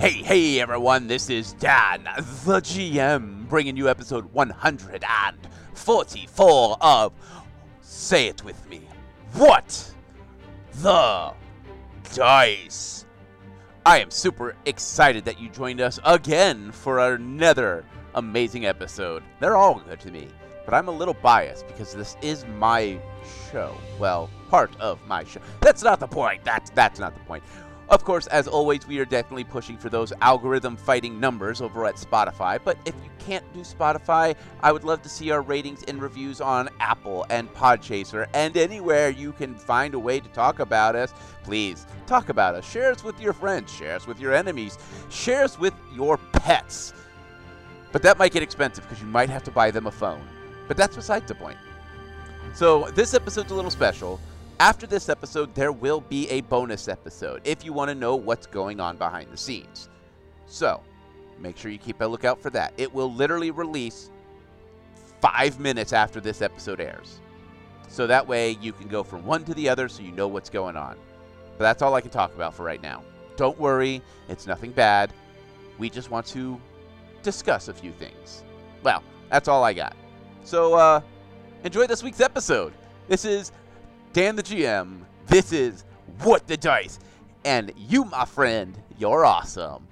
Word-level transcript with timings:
Hey, 0.00 0.22
hey 0.22 0.60
everyone, 0.60 1.08
this 1.08 1.28
is 1.28 1.52
Dan, 1.52 2.04
the 2.46 2.62
GM, 2.62 3.46
bringing 3.50 3.76
you 3.76 3.90
episode 3.90 4.24
144 4.32 6.76
of 6.80 7.12
Say 7.82 8.28
It 8.28 8.42
With 8.42 8.66
Me. 8.70 8.80
What? 9.34 9.92
The 10.76 11.34
Dice. 12.14 13.04
I 13.86 13.98
am 14.00 14.10
super 14.10 14.54
excited 14.66 15.24
that 15.24 15.40
you 15.40 15.48
joined 15.48 15.80
us 15.80 15.98
again 16.04 16.70
for 16.70 16.98
another 16.98 17.82
amazing 18.14 18.66
episode. 18.66 19.22
They're 19.40 19.56
all 19.56 19.80
good 19.80 20.00
to 20.00 20.10
me, 20.10 20.28
but 20.66 20.74
I'm 20.74 20.88
a 20.88 20.92
little 20.92 21.14
biased 21.14 21.66
because 21.66 21.94
this 21.94 22.14
is 22.20 22.44
my 22.58 23.00
show. 23.50 23.74
Well, 23.98 24.28
part 24.50 24.78
of 24.80 24.98
my 25.06 25.24
show. 25.24 25.40
That's 25.62 25.82
not 25.82 25.98
the 25.98 26.06
point. 26.06 26.44
That's 26.44 26.68
that's 26.70 27.00
not 27.00 27.14
the 27.14 27.20
point. 27.20 27.42
Of 27.90 28.04
course, 28.04 28.28
as 28.28 28.46
always, 28.46 28.86
we 28.86 29.00
are 29.00 29.04
definitely 29.04 29.42
pushing 29.42 29.76
for 29.76 29.88
those 29.88 30.12
algorithm 30.20 30.76
fighting 30.76 31.18
numbers 31.18 31.60
over 31.60 31.86
at 31.86 31.96
Spotify. 31.96 32.60
But 32.62 32.78
if 32.84 32.94
you 33.02 33.10
can't 33.18 33.52
do 33.52 33.60
Spotify, 33.62 34.36
I 34.62 34.70
would 34.70 34.84
love 34.84 35.02
to 35.02 35.08
see 35.08 35.32
our 35.32 35.42
ratings 35.42 35.82
and 35.82 36.00
reviews 36.00 36.40
on 36.40 36.68
Apple 36.78 37.26
and 37.30 37.52
Podchaser 37.52 38.28
and 38.32 38.56
anywhere 38.56 39.10
you 39.10 39.32
can 39.32 39.56
find 39.56 39.94
a 39.94 39.98
way 39.98 40.20
to 40.20 40.28
talk 40.28 40.60
about 40.60 40.94
us. 40.94 41.12
Please 41.42 41.84
talk 42.06 42.28
about 42.28 42.54
us. 42.54 42.70
Share 42.70 42.92
us 42.92 43.02
with 43.02 43.20
your 43.20 43.32
friends, 43.32 43.74
share 43.74 43.96
us 43.96 44.06
with 44.06 44.20
your 44.20 44.34
enemies, 44.34 44.78
share 45.08 45.42
us 45.42 45.58
with 45.58 45.74
your 45.92 46.16
pets. 46.16 46.92
But 47.90 48.02
that 48.02 48.18
might 48.18 48.32
get 48.32 48.44
expensive 48.44 48.84
because 48.84 49.02
you 49.02 49.08
might 49.08 49.30
have 49.30 49.42
to 49.42 49.50
buy 49.50 49.72
them 49.72 49.88
a 49.88 49.90
phone. 49.90 50.22
But 50.68 50.76
that's 50.76 50.94
beside 50.94 51.26
the 51.26 51.34
point. 51.34 51.58
So, 52.54 52.88
this 52.94 53.14
episode's 53.14 53.50
a 53.50 53.54
little 53.54 53.70
special. 53.70 54.20
After 54.60 54.86
this 54.86 55.08
episode, 55.08 55.54
there 55.54 55.72
will 55.72 56.02
be 56.02 56.28
a 56.28 56.42
bonus 56.42 56.86
episode 56.86 57.40
if 57.44 57.64
you 57.64 57.72
want 57.72 57.88
to 57.88 57.94
know 57.94 58.14
what's 58.14 58.46
going 58.46 58.78
on 58.78 58.98
behind 58.98 59.30
the 59.32 59.36
scenes. 59.38 59.88
So, 60.44 60.82
make 61.38 61.56
sure 61.56 61.70
you 61.70 61.78
keep 61.78 62.02
a 62.02 62.04
lookout 62.04 62.42
for 62.42 62.50
that. 62.50 62.74
It 62.76 62.92
will 62.92 63.10
literally 63.10 63.50
release 63.50 64.10
five 65.22 65.58
minutes 65.58 65.94
after 65.94 66.20
this 66.20 66.42
episode 66.42 66.78
airs. 66.78 67.20
So 67.88 68.06
that 68.06 68.28
way 68.28 68.58
you 68.60 68.74
can 68.74 68.86
go 68.86 69.02
from 69.02 69.24
one 69.24 69.44
to 69.44 69.54
the 69.54 69.66
other 69.66 69.88
so 69.88 70.02
you 70.02 70.12
know 70.12 70.28
what's 70.28 70.50
going 70.50 70.76
on. 70.76 70.98
But 71.56 71.64
that's 71.64 71.80
all 71.80 71.94
I 71.94 72.02
can 72.02 72.10
talk 72.10 72.34
about 72.34 72.52
for 72.52 72.62
right 72.62 72.82
now. 72.82 73.02
Don't 73.36 73.58
worry, 73.58 74.02
it's 74.28 74.46
nothing 74.46 74.72
bad. 74.72 75.10
We 75.78 75.88
just 75.88 76.10
want 76.10 76.26
to 76.26 76.60
discuss 77.22 77.68
a 77.68 77.72
few 77.72 77.92
things. 77.92 78.44
Well, 78.82 79.02
that's 79.30 79.48
all 79.48 79.64
I 79.64 79.72
got. 79.72 79.96
So, 80.44 80.74
uh, 80.74 81.00
enjoy 81.64 81.86
this 81.86 82.02
week's 82.02 82.20
episode. 82.20 82.74
This 83.08 83.24
is 83.24 83.52
Dan 84.12 84.34
the 84.34 84.42
GM. 84.42 85.02
This 85.28 85.52
is 85.52 85.84
What 86.22 86.48
the 86.48 86.56
Dice. 86.56 86.98
And 87.44 87.72
you, 87.76 88.04
my 88.04 88.24
friend, 88.24 88.76
you're 88.98 89.24
awesome. 89.24 89.86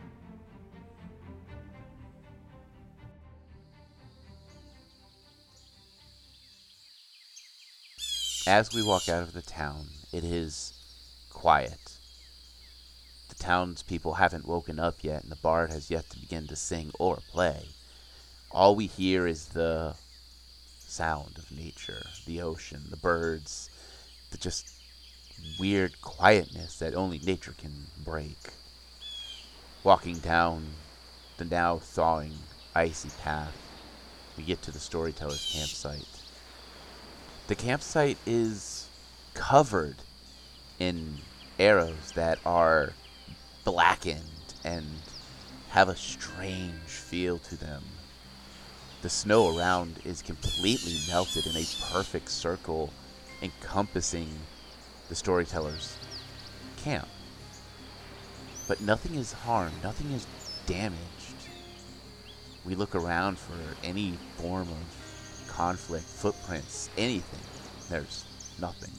As 8.48 8.74
we 8.74 8.82
walk 8.82 9.08
out 9.08 9.22
of 9.22 9.34
the 9.34 9.42
town, 9.42 9.86
it 10.12 10.24
is 10.24 10.72
quiet. 11.30 11.78
The 13.28 13.36
townspeople 13.36 14.14
haven't 14.14 14.48
woken 14.48 14.80
up 14.80 14.96
yet, 15.02 15.22
and 15.22 15.30
the 15.30 15.36
bard 15.36 15.70
has 15.70 15.92
yet 15.92 16.10
to 16.10 16.18
begin 16.18 16.48
to 16.48 16.56
sing 16.56 16.90
or 16.98 17.18
play. 17.30 17.68
All 18.50 18.74
we 18.74 18.86
hear 18.86 19.28
is 19.28 19.46
the 19.46 19.94
sound 20.80 21.38
of 21.38 21.52
nature, 21.52 22.02
the 22.26 22.42
ocean, 22.42 22.86
the 22.90 22.96
birds, 22.96 23.70
the 24.30 24.38
just 24.38 24.66
weird 25.58 26.00
quietness 26.00 26.78
that 26.78 26.94
only 26.94 27.18
nature 27.18 27.54
can 27.56 27.86
break. 28.04 28.50
Walking 29.84 30.18
down 30.18 30.66
the 31.36 31.44
now 31.44 31.78
thawing, 31.78 32.34
icy 32.74 33.10
path, 33.22 33.56
we 34.36 34.44
get 34.44 34.62
to 34.62 34.70
the 34.70 34.78
storyteller's 34.78 35.52
campsite. 35.52 36.06
The 37.46 37.54
campsite 37.54 38.18
is 38.26 38.88
covered 39.34 39.96
in 40.78 41.18
arrows 41.58 42.12
that 42.14 42.38
are 42.44 42.92
blackened 43.64 44.54
and 44.64 44.84
have 45.70 45.88
a 45.88 45.96
strange 45.96 46.88
feel 46.88 47.38
to 47.38 47.56
them. 47.56 47.82
The 49.02 49.08
snow 49.08 49.56
around 49.56 50.00
is 50.04 50.22
completely 50.22 50.96
melted 51.08 51.46
in 51.46 51.56
a 51.56 51.66
perfect 51.92 52.30
circle 52.30 52.92
encompassing 53.42 54.28
the 55.08 55.14
storyteller's 55.14 55.96
camp. 56.76 57.08
But 58.66 58.80
nothing 58.80 59.14
is 59.14 59.32
harmed, 59.32 59.82
nothing 59.82 60.12
is 60.12 60.26
damaged. 60.66 60.98
We 62.64 62.74
look 62.74 62.94
around 62.94 63.38
for 63.38 63.54
any 63.82 64.12
form 64.36 64.68
of 64.68 65.46
conflict, 65.48 66.04
footprints, 66.04 66.90
anything. 66.98 67.40
There's 67.88 68.24
nothing. 68.60 68.92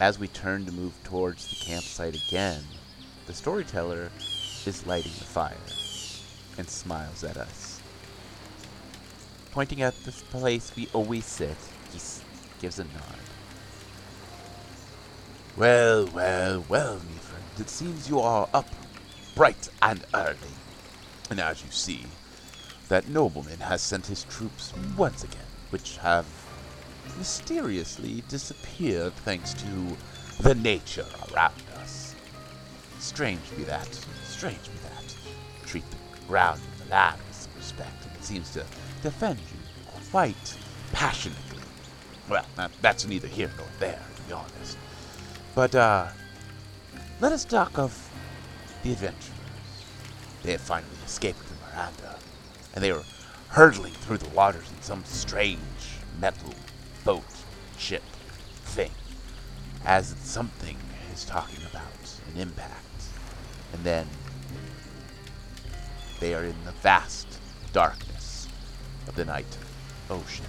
As 0.00 0.18
we 0.18 0.28
turn 0.28 0.66
to 0.66 0.72
move 0.72 0.94
towards 1.04 1.48
the 1.48 1.64
campsite 1.64 2.16
again, 2.16 2.64
the 3.26 3.34
storyteller 3.34 4.10
is 4.66 4.86
lighting 4.86 5.12
the 5.18 5.24
fire 5.24 5.56
and 6.58 6.68
smiles 6.68 7.22
at 7.22 7.36
us. 7.36 7.80
Pointing 9.52 9.82
at 9.82 9.94
the 10.04 10.12
place 10.12 10.74
we 10.76 10.88
always 10.92 11.26
sit, 11.26 11.56
he 11.92 11.98
gives 12.60 12.78
a 12.78 12.84
nod. 12.84 13.18
Well, 15.56 16.06
well, 16.14 16.64
well, 16.68 16.94
me 16.94 17.16
friend, 17.20 17.44
it 17.58 17.70
seems 17.70 18.08
you 18.08 18.20
are 18.20 18.48
up 18.52 18.68
bright 19.34 19.68
and 19.82 20.04
early. 20.14 20.36
And 21.30 21.40
as 21.40 21.64
you 21.64 21.70
see, 21.70 22.04
that 22.88 23.08
nobleman 23.08 23.60
has 23.60 23.80
sent 23.82 24.06
his 24.06 24.24
troops 24.24 24.72
once 24.96 25.24
again, 25.24 25.40
which 25.70 25.96
have 25.98 26.26
mysteriously 27.16 28.22
disappeared 28.28 29.14
thanks 29.16 29.54
to 29.54 29.96
the 30.42 30.54
nature 30.54 31.06
around 31.32 31.62
us. 31.76 32.14
Strange 32.98 33.40
be 33.56 33.64
that, 33.64 33.88
strange 34.24 34.62
be 34.64 34.78
that. 34.82 35.16
Treat 35.66 35.84
the 35.90 36.26
ground 36.26 36.60
and 36.72 36.86
the 36.86 36.90
land 36.90 37.18
with 37.26 37.36
some 37.36 37.52
respect, 37.56 38.04
and 38.06 38.14
it 38.16 38.24
seems 38.24 38.50
to 38.50 38.64
defend 39.02 39.38
you 39.38 39.92
quite 40.10 40.56
passionately. 40.92 41.49
Well, 42.30 42.46
that, 42.54 42.70
that's 42.80 43.06
neither 43.06 43.26
here 43.26 43.50
nor 43.58 43.66
there, 43.80 44.00
to 44.16 44.22
be 44.22 44.32
honest. 44.32 44.78
But, 45.56 45.74
uh, 45.74 46.06
let 47.20 47.32
us 47.32 47.44
talk 47.44 47.76
of 47.76 48.08
the 48.84 48.92
adventurers. 48.92 49.30
They 50.44 50.52
have 50.52 50.60
finally 50.60 50.92
escaped 51.04 51.40
the 51.48 51.54
Miranda, 51.66 52.16
and 52.72 52.84
they 52.84 52.92
were 52.92 53.02
hurtling 53.48 53.92
through 53.92 54.18
the 54.18 54.28
waters 54.28 54.70
in 54.70 54.80
some 54.80 55.04
strange 55.04 55.58
metal 56.20 56.54
boat, 57.04 57.24
ship, 57.76 58.04
thing, 58.62 58.92
as 59.84 60.14
something 60.20 60.76
is 61.12 61.24
talking 61.24 61.64
about 61.68 61.82
an 62.32 62.40
impact. 62.40 62.84
And 63.72 63.82
then 63.82 64.06
they 66.20 66.32
are 66.34 66.44
in 66.44 66.54
the 66.64 66.72
vast 66.72 67.26
darkness 67.72 68.46
of 69.08 69.16
the 69.16 69.24
night 69.24 69.58
ocean. 70.08 70.46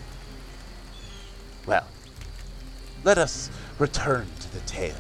Let 3.03 3.17
us 3.17 3.49
return 3.79 4.27
to 4.39 4.53
the 4.53 4.59
tale. 4.61 4.93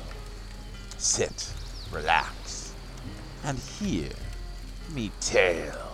Sit, 0.97 1.53
relax, 1.91 2.73
and 3.43 3.57
hear 3.59 4.09
me 4.91 5.11
tale. 5.19 5.91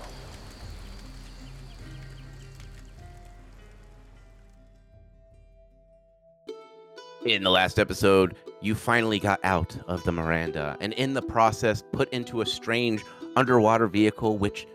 In 7.26 7.44
the 7.44 7.50
last 7.50 7.78
episode, 7.78 8.38
you 8.62 8.74
finally 8.74 9.20
got 9.20 9.42
out 9.44 9.78
of 9.88 10.02
the 10.06 10.14
Miranda, 10.14 10.78
and 10.80 10.94
in 10.94 11.14
the 11.14 11.22
process, 11.22 11.84
put 11.92 12.10
into 12.14 12.40
a 12.40 12.46
strange 12.46 13.04
underwater 13.36 13.88
vehicle 13.88 14.38
which 14.38 14.66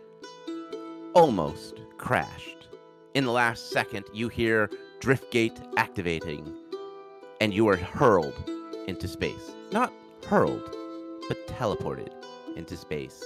almost 1.14 1.80
crashed. 1.96 2.68
In 3.14 3.24
the 3.24 3.32
last 3.32 3.70
second, 3.70 4.04
you 4.12 4.28
hear 4.28 4.68
Driftgate 5.00 5.58
activating, 5.78 6.54
and 7.42 7.52
you 7.52 7.66
are 7.66 7.76
hurled 7.76 8.48
into 8.86 9.08
space. 9.08 9.50
Not 9.72 9.92
hurled, 10.28 10.76
but 11.26 11.44
teleported 11.48 12.12
into 12.54 12.76
space. 12.76 13.24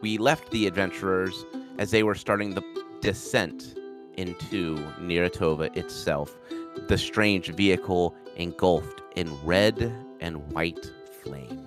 We 0.00 0.18
left 0.18 0.50
the 0.50 0.66
adventurers 0.66 1.46
as 1.78 1.92
they 1.92 2.02
were 2.02 2.16
starting 2.16 2.54
the 2.56 2.64
descent 3.00 3.78
into 4.16 4.74
Niratova 5.00 5.76
itself, 5.76 6.36
the 6.88 6.98
strange 6.98 7.50
vehicle 7.50 8.16
engulfed 8.34 9.00
in 9.14 9.32
red 9.44 9.94
and 10.20 10.52
white 10.52 10.90
flames. 11.22 11.65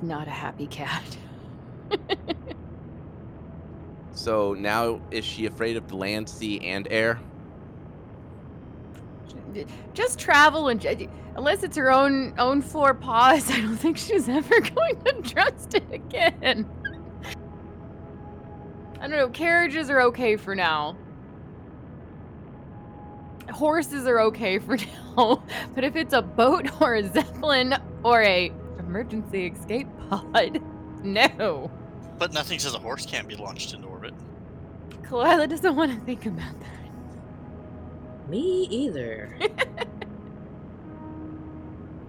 Is 0.00 0.08
not 0.08 0.26
a 0.26 0.30
happy 0.30 0.66
cat. 0.66 1.04
So 4.20 4.52
now 4.52 5.00
is 5.10 5.24
she 5.24 5.46
afraid 5.46 5.78
of 5.78 5.88
the 5.88 5.96
land, 5.96 6.28
sea, 6.28 6.60
and 6.60 6.86
air? 6.90 7.18
Just 9.94 10.18
travel 10.18 10.68
and 10.68 10.84
uh, 10.84 10.94
unless 11.36 11.62
it's 11.62 11.76
her 11.78 11.90
own 11.90 12.34
own 12.38 12.60
four 12.60 12.92
paws, 12.92 13.50
I 13.50 13.62
don't 13.62 13.78
think 13.78 13.96
she's 13.96 14.28
ever 14.28 14.60
going 14.74 15.00
to 15.04 15.22
trust 15.22 15.74
it 15.74 15.90
again. 15.90 16.68
I 19.00 19.08
don't 19.08 19.16
know. 19.16 19.30
Carriages 19.30 19.88
are 19.88 20.02
okay 20.02 20.36
for 20.36 20.54
now. 20.54 20.98
Horses 23.50 24.06
are 24.06 24.20
okay 24.20 24.58
for 24.58 24.76
now, 25.16 25.42
but 25.74 25.82
if 25.82 25.96
it's 25.96 26.12
a 26.12 26.20
boat 26.20 26.68
or 26.82 26.96
a 26.96 27.10
zeppelin 27.10 27.74
or 28.04 28.22
a 28.22 28.52
emergency 28.78 29.46
escape 29.46 29.88
pod, 30.10 30.60
no. 31.04 31.70
But 32.18 32.32
nothing 32.32 32.58
says 32.58 32.74
a 32.74 32.78
horse 32.78 33.06
can't 33.06 33.26
be 33.28 33.36
launched 33.36 33.72
into 33.74 33.86
orbit. 33.88 34.12
Kalila 35.02 35.48
doesn't 35.48 35.74
want 35.74 35.92
to 35.92 36.00
think 36.04 36.26
about 36.26 36.54
that. 36.60 38.28
Me 38.28 38.66
either. 38.70 39.34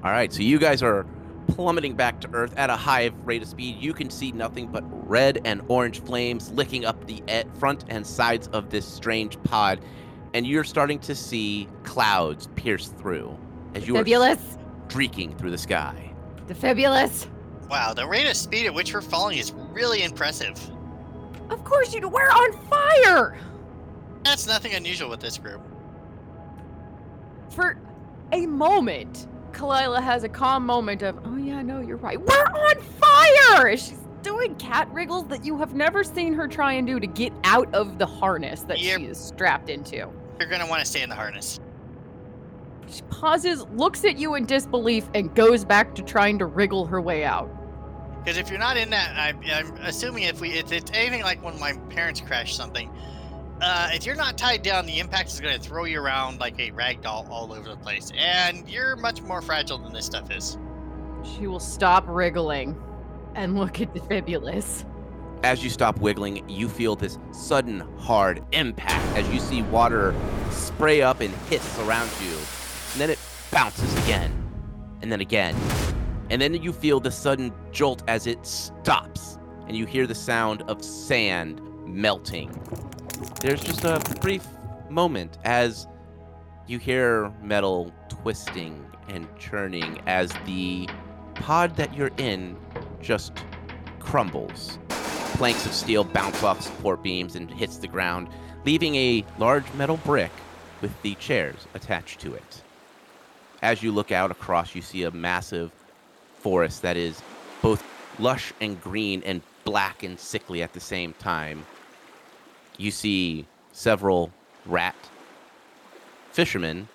All 0.03 0.11
right, 0.11 0.33
so 0.33 0.41
you 0.41 0.57
guys 0.59 0.81
are 0.81 1.05
plummeting 1.47 1.95
back 1.95 2.19
to 2.21 2.29
Earth 2.33 2.53
at 2.57 2.69
a 2.69 2.75
high 2.75 3.11
rate 3.23 3.41
of 3.43 3.47
speed. 3.47 3.77
You 3.79 3.93
can 3.93 4.09
see 4.09 4.31
nothing 4.31 4.67
but 4.67 4.83
red 5.07 5.39
and 5.45 5.61
orange 5.67 6.01
flames 6.01 6.51
licking 6.51 6.85
up 6.85 7.05
the 7.07 7.21
e- 7.29 7.43
front 7.59 7.85
and 7.89 8.05
sides 8.05 8.47
of 8.49 8.69
this 8.69 8.85
strange 8.87 9.41
pod, 9.43 9.79
and 10.33 10.47
you're 10.47 10.63
starting 10.63 10.97
to 10.99 11.13
see 11.15 11.67
clouds 11.83 12.47
pierce 12.55 12.87
through 12.87 13.37
as 13.75 13.87
you 13.87 13.95
are 13.95 13.99
Fabulous. 13.99 14.57
streaking 14.89 15.35
through 15.37 15.51
the 15.51 15.57
sky. 15.57 16.13
The 16.47 16.55
fabulous. 16.55 17.27
Wow, 17.71 17.93
the 17.93 18.05
rate 18.05 18.27
of 18.29 18.35
speed 18.35 18.65
at 18.65 18.73
which 18.73 18.93
we're 18.93 18.99
falling 18.99 19.37
is 19.37 19.53
really 19.71 20.03
impressive. 20.03 20.59
Of 21.49 21.63
course 21.63 21.93
you 21.93 22.01
do. 22.01 22.09
We're 22.09 22.29
on 22.29 22.51
fire. 22.67 23.37
That's 24.25 24.45
nothing 24.45 24.73
unusual 24.73 25.09
with 25.09 25.21
this 25.21 25.37
group. 25.37 25.61
For 27.49 27.77
a 28.33 28.45
moment, 28.45 29.27
Kalila 29.53 30.03
has 30.03 30.25
a 30.25 30.29
calm 30.29 30.65
moment 30.65 31.01
of, 31.01 31.17
oh 31.23 31.37
yeah, 31.37 31.61
no, 31.61 31.79
you're 31.79 31.95
right. 31.95 32.19
We're 32.19 32.45
on 32.45 32.81
fire! 32.81 33.77
She's 33.77 33.97
doing 34.21 34.53
cat 34.55 34.89
wriggles 34.91 35.27
that 35.27 35.45
you 35.45 35.57
have 35.57 35.73
never 35.73 36.03
seen 36.03 36.33
her 36.33 36.49
try 36.49 36.73
and 36.73 36.85
do 36.85 36.99
to 36.99 37.07
get 37.07 37.31
out 37.45 37.73
of 37.73 37.97
the 37.97 38.05
harness 38.05 38.63
that 38.63 38.79
Yep. 38.79 38.99
she 38.99 39.05
is 39.05 39.17
strapped 39.17 39.69
into. 39.69 39.95
You're 39.95 40.49
gonna 40.49 40.67
want 40.67 40.81
to 40.81 40.85
stay 40.85 41.03
in 41.03 41.09
the 41.09 41.15
harness. 41.15 41.61
She 42.89 43.01
pauses, 43.03 43.65
looks 43.75 44.03
at 44.03 44.17
you 44.17 44.35
in 44.35 44.45
disbelief, 44.45 45.09
and 45.13 45.33
goes 45.35 45.63
back 45.63 45.95
to 45.95 46.01
trying 46.01 46.37
to 46.39 46.45
wriggle 46.45 46.85
her 46.87 46.99
way 46.99 47.23
out. 47.23 47.49
Because 48.23 48.37
if 48.37 48.49
you're 48.49 48.59
not 48.59 48.77
in 48.77 48.91
that, 48.91 49.17
I, 49.17 49.33
I'm 49.51 49.75
assuming 49.77 50.23
if 50.23 50.39
we, 50.41 50.51
if 50.51 50.71
it's 50.71 50.91
anything 50.93 51.23
like 51.23 51.43
when 51.43 51.59
my 51.59 51.73
parents 51.89 52.21
crashed 52.21 52.55
something, 52.55 52.89
uh, 53.61 53.89
if 53.91 54.05
you're 54.05 54.15
not 54.15 54.37
tied 54.37 54.61
down, 54.61 54.85
the 54.85 54.99
impact 54.99 55.29
is 55.29 55.39
going 55.39 55.55
to 55.55 55.59
throw 55.59 55.85
you 55.85 55.99
around 55.99 56.39
like 56.39 56.59
a 56.59 56.71
rag 56.71 57.01
doll 57.01 57.27
all 57.31 57.51
over 57.51 57.69
the 57.69 57.77
place, 57.77 58.11
and 58.15 58.67
you're 58.69 58.95
much 58.95 59.21
more 59.21 59.41
fragile 59.41 59.77
than 59.77 59.93
this 59.93 60.05
stuff 60.05 60.29
is. 60.31 60.57
She 61.23 61.47
will 61.47 61.59
stop 61.59 62.03
wriggling 62.07 62.75
and 63.35 63.55
look 63.57 63.81
at 63.81 63.93
the 63.93 64.01
fabulous. 64.01 64.85
As 65.43 65.63
you 65.63 65.71
stop 65.71 65.99
wiggling, 65.99 66.47
you 66.47 66.69
feel 66.69 66.95
this 66.95 67.17
sudden 67.31 67.79
hard 67.97 68.43
impact 68.51 69.17
as 69.17 69.27
you 69.33 69.39
see 69.39 69.63
water 69.63 70.13
spray 70.51 71.01
up 71.01 71.21
and 71.21 71.33
hiss 71.49 71.79
around 71.79 72.09
you. 72.21 72.33
And 72.33 73.01
then 73.01 73.09
it 73.09 73.19
bounces 73.51 73.91
again, 74.03 74.31
and 75.01 75.11
then 75.11 75.21
again. 75.21 75.55
And 76.31 76.41
then 76.41 76.53
you 76.63 76.73
feel 76.73 76.99
the 76.99 77.11
sudden 77.11 77.53
jolt 77.71 78.03
as 78.07 78.25
it 78.25 78.43
stops, 78.45 79.37
and 79.67 79.77
you 79.77 79.85
hear 79.85 80.07
the 80.07 80.15
sound 80.15 80.63
of 80.63 80.83
sand 80.83 81.61
melting. 81.85 82.49
There's 83.41 83.61
just 83.61 83.83
a 83.83 83.99
brief 84.21 84.47
moment 84.89 85.37
as 85.43 85.87
you 86.67 86.79
hear 86.79 87.31
metal 87.43 87.93
twisting 88.09 88.83
and 89.09 89.27
churning 89.37 90.01
as 90.07 90.31
the 90.45 90.89
pod 91.35 91.75
that 91.75 91.93
you're 91.95 92.11
in 92.17 92.57
just 93.01 93.33
crumbles 93.99 94.79
planks 95.41 95.65
of 95.65 95.73
steel 95.73 96.03
bounce 96.03 96.43
off 96.43 96.61
support 96.61 97.01
beams 97.01 97.35
and 97.35 97.49
hits 97.49 97.77
the 97.77 97.87
ground, 97.87 98.27
leaving 98.63 98.93
a 98.93 99.25
large 99.39 99.65
metal 99.73 99.97
brick 99.97 100.29
with 100.81 100.91
the 101.01 101.15
chairs 101.15 101.55
attached 101.73 102.19
to 102.19 102.35
it. 102.35 102.61
As 103.63 103.81
you 103.81 103.91
look 103.91 104.11
out 104.11 104.29
across, 104.29 104.75
you 104.75 104.83
see 104.83 105.01
a 105.01 105.09
massive 105.09 105.71
forest 106.41 106.81
that 106.81 106.97
is 106.97 107.21
both 107.61 107.83
lush 108.19 108.53
and 108.59 108.81
green 108.81 109.21
and 109.23 109.41
black 109.63 110.03
and 110.03 110.19
sickly 110.19 110.63
at 110.63 110.73
the 110.73 110.79
same 110.79 111.13
time. 111.13 111.65
You 112.77 112.91
see 112.91 113.45
several 113.71 114.31
rat 114.65 114.95
fishermen 116.31 116.87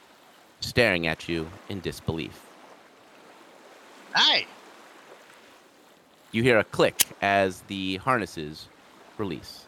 staring 0.60 1.06
at 1.06 1.28
you 1.28 1.48
in 1.68 1.80
disbelief. 1.80 2.46
Hi. 4.12 4.46
You 6.32 6.42
hear 6.42 6.58
a 6.58 6.64
click 6.64 6.96
as 7.22 7.60
the 7.62 7.96
harnesses 7.96 8.68
release. 9.18 9.64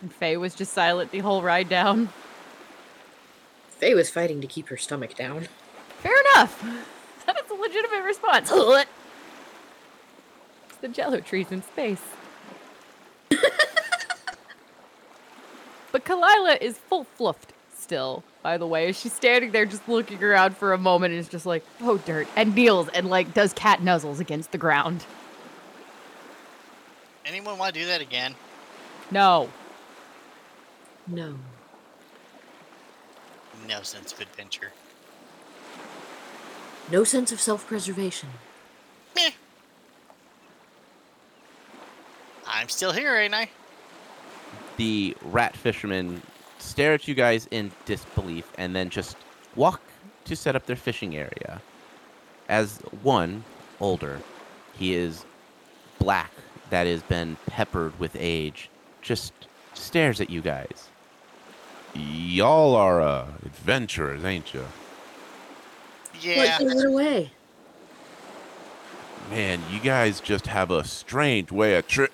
And 0.00 0.12
Faye 0.12 0.36
was 0.36 0.54
just 0.54 0.72
silent 0.72 1.12
the 1.12 1.20
whole 1.20 1.42
ride 1.42 1.68
down. 1.68 2.08
Faye 3.68 3.94
was 3.94 4.10
fighting 4.10 4.40
to 4.40 4.46
keep 4.46 4.68
her 4.68 4.76
stomach 4.76 5.14
down. 5.14 5.48
Fair 5.98 6.18
enough. 6.32 6.64
That 7.72 7.78
is 7.78 7.84
a 7.84 7.88
legitimate 7.88 8.04
response. 8.04 8.50
it's 10.68 10.76
the 10.80 10.88
jello 10.88 11.20
trees 11.20 11.50
in 11.50 11.62
space. 11.62 12.02
but 15.92 16.04
Kalila 16.04 16.60
is 16.60 16.78
full 16.78 17.04
fluffed 17.04 17.52
still, 17.76 18.22
by 18.42 18.58
the 18.58 18.66
way. 18.66 18.92
She's 18.92 19.12
standing 19.12 19.52
there 19.52 19.66
just 19.66 19.88
looking 19.88 20.22
around 20.22 20.56
for 20.56 20.72
a 20.72 20.78
moment 20.78 21.12
and 21.12 21.20
is 21.20 21.28
just 21.28 21.46
like, 21.46 21.64
oh, 21.80 21.98
dirt. 21.98 22.28
And 22.36 22.54
kneels 22.54 22.88
and, 22.88 23.08
like, 23.08 23.34
does 23.34 23.52
cat 23.52 23.80
nuzzles 23.80 24.20
against 24.20 24.52
the 24.52 24.58
ground. 24.58 25.04
Anyone 27.24 27.56
want 27.58 27.74
to 27.74 27.80
do 27.80 27.86
that 27.86 28.00
again? 28.00 28.34
No. 29.10 29.48
No. 31.06 31.36
No 33.68 33.82
sense 33.82 34.12
of 34.12 34.20
adventure. 34.20 34.72
No 36.90 37.04
sense 37.04 37.32
of 37.32 37.40
self 37.40 37.66
preservation. 37.66 38.28
Meh. 39.14 39.30
I'm 42.46 42.68
still 42.68 42.92
here, 42.92 43.16
ain't 43.16 43.34
I? 43.34 43.48
the 44.76 45.16
rat 45.22 45.56
fishermen 45.56 46.22
stare 46.58 46.94
at 46.94 47.06
you 47.06 47.14
guys 47.14 47.48
in 47.50 47.70
disbelief 47.84 48.50
and 48.58 48.74
then 48.74 48.88
just 48.88 49.16
walk 49.54 49.80
to 50.24 50.36
set 50.36 50.56
up 50.56 50.66
their 50.66 50.76
fishing 50.76 51.16
area. 51.16 51.60
As 52.48 52.78
one, 53.02 53.44
older, 53.80 54.20
he 54.74 54.94
is 54.94 55.24
black, 55.98 56.32
that 56.70 56.86
has 56.86 57.02
been 57.02 57.36
peppered 57.46 57.98
with 58.00 58.16
age, 58.18 58.70
just 59.02 59.32
stares 59.74 60.20
at 60.20 60.30
you 60.30 60.40
guys. 60.40 60.88
Y'all 61.94 62.74
are 62.74 63.00
uh, 63.00 63.26
adventurers, 63.44 64.24
ain't 64.24 64.54
you? 64.54 64.64
Yeah. 66.22 66.36
What, 66.36 66.58
they 66.58 66.74
went 66.74 66.86
away. 66.86 67.32
Man, 69.30 69.60
you 69.70 69.80
guys 69.80 70.20
just 70.20 70.46
have 70.46 70.70
a 70.70 70.84
strange 70.84 71.50
way 71.50 71.76
of 71.76 71.86
tri- 71.86 72.08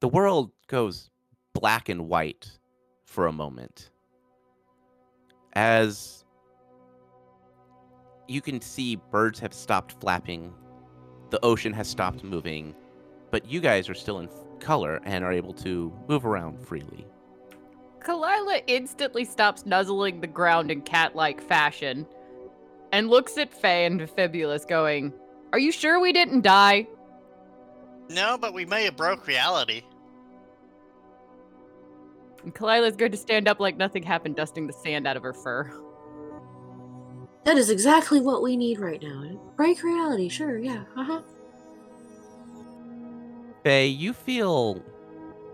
The 0.00 0.08
world 0.08 0.52
goes 0.68 1.10
black 1.52 1.88
and 1.88 2.08
white 2.08 2.58
for 3.04 3.26
a 3.26 3.32
moment. 3.32 3.90
As 5.54 6.24
you 8.28 8.40
can 8.40 8.60
see, 8.60 8.96
birds 8.96 9.38
have 9.40 9.52
stopped 9.52 10.00
flapping, 10.00 10.52
the 11.30 11.44
ocean 11.44 11.72
has 11.72 11.88
stopped 11.88 12.24
moving, 12.24 12.74
but 13.30 13.48
you 13.48 13.60
guys 13.60 13.88
are 13.88 13.94
still 13.94 14.20
in 14.20 14.28
color 14.60 15.00
and 15.04 15.24
are 15.24 15.32
able 15.32 15.52
to 15.54 15.92
move 16.08 16.24
around 16.24 16.64
freely. 16.64 17.06
Kalila 18.00 18.62
instantly 18.66 19.24
stops 19.24 19.66
nuzzling 19.66 20.20
the 20.20 20.26
ground 20.26 20.70
in 20.70 20.82
cat 20.82 21.16
like 21.16 21.40
fashion 21.40 22.06
and 22.94 23.10
looks 23.10 23.36
at 23.38 23.52
Faye 23.52 23.86
and 23.86 24.08
Fibulus, 24.08 24.64
going, 24.64 25.12
Are 25.52 25.58
you 25.58 25.72
sure 25.72 25.98
we 25.98 26.12
didn't 26.12 26.42
die? 26.42 26.86
No, 28.08 28.38
but 28.40 28.54
we 28.54 28.64
may 28.64 28.84
have 28.84 28.96
broke 28.96 29.26
reality. 29.26 29.82
And 32.44 32.54
Kalila's 32.54 32.94
going 32.94 33.10
to 33.10 33.18
stand 33.18 33.48
up 33.48 33.58
like 33.58 33.76
nothing 33.76 34.04
happened, 34.04 34.36
dusting 34.36 34.68
the 34.68 34.72
sand 34.72 35.08
out 35.08 35.16
of 35.16 35.24
her 35.24 35.32
fur. 35.32 35.72
That 37.42 37.56
is 37.56 37.68
exactly 37.68 38.20
what 38.20 38.42
we 38.42 38.56
need 38.56 38.78
right 38.78 39.02
now. 39.02 39.40
Break 39.56 39.82
reality, 39.82 40.28
sure, 40.28 40.58
yeah. 40.58 40.84
Uh 40.96 41.04
huh. 41.04 41.22
Faye, 43.64 43.86
you 43.86 44.12
feel 44.12 44.80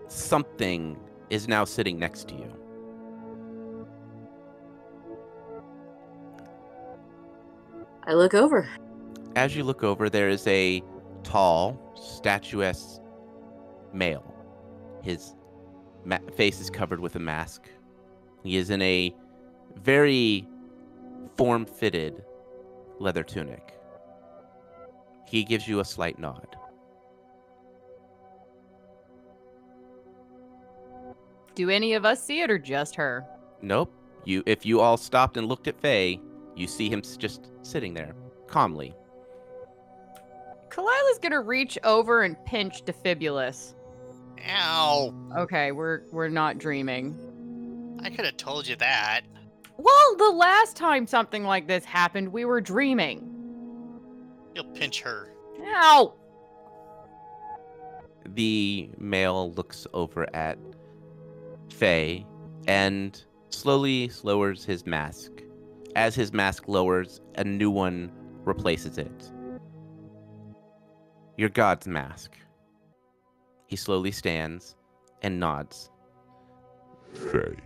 something 0.09 0.95
is 1.31 1.47
now 1.47 1.65
sitting 1.65 1.97
next 1.97 2.27
to 2.27 2.35
you. 2.35 2.60
I 8.05 8.13
look 8.13 8.33
over. 8.33 8.67
As 9.35 9.55
you 9.55 9.63
look 9.63 9.83
over, 9.83 10.09
there 10.09 10.29
is 10.29 10.45
a 10.47 10.83
tall, 11.23 11.79
statuesque 11.95 13.01
male. 13.93 14.33
His 15.03 15.35
ma- 16.05 16.17
face 16.35 16.59
is 16.59 16.69
covered 16.69 16.99
with 16.99 17.15
a 17.15 17.19
mask. 17.19 17.69
He 18.43 18.57
is 18.57 18.69
in 18.69 18.81
a 18.81 19.13
very 19.75 20.47
form 21.37 21.65
fitted 21.65 22.23
leather 22.99 23.23
tunic. 23.23 23.73
He 25.27 25.43
gives 25.43 25.67
you 25.67 25.79
a 25.79 25.85
slight 25.85 26.19
nod. 26.19 26.57
Do 31.55 31.69
any 31.69 31.93
of 31.93 32.05
us 32.05 32.23
see 32.23 32.41
it 32.41 32.49
or 32.49 32.57
just 32.57 32.95
her? 32.95 33.25
Nope. 33.61 33.93
You, 34.25 34.43
if 34.45 34.65
you 34.65 34.79
all 34.81 34.97
stopped 34.97 35.37
and 35.37 35.47
looked 35.47 35.67
at 35.67 35.79
Faye, 35.79 36.19
you 36.55 36.67
see 36.67 36.89
him 36.89 37.01
just 37.17 37.51
sitting 37.61 37.93
there, 37.93 38.13
calmly. 38.47 38.93
Kalila's 40.69 41.19
gonna 41.21 41.41
reach 41.41 41.77
over 41.83 42.23
and 42.23 42.43
pinch 42.45 42.83
Defibulus. 42.85 43.73
Ow! 44.47 45.13
Okay, 45.37 45.71
we're 45.71 46.03
we're 46.11 46.29
not 46.29 46.57
dreaming. 46.57 47.99
I 48.03 48.09
could 48.09 48.25
have 48.25 48.37
told 48.37 48.67
you 48.67 48.75
that. 48.77 49.21
Well, 49.77 50.15
the 50.17 50.31
last 50.31 50.75
time 50.75 51.07
something 51.07 51.43
like 51.43 51.67
this 51.67 51.85
happened, 51.85 52.31
we 52.31 52.45
were 52.45 52.61
dreaming. 52.61 53.27
You'll 54.55 54.65
pinch 54.65 55.01
her. 55.01 55.33
Ow! 55.63 56.13
The 58.25 58.89
male 58.97 59.51
looks 59.53 59.87
over 59.93 60.27
at 60.35 60.57
Faye 61.69 62.25
and 62.67 63.21
slowly 63.49 64.11
lowers 64.23 64.63
his 64.63 64.85
mask. 64.85 65.31
As 65.95 66.15
his 66.15 66.31
mask 66.31 66.67
lowers, 66.67 67.21
a 67.35 67.43
new 67.43 67.69
one 67.69 68.11
replaces 68.45 68.97
it. 68.97 69.31
Your 71.37 71.49
god's 71.49 71.87
mask. 71.87 72.37
He 73.67 73.75
slowly 73.75 74.11
stands 74.11 74.75
and 75.21 75.39
nods. 75.39 75.91
Faye, 77.13 77.57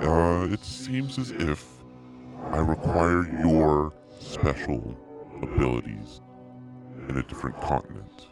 uh, 0.00 0.48
it 0.50 0.64
seems 0.64 1.18
as 1.18 1.30
if 1.30 1.64
I 2.50 2.58
require 2.58 3.28
your 3.40 3.92
special 4.18 4.96
abilities 5.42 6.20
in 7.08 7.16
a 7.18 7.22
different 7.22 7.60
continent. 7.60 8.28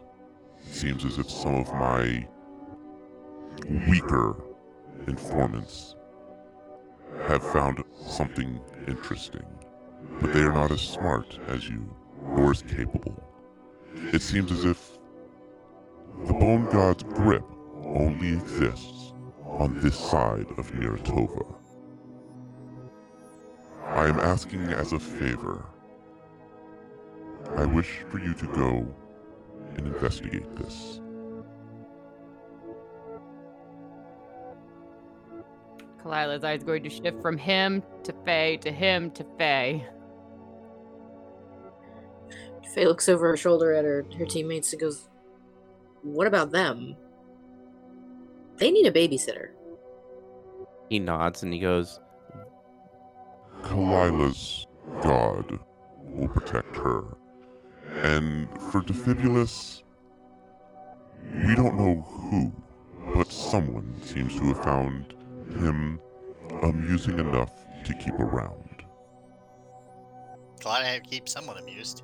Seems 0.71 1.05
as 1.05 1.19
if 1.19 1.31
some 1.31 1.55
of 1.55 1.73
my 1.75 2.27
weaker 3.89 4.37
informants 5.07 5.95
have 7.27 7.43
found 7.43 7.83
something 8.07 8.61
interesting, 8.87 9.45
but 10.21 10.33
they 10.33 10.41
are 10.41 10.53
not 10.53 10.71
as 10.71 10.81
smart 10.81 11.39
as 11.49 11.69
you, 11.69 11.95
nor 12.23 12.51
as 12.53 12.63
capable. 12.63 13.23
It 14.13 14.23
seems 14.23 14.51
as 14.53 14.65
if 14.65 14.99
the 16.27 16.33
Bone 16.33 16.67
God's 16.71 17.05
grip 17.05 17.45
only 17.85 18.33
exists 18.33 19.13
on 19.45 19.79
this 19.81 19.99
side 19.99 20.47
of 20.57 20.73
Miratova. 20.73 21.55
I 23.87 24.07
am 24.09 24.21
asking 24.21 24.63
as 24.69 24.93
a 24.93 24.99
favor. 24.99 25.65
I 27.57 27.65
wish 27.65 28.01
for 28.11 28.19
you 28.19 28.35
to 28.35 28.47
go 28.49 28.87
and 29.77 29.87
investigate 29.87 30.55
this. 30.57 31.01
Kalila's 36.03 36.45
eyes 36.45 36.63
going 36.63 36.83
to 36.85 36.91
shift 36.91 37.21
from 37.21 37.37
him 37.37 37.83
to 38.05 38.13
Faye 38.25 38.57
to 38.59 38.71
him 38.71 39.11
to 39.13 39.25
Faye. 39.37 39.87
Faye 42.75 42.87
looks 42.87 43.09
over 43.09 43.29
her 43.29 43.37
shoulder 43.37 43.73
at 43.73 43.85
her, 43.85 44.05
her 44.19 44.27
teammates 44.27 44.73
and 44.73 44.81
goes, 44.81 45.09
What 46.03 46.27
about 46.27 46.53
them? 46.53 46.97
They 48.57 48.71
need 48.71 48.87
a 48.87 48.93
babysitter. 48.93 49.51
He 50.89 50.99
nods 50.99 51.43
and 51.43 51.53
he 51.53 51.59
goes, 51.59 52.01
Kalila's 53.63 54.67
god 55.03 55.59
will 56.03 56.29
protect 56.29 56.77
her. 56.77 57.05
And 58.03 58.49
for 58.71 58.81
Defibulus, 58.81 59.83
we 61.47 61.55
don't 61.55 61.77
know 61.77 62.03
who, 62.03 62.53
but 63.15 63.31
someone 63.31 63.95
seems 64.03 64.35
to 64.37 64.45
have 64.47 64.63
found 64.63 65.15
him 65.51 66.01
amusing 66.63 67.19
enough 67.19 67.53
to 67.85 67.95
keep 67.95 68.15
around. 68.15 68.83
Glad 70.61 70.85
I 70.85 71.01
keep 71.01 71.29
someone 71.29 71.59
amused. 71.59 72.03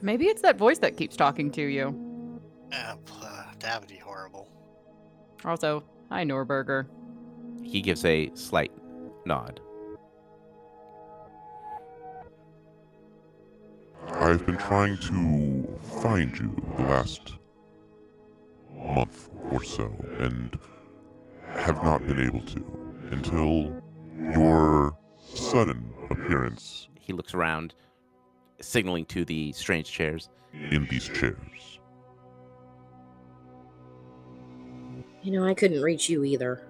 Maybe 0.00 0.26
it's 0.26 0.42
that 0.42 0.58
voice 0.58 0.78
that 0.78 0.96
keeps 0.96 1.16
talking 1.16 1.50
to 1.52 1.62
you. 1.62 1.96
Uh, 2.72 2.96
that 3.60 3.80
would 3.80 3.88
be 3.88 3.96
horrible. 3.98 4.48
Also, 5.44 5.84
hi 6.10 6.24
Norberger. 6.24 6.86
he 7.62 7.80
gives 7.80 8.04
a 8.04 8.30
slight 8.34 8.72
nod. 9.24 9.60
I've 14.08 14.44
been 14.46 14.56
trying 14.56 14.98
to 14.98 15.78
find 16.02 16.36
you 16.36 16.54
the 16.76 16.82
last 16.84 17.34
month 18.74 19.30
or 19.50 19.62
so, 19.62 19.94
and 20.18 20.58
have 21.56 21.82
not 21.82 22.06
been 22.06 22.20
able 22.20 22.40
to 22.40 22.64
until 23.10 23.82
your 24.34 24.96
sudden 25.18 25.92
appearance 26.10 26.88
He 27.00 27.12
looks 27.12 27.34
around, 27.34 27.74
signaling 28.60 29.04
to 29.06 29.24
the 29.24 29.52
strange 29.52 29.90
chairs. 29.90 30.28
in 30.70 30.86
these 30.90 31.08
chairs. 31.08 31.78
You 35.22 35.32
know, 35.32 35.44
I 35.46 35.54
couldn't 35.54 35.82
reach 35.82 36.08
you 36.10 36.24
either. 36.24 36.62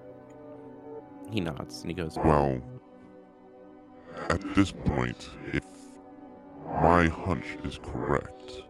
He 1.31 1.41
nods 1.41 1.81
and 1.81 1.91
he 1.91 1.95
goes, 1.95 2.17
Well, 2.17 2.61
at 4.29 4.55
this 4.55 4.73
point, 4.73 5.31
if 5.53 5.65
my 6.67 7.09
hunch 7.09 7.47
is 7.65 7.79
correct, 7.79 8.63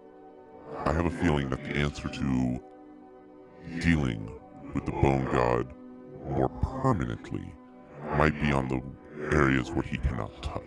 I 0.86 0.92
have 0.92 1.06
a 1.06 1.10
feeling 1.10 1.48
that 1.50 1.62
the 1.64 1.70
answer 1.76 2.08
to 2.08 2.60
dealing 3.80 4.30
with 4.74 4.86
the 4.86 4.92
Bone 4.92 5.24
God 5.32 5.72
more 6.30 6.48
permanently 6.48 7.54
might 8.16 8.40
be 8.40 8.52
on 8.52 8.68
the 8.68 8.80
areas 9.36 9.70
where 9.70 9.82
he 9.82 9.98
cannot 9.98 10.42
touch. 10.42 10.62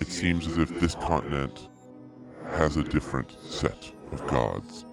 It 0.00 0.08
seems 0.08 0.46
as 0.46 0.58
if 0.58 0.80
this 0.80 0.94
continent 0.94 1.68
has 2.50 2.76
a 2.76 2.82
different 2.82 3.36
set 3.42 3.92
of 4.12 4.26
gods. 4.26 4.84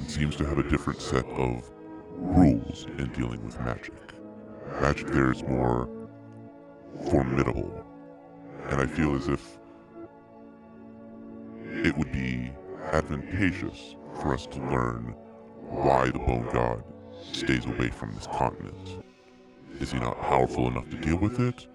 It 0.00 0.10
seems 0.10 0.36
to 0.36 0.46
have 0.46 0.58
a 0.58 0.68
different 0.68 1.00
set 1.00 1.26
of 1.26 1.70
rules 2.16 2.86
in 2.98 3.10
dealing 3.12 3.44
with 3.44 3.60
magic. 3.60 3.94
Magic 4.80 5.08
there 5.08 5.30
is 5.30 5.42
more 5.42 5.88
formidable, 7.10 7.84
and 8.68 8.80
I 8.80 8.86
feel 8.86 9.14
as 9.14 9.28
if 9.28 9.58
it 11.84 11.96
would 11.96 12.10
be 12.12 12.50
advantageous 12.92 13.96
for 14.20 14.34
us 14.34 14.46
to 14.46 14.58
learn 14.58 15.14
why 15.70 16.10
the 16.10 16.18
Bone 16.18 16.48
God 16.52 16.82
stays 17.32 17.64
away 17.66 17.90
from 17.90 18.14
this 18.14 18.26
continent. 18.28 19.04
Is 19.80 19.92
he 19.92 19.98
not 19.98 20.20
powerful 20.20 20.66
enough 20.68 20.88
to 20.90 20.96
deal 20.96 21.16
with 21.16 21.40
it, 21.40 21.66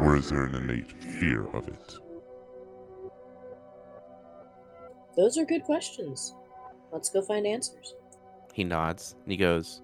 or 0.00 0.16
is 0.16 0.30
there 0.30 0.44
an 0.44 0.54
innate 0.54 0.92
fear 1.02 1.46
of 1.54 1.66
it? 1.68 1.98
Those 5.16 5.36
are 5.38 5.44
good 5.44 5.64
questions. 5.64 6.34
Let's 6.92 7.10
go 7.10 7.22
find 7.22 7.46
answers. 7.46 7.94
he 8.54 8.64
nods 8.64 9.14
and 9.22 9.32
he 9.32 9.36
goes, 9.36 9.82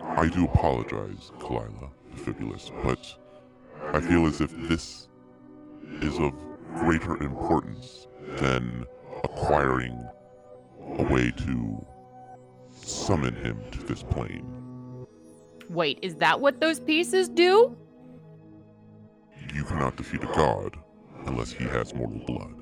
I 0.00 0.28
do 0.28 0.44
apologize, 0.44 1.30
Kalila, 1.38 1.90
Fibulus, 2.16 2.70
but 2.82 3.14
I 3.92 4.00
feel 4.00 4.26
as 4.26 4.40
if 4.40 4.50
this 4.68 5.08
is 6.00 6.18
of 6.18 6.32
greater 6.74 7.16
importance 7.22 8.08
than 8.38 8.84
acquiring 9.22 9.96
a 10.98 11.02
way 11.04 11.30
to 11.30 11.86
summon 12.84 13.34
him 13.34 13.60
to 13.72 13.82
this 13.84 14.02
plane. 14.02 15.06
Wait, 15.68 15.98
is 16.02 16.14
that 16.16 16.40
what 16.40 16.60
those 16.60 16.80
pieces 16.80 17.28
do? 17.28 17.76
You 19.54 19.64
cannot 19.64 19.96
defeat 19.96 20.22
a 20.22 20.26
god 20.26 20.76
unless 21.26 21.52
he 21.52 21.64
has 21.64 21.94
mortal 21.94 22.20
blood. 22.26 22.54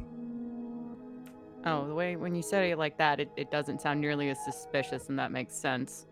Oh, 1.64 1.86
the 1.86 1.94
way 1.94 2.16
when 2.16 2.34
you 2.34 2.42
say 2.42 2.70
it 2.70 2.78
like 2.78 2.98
that, 2.98 3.20
it, 3.20 3.30
it 3.36 3.50
doesn't 3.50 3.80
sound 3.80 4.00
nearly 4.00 4.30
as 4.30 4.38
suspicious, 4.44 5.08
and 5.08 5.18
that 5.18 5.30
makes 5.30 5.54
sense. 5.54 6.06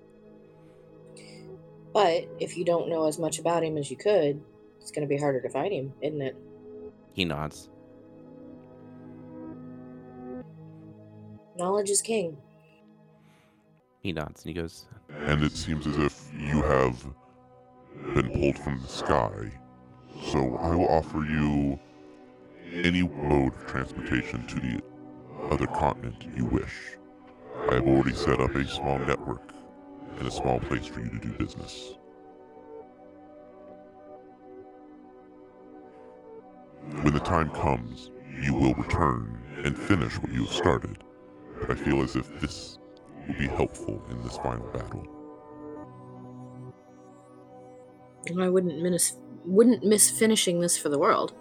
But 1.92 2.28
if 2.38 2.56
you 2.56 2.64
don't 2.64 2.88
know 2.88 3.06
as 3.06 3.18
much 3.18 3.40
about 3.40 3.64
him 3.64 3.76
as 3.76 3.90
you 3.90 3.96
could, 3.96 4.40
it's 4.80 4.92
going 4.92 5.06
to 5.06 5.08
be 5.08 5.18
harder 5.18 5.40
to 5.40 5.48
fight 5.48 5.72
him, 5.72 5.92
isn't 6.00 6.22
it? 6.22 6.36
he 7.12 7.24
nods. 7.24 7.68
Knowledge 11.56 11.90
is 11.90 12.00
king. 12.00 12.36
He 14.00 14.12
nods 14.12 14.44
and 14.44 14.54
he 14.54 14.60
goes, 14.60 14.86
And 15.10 15.42
it 15.42 15.52
seems 15.52 15.86
as 15.86 15.98
if 15.98 16.30
you 16.34 16.62
have 16.62 17.04
been 18.14 18.30
pulled 18.30 18.58
from 18.58 18.80
the 18.80 18.88
sky 18.88 19.50
So 20.32 20.56
I 20.56 20.74
will 20.74 20.88
offer 20.88 21.18
you 21.18 21.78
any 22.72 23.02
mode 23.02 23.54
of 23.54 23.66
transportation 23.66 24.46
to 24.46 24.54
the 24.54 24.82
other 25.50 25.66
continent 25.66 26.26
you 26.34 26.46
wish. 26.46 26.96
I 27.68 27.74
have 27.74 27.86
already 27.86 28.14
set 28.14 28.40
up 28.40 28.54
a 28.54 28.66
small 28.66 28.98
network 28.98 29.52
and 30.18 30.26
a 30.26 30.30
small 30.30 30.60
place 30.60 30.86
for 30.86 31.00
you 31.00 31.10
to 31.10 31.18
do 31.18 31.32
business. 31.32 31.94
When 37.02 37.12
the 37.12 37.20
time 37.20 37.50
comes, 37.50 38.10
you 38.40 38.54
will 38.54 38.74
return 38.74 39.38
and 39.64 39.76
finish 39.76 40.14
what 40.20 40.32
you 40.32 40.44
have 40.44 40.54
started, 40.54 41.04
but 41.60 41.70
I 41.70 41.74
feel 41.74 42.02
as 42.02 42.16
if 42.16 42.40
this 42.40 42.79
will 43.30 43.38
be 43.38 43.48
helpful 43.48 44.02
in 44.10 44.22
this 44.22 44.36
final 44.38 44.66
battle. 44.68 45.06
I 48.38 48.48
wouldn't 48.48 48.82
miss 48.82 49.16
wouldn't 49.44 49.84
miss 49.84 50.10
finishing 50.10 50.60
this 50.60 50.76
for 50.76 50.88
the 50.88 50.98
world. 50.98 51.32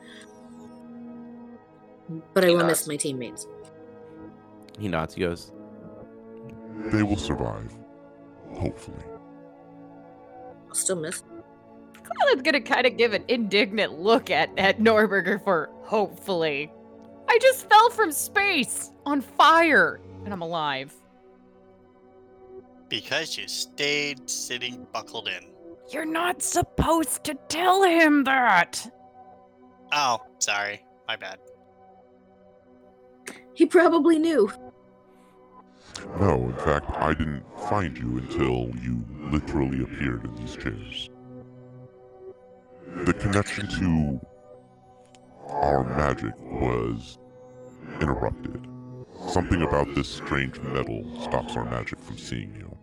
But 2.33 2.43
I 2.43 2.47
He 2.47 2.55
will 2.55 2.65
miss 2.65 2.87
my 2.87 2.95
teammates. 2.95 3.47
He 4.79 4.87
nods. 4.87 5.13
He 5.13 5.21
goes, 5.21 5.51
They 6.91 7.03
will 7.03 7.17
survive. 7.17 7.71
Hopefully. 8.53 9.03
I'll 10.67 10.75
still 10.75 10.95
miss. 10.95 11.23
Kalila's 11.93 12.41
gonna 12.41 12.61
kind 12.61 12.87
of 12.87 12.97
give 12.97 13.13
an 13.13 13.23
indignant 13.27 13.99
look 13.99 14.31
at 14.31 14.49
at 14.57 14.79
Norberger 14.79 15.43
for 15.43 15.69
hopefully. 15.83 16.71
I 17.27 17.37
just 17.41 17.69
fell 17.69 17.89
from 17.91 18.11
space 18.11 18.91
on 19.05 19.21
fire, 19.21 19.99
and 20.23 20.33
I'm 20.33 20.41
alive. 20.41 20.98
Because 22.89 23.37
you 23.37 23.47
stayed 23.47 24.29
sitting 24.29 24.87
buckled 24.91 25.27
in. 25.27 25.51
You're 25.91 26.05
not 26.05 26.41
supposed 26.41 27.23
to 27.25 27.35
tell 27.47 27.83
him 27.83 28.23
that. 28.25 28.91
Oh, 29.91 30.19
sorry. 30.39 30.83
My 31.07 31.15
bad. 31.15 31.39
He 33.53 33.65
probably 33.65 34.19
knew. 34.19 34.51
No, 36.19 36.45
in 36.45 36.53
fact, 36.53 36.89
I 36.91 37.13
didn't 37.13 37.43
find 37.69 37.97
you 37.97 38.17
until 38.17 38.71
you 38.81 39.03
literally 39.31 39.83
appeared 39.83 40.25
in 40.25 40.35
these 40.35 40.55
chairs. 40.55 41.09
The 43.05 43.13
connection 43.13 43.67
to 43.67 44.19
our 45.47 45.83
magic 45.83 46.33
was 46.39 47.17
interrupted. 48.01 48.67
Something 49.27 49.63
about 49.63 49.93
this 49.93 50.07
strange 50.07 50.59
metal 50.61 51.03
stops 51.21 51.55
our 51.55 51.65
magic 51.65 51.99
from 51.99 52.17
seeing 52.17 52.55
you. 52.55 52.77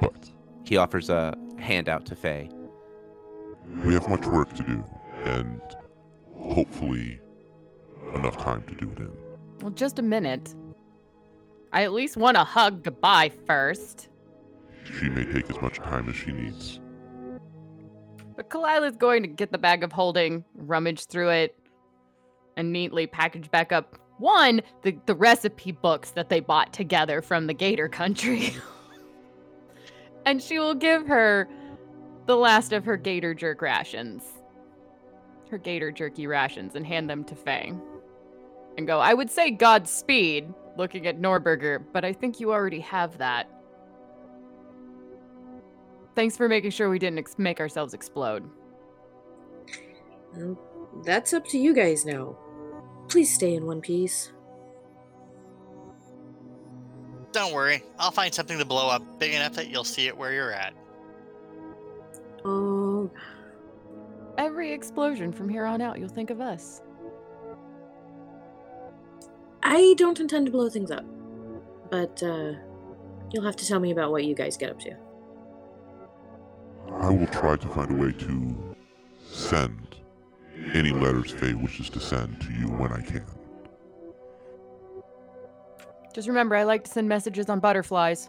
But 0.00 0.30
he 0.64 0.76
offers 0.76 1.10
a 1.10 1.36
handout 1.58 2.06
to 2.06 2.16
Faye. 2.16 2.50
we 3.84 3.94
have 3.94 4.08
much 4.08 4.26
work 4.26 4.52
to 4.54 4.62
do, 4.62 4.84
and 5.24 5.60
hopefully 6.36 7.20
enough 8.14 8.36
time 8.36 8.62
to 8.64 8.74
do 8.74 8.90
it 8.92 8.98
in. 8.98 9.12
Well, 9.60 9.70
just 9.70 9.98
a 9.98 10.02
minute. 10.02 10.54
I 11.72 11.84
at 11.84 11.92
least 11.92 12.16
want 12.16 12.36
a 12.36 12.44
hug 12.44 12.82
goodbye 12.82 13.32
first. 13.46 14.08
She 14.84 15.08
may 15.08 15.24
take 15.24 15.48
as 15.48 15.60
much 15.62 15.78
time 15.78 16.08
as 16.08 16.16
she 16.16 16.32
needs. 16.32 16.80
But 18.36 18.50
Kalila's 18.50 18.96
going 18.96 19.22
to 19.22 19.28
get 19.28 19.52
the 19.52 19.58
bag 19.58 19.84
of 19.84 19.92
holding, 19.92 20.44
rummage 20.54 21.06
through 21.06 21.30
it, 21.30 21.58
and 22.56 22.72
neatly 22.72 23.06
package 23.06 23.50
back 23.50 23.72
up 23.72 23.98
one, 24.18 24.62
the, 24.82 24.96
the 25.06 25.14
recipe 25.14 25.72
books 25.72 26.10
that 26.10 26.28
they 26.28 26.40
bought 26.40 26.72
together 26.72 27.22
from 27.22 27.46
the 27.46 27.54
Gator 27.54 27.88
country. 27.88 28.54
and 30.26 30.42
she 30.42 30.58
will 30.58 30.74
give 30.74 31.06
her 31.06 31.48
the 32.26 32.36
last 32.36 32.72
of 32.72 32.84
her 32.84 32.96
Gator 32.96 33.34
jerk 33.34 33.62
rations. 33.62 34.22
Her 35.50 35.58
Gator 35.58 35.90
jerky 35.90 36.26
rations 36.26 36.74
and 36.74 36.86
hand 36.86 37.10
them 37.10 37.24
to 37.24 37.34
Faye. 37.34 37.72
And 38.78 38.86
go, 38.86 39.00
I 39.00 39.12
would 39.12 39.30
say 39.30 39.50
Godspeed, 39.50 40.52
looking 40.76 41.06
at 41.06 41.20
Norberger, 41.20 41.84
but 41.92 42.04
I 42.04 42.12
think 42.12 42.40
you 42.40 42.52
already 42.52 42.80
have 42.80 43.18
that. 43.18 43.50
Thanks 46.14 46.36
for 46.36 46.48
making 46.48 46.70
sure 46.70 46.88
we 46.90 46.98
didn't 46.98 47.18
ex- 47.18 47.38
make 47.38 47.60
ourselves 47.60 47.94
explode. 47.94 48.48
Well, 50.34 50.58
that's 51.04 51.32
up 51.32 51.46
to 51.48 51.58
you 51.58 51.74
guys 51.74 52.04
now. 52.04 52.36
Please 53.08 53.34
stay 53.34 53.54
in 53.54 53.66
one 53.66 53.80
piece. 53.80 54.32
Don't 57.32 57.52
worry. 57.54 57.82
I'll 57.98 58.10
find 58.10 58.32
something 58.32 58.58
to 58.58 58.64
blow 58.64 58.88
up 58.88 59.02
big 59.18 59.34
enough 59.34 59.54
that 59.54 59.68
you'll 59.68 59.84
see 59.84 60.06
it 60.06 60.16
where 60.16 60.32
you're 60.32 60.52
at. 60.52 60.74
Oh, 62.44 63.10
Every 64.38 64.72
explosion 64.72 65.30
from 65.32 65.48
here 65.48 65.66
on 65.66 65.80
out, 65.80 65.98
you'll 65.98 66.08
think 66.08 66.30
of 66.30 66.40
us. 66.40 66.80
I 69.62 69.94
don't 69.98 70.18
intend 70.18 70.46
to 70.46 70.52
blow 70.52 70.68
things 70.68 70.90
up. 70.90 71.04
But, 71.90 72.22
uh, 72.22 72.54
you'll 73.30 73.44
have 73.44 73.56
to 73.56 73.66
tell 73.66 73.78
me 73.78 73.90
about 73.90 74.10
what 74.10 74.24
you 74.24 74.34
guys 74.34 74.56
get 74.56 74.70
up 74.70 74.80
to. 74.80 74.96
I 76.90 77.10
will 77.10 77.26
try 77.26 77.56
to 77.56 77.68
find 77.68 77.90
a 77.90 77.94
way 77.94 78.12
to 78.12 78.76
send 79.30 79.96
any 80.74 80.90
letters 80.90 81.30
Faye 81.30 81.54
wishes 81.54 81.90
to 81.90 82.00
send 82.00 82.40
to 82.40 82.52
you 82.52 82.68
when 82.68 82.92
I 82.92 83.00
can. 83.00 83.24
Just 86.14 86.28
remember, 86.28 86.56
I 86.56 86.64
like 86.64 86.84
to 86.84 86.90
send 86.90 87.08
messages 87.08 87.48
on 87.48 87.60
butterflies. 87.60 88.28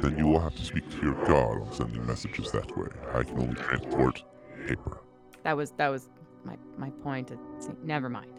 Then 0.00 0.16
you 0.18 0.26
will 0.26 0.40
have 0.40 0.54
to 0.56 0.64
speak 0.64 0.88
to 0.90 0.96
your 1.02 1.14
god 1.26 1.60
on 1.62 1.72
sending 1.72 2.06
messages 2.06 2.50
that 2.52 2.76
way. 2.76 2.88
I 3.14 3.22
can 3.22 3.38
only 3.38 3.54
transport 3.54 4.22
paper. 4.66 4.98
That 5.44 5.56
was 5.56 5.72
that 5.72 5.88
was 5.88 6.08
my 6.44 6.56
my 6.76 6.90
point. 7.02 7.30
It- 7.30 7.38
never 7.84 8.08
mind. 8.08 8.32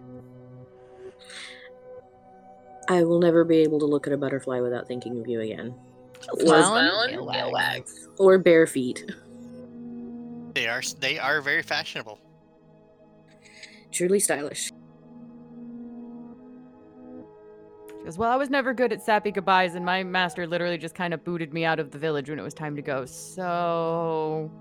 I 2.90 3.04
will 3.04 3.20
never 3.20 3.44
be 3.46 3.58
able 3.58 3.80
to 3.80 3.86
look 3.86 4.08
at 4.08 4.14
a 4.14 4.18
butterfly 4.18 4.60
without 4.60 4.88
thinking 4.88 5.20
of 5.20 5.28
you 5.28 5.40
again. 5.42 5.74
Well, 6.44 6.74
Or 8.20 8.38
bare 8.38 8.68
feet. 8.68 9.10
They 10.54 10.68
are 10.68 10.82
they 11.00 11.18
are 11.20 11.42
very 11.42 11.64
fashionable. 11.64 12.20
Truly 13.92 14.20
stylish. 14.20 14.72
Goes, 18.14 18.20
well, 18.20 18.32
I 18.32 18.36
was 18.36 18.52
never 18.52 18.76
good 18.76 18.94
at 18.94 19.02
sappy 19.02 19.32
goodbyes, 19.32 19.74
and 19.74 19.84
my 19.84 20.04
master 20.04 20.46
literally 20.46 20.78
just 20.78 20.94
kind 20.94 21.16
of 21.16 21.24
booted 21.24 21.52
me 21.52 21.66
out 21.66 21.80
of 21.80 21.90
the 21.90 21.98
village 21.98 22.30
when 22.30 22.38
it 22.38 22.44
was 22.44 22.54
time 22.54 22.76
to 22.76 22.82
go. 22.84 23.06
So, 23.06 24.52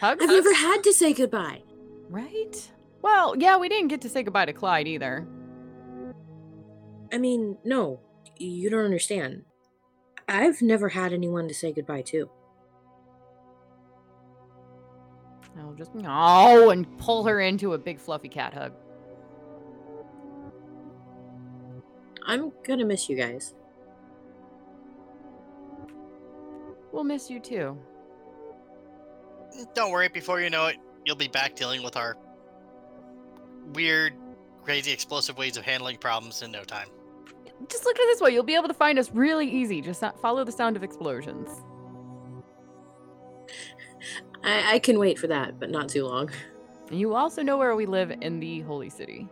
hugs, 0.00 0.22
I've 0.22 0.30
never 0.30 0.54
had 0.54 0.82
to 0.84 0.94
say 0.94 1.12
goodbye. 1.12 1.62
right? 2.08 2.70
Well, 3.02 3.36
yeah, 3.36 3.58
we 3.58 3.68
didn't 3.68 3.88
get 3.88 4.00
to 4.00 4.08
say 4.08 4.22
goodbye 4.22 4.46
to 4.46 4.54
Clyde 4.54 4.88
either. 4.88 5.26
I 7.12 7.18
mean, 7.18 7.58
no, 7.64 8.00
you 8.38 8.70
don't 8.70 8.86
understand. 8.86 9.44
I've 10.26 10.62
never 10.62 10.88
had 10.88 11.12
anyone 11.12 11.48
to 11.48 11.54
say 11.54 11.70
goodbye 11.70 12.02
to. 12.02 12.30
I'll 15.60 15.74
just 15.74 15.90
oh, 16.06 16.70
and 16.70 16.96
pull 16.96 17.24
her 17.24 17.40
into 17.40 17.74
a 17.74 17.78
big 17.78 18.00
fluffy 18.00 18.30
cat 18.30 18.54
hug. 18.54 18.72
I'm 22.26 22.52
gonna 22.66 22.84
miss 22.84 23.08
you 23.08 23.16
guys. 23.16 23.54
We'll 26.92 27.04
miss 27.04 27.30
you 27.30 27.40
too. 27.40 27.78
Don't 29.74 29.90
worry, 29.90 30.08
before 30.08 30.40
you 30.40 30.50
know 30.50 30.66
it, 30.66 30.76
you'll 31.04 31.16
be 31.16 31.28
back 31.28 31.56
dealing 31.56 31.82
with 31.82 31.96
our 31.96 32.16
weird, 33.74 34.14
crazy, 34.62 34.92
explosive 34.92 35.36
ways 35.38 35.56
of 35.56 35.64
handling 35.64 35.96
problems 35.96 36.42
in 36.42 36.50
no 36.50 36.64
time. 36.64 36.88
Just 37.68 37.84
look 37.84 37.98
at 37.98 38.02
it 38.02 38.06
this 38.06 38.20
way: 38.20 38.30
you'll 38.30 38.42
be 38.42 38.54
able 38.54 38.68
to 38.68 38.74
find 38.74 38.98
us 38.98 39.10
really 39.12 39.48
easy. 39.48 39.80
Just 39.80 40.02
follow 40.20 40.44
the 40.44 40.52
sound 40.52 40.76
of 40.76 40.82
explosions. 40.82 41.48
I, 44.44 44.74
I 44.74 44.78
can 44.80 44.98
wait 44.98 45.18
for 45.18 45.28
that, 45.28 45.60
but 45.60 45.70
not 45.70 45.88
too 45.88 46.04
long. 46.04 46.30
You 46.90 47.14
also 47.14 47.42
know 47.42 47.56
where 47.56 47.74
we 47.76 47.86
live 47.86 48.10
in 48.10 48.40
the 48.40 48.60
Holy 48.60 48.90
City. 48.90 49.28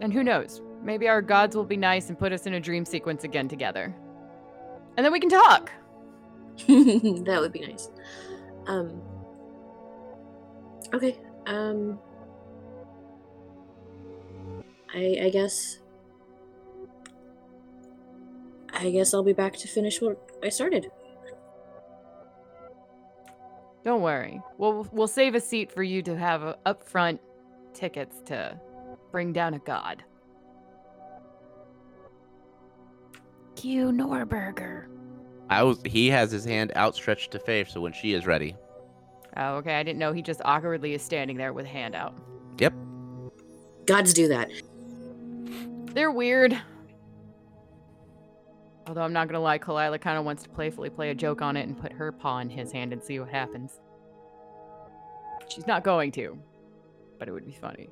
And 0.00 0.12
who 0.12 0.22
knows? 0.22 0.62
Maybe 0.82 1.08
our 1.08 1.22
gods 1.22 1.56
will 1.56 1.64
be 1.64 1.76
nice 1.76 2.08
and 2.08 2.18
put 2.18 2.32
us 2.32 2.46
in 2.46 2.54
a 2.54 2.60
dream 2.60 2.84
sequence 2.84 3.24
again 3.24 3.48
together. 3.48 3.94
And 4.96 5.04
then 5.04 5.12
we 5.12 5.20
can 5.20 5.30
talk. 5.30 5.72
that 6.68 7.38
would 7.40 7.52
be 7.52 7.60
nice. 7.60 7.90
Um. 8.66 9.02
Okay. 10.94 11.18
Um. 11.46 11.98
I 14.94 15.18
I 15.24 15.30
guess. 15.30 15.78
I 18.72 18.90
guess 18.90 19.14
I'll 19.14 19.22
be 19.22 19.32
back 19.32 19.56
to 19.56 19.68
finish 19.68 20.00
what 20.00 20.18
I 20.42 20.48
started. 20.50 20.90
Don't 23.84 24.02
worry. 24.02 24.40
We'll 24.58 24.88
we'll 24.92 25.08
save 25.08 25.34
a 25.34 25.40
seat 25.40 25.70
for 25.70 25.82
you 25.82 26.02
to 26.02 26.16
have 26.16 26.42
uh, 26.42 26.56
upfront 26.66 27.18
tickets 27.72 28.20
to 28.26 28.58
bring 29.16 29.32
down 29.32 29.54
a 29.54 29.58
god. 29.60 30.04
Q 33.54 33.86
Norberger. 33.86 34.88
I 35.48 35.62
was. 35.62 35.80
He 35.86 36.08
has 36.08 36.30
his 36.30 36.44
hand 36.44 36.70
outstretched 36.76 37.30
to 37.30 37.38
Faye, 37.38 37.64
so 37.64 37.80
when 37.80 37.94
she 37.94 38.12
is 38.12 38.26
ready. 38.26 38.54
Oh, 39.38 39.54
okay. 39.54 39.76
I 39.76 39.82
didn't 39.82 39.98
know 39.98 40.12
he 40.12 40.20
just 40.20 40.42
awkwardly 40.44 40.92
is 40.92 41.00
standing 41.00 41.38
there 41.38 41.54
with 41.54 41.64
hand 41.64 41.94
out. 41.94 42.14
Yep. 42.58 42.74
Gods 43.86 44.12
do 44.12 44.28
that. 44.28 44.50
They're 45.94 46.10
weird. 46.10 46.60
Although 48.86 49.00
I'm 49.00 49.14
not 49.14 49.28
gonna 49.28 49.40
lie, 49.40 49.58
Kalila 49.58 49.98
kind 49.98 50.18
of 50.18 50.26
wants 50.26 50.42
to 50.42 50.50
playfully 50.50 50.90
play 50.90 51.08
a 51.08 51.14
joke 51.14 51.40
on 51.40 51.56
it 51.56 51.66
and 51.66 51.80
put 51.80 51.90
her 51.90 52.12
paw 52.12 52.40
in 52.40 52.50
his 52.50 52.70
hand 52.70 52.92
and 52.92 53.02
see 53.02 53.18
what 53.18 53.30
happens. 53.30 53.80
She's 55.48 55.66
not 55.66 55.84
going 55.84 56.12
to, 56.12 56.38
but 57.18 57.28
it 57.28 57.32
would 57.32 57.46
be 57.46 57.56
funny. 57.58 57.88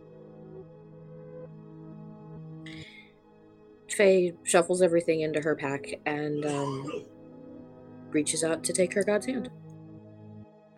Faye 3.97 4.33
shuffles 4.43 4.83
everything 4.83 5.21
into 5.21 5.41
her 5.41 5.55
pack 5.55 5.95
and 6.07 6.45
um, 6.45 7.05
reaches 8.11 8.43
out 8.43 8.65
to 8.65 8.73
take 8.73 8.93
her 8.95 9.05
god's 9.05 9.27
hand. 9.27 9.51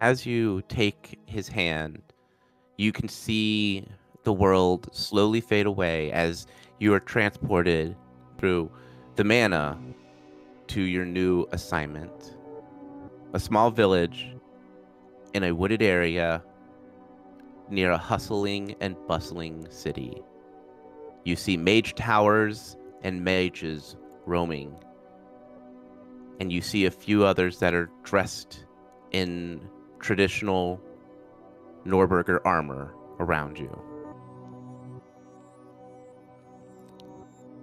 As 0.00 0.26
you 0.26 0.62
take 0.68 1.18
his 1.26 1.48
hand, 1.48 2.02
you 2.76 2.92
can 2.92 3.08
see 3.08 3.86
the 4.24 4.32
world 4.32 4.88
slowly 4.92 5.40
fade 5.40 5.66
away 5.66 6.12
as 6.12 6.46
you 6.78 6.92
are 6.92 7.00
transported 7.00 7.96
through 8.38 8.70
the 9.14 9.24
mana 9.24 9.78
to 10.66 10.82
your 10.82 11.04
new 11.04 11.46
assignment. 11.52 12.36
A 13.32 13.40
small 13.40 13.70
village 13.70 14.28
in 15.32 15.44
a 15.44 15.54
wooded 15.54 15.82
area 15.82 16.42
near 17.70 17.92
a 17.92 17.98
hustling 17.98 18.74
and 18.80 18.96
bustling 19.08 19.66
city. 19.70 20.22
You 21.24 21.36
see 21.36 21.56
mage 21.56 21.94
towers 21.94 22.76
and 23.06 23.22
mages 23.22 23.96
roaming. 24.26 24.74
And 26.40 26.50
you 26.50 26.60
see 26.60 26.86
a 26.86 26.90
few 26.90 27.24
others 27.24 27.60
that 27.60 27.72
are 27.72 27.88
dressed 28.02 28.64
in 29.12 29.60
traditional 30.00 30.80
Norberger 31.86 32.40
armor 32.44 32.92
around 33.20 33.60
you. 33.60 33.80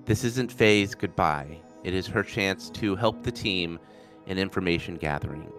This 0.06 0.24
isn't 0.24 0.50
Faye's 0.50 0.96
goodbye. 0.96 1.60
It 1.84 1.94
is 1.94 2.08
her 2.08 2.24
chance 2.24 2.70
to 2.70 2.96
help 2.96 3.24
the 3.24 3.32
team 3.32 3.80
in 4.28 4.38
information 4.38 4.96
gathering. 4.96 5.52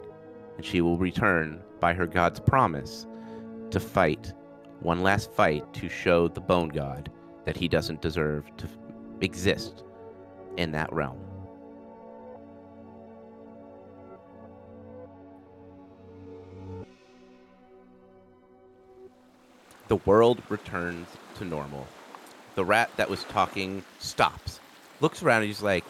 And 0.57 0.65
she 0.65 0.81
will 0.81 0.97
return 0.97 1.61
by 1.79 1.93
her 1.93 2.07
god's 2.07 2.41
promise 2.41 3.07
to 3.71 3.81
fight 3.81 4.33
one 4.81 5.03
last 5.03 5.31
fight 5.31 5.71
to 5.75 5.91
show 5.91 6.29
the 6.29 6.41
bone 6.41 6.69
god 6.71 7.13
that 7.45 7.59
he 7.59 7.69
doesn't 7.69 8.01
deserve 8.01 8.45
to 8.57 8.67
exist 9.25 9.83
in 10.57 10.73
that 10.73 10.93
realm. 10.93 11.19
The 19.89 19.97
world 19.97 20.43
returns 20.49 21.07
to 21.39 21.45
normal. 21.45 21.87
The 22.55 22.65
rat 22.65 22.91
that 22.97 23.11
was 23.11 23.25
talking 23.25 23.85
stops, 23.99 24.61
looks 25.01 25.23
around, 25.23 25.43
and 25.43 25.47
he's 25.47 25.63
like, 25.63 25.85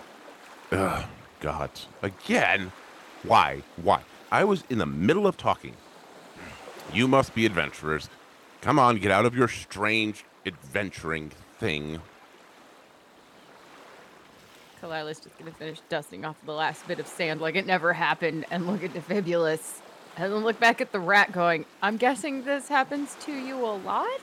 Ugh, 0.72 1.04
God. 1.40 1.70
Again? 2.02 2.72
Why? 3.22 3.62
Why? 3.76 4.00
I 4.32 4.44
was 4.44 4.64
in 4.68 4.78
the 4.78 4.86
middle 4.86 5.26
of 5.26 5.36
talking. 5.36 5.74
You 6.92 7.06
must 7.06 7.34
be 7.34 7.46
adventurers. 7.46 8.08
Come 8.60 8.78
on, 8.78 8.98
get 8.98 9.10
out 9.10 9.26
of 9.26 9.36
your 9.36 9.48
strange 9.48 10.24
adventuring 10.46 11.30
thing. 11.58 12.00
Kalila's 14.84 15.18
just 15.18 15.38
gonna 15.38 15.50
finish 15.50 15.80
dusting 15.88 16.26
off 16.26 16.36
the 16.44 16.52
last 16.52 16.86
bit 16.86 16.98
of 16.98 17.06
sand 17.06 17.40
like 17.40 17.56
it 17.56 17.64
never 17.66 17.94
happened 17.94 18.44
and 18.50 18.66
look 18.66 18.84
at 18.84 18.92
Defibulus. 18.92 19.80
And 20.16 20.30
then 20.30 20.44
look 20.44 20.60
back 20.60 20.82
at 20.82 20.92
the 20.92 21.00
rat 21.00 21.32
going, 21.32 21.64
I'm 21.82 21.96
guessing 21.96 22.44
this 22.44 22.68
happens 22.68 23.16
to 23.22 23.32
you 23.32 23.56
a 23.64 23.74
lot? 23.76 24.20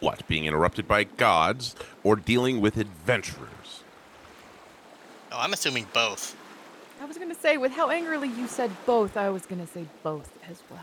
What, 0.00 0.26
being 0.26 0.46
interrupted 0.46 0.88
by 0.88 1.04
gods 1.04 1.76
or 2.02 2.16
dealing 2.16 2.62
with 2.62 2.78
adventurers? 2.78 3.84
Oh, 5.30 5.38
I'm 5.38 5.52
assuming 5.52 5.86
both. 5.92 6.34
I 7.00 7.04
was 7.04 7.18
gonna 7.18 7.34
say, 7.34 7.58
with 7.58 7.72
how 7.72 7.90
angrily 7.90 8.28
you 8.28 8.46
said 8.48 8.70
both, 8.86 9.18
I 9.18 9.28
was 9.28 9.44
gonna 9.44 9.66
say 9.66 9.84
both 10.02 10.32
as 10.50 10.62
well. 10.70 10.80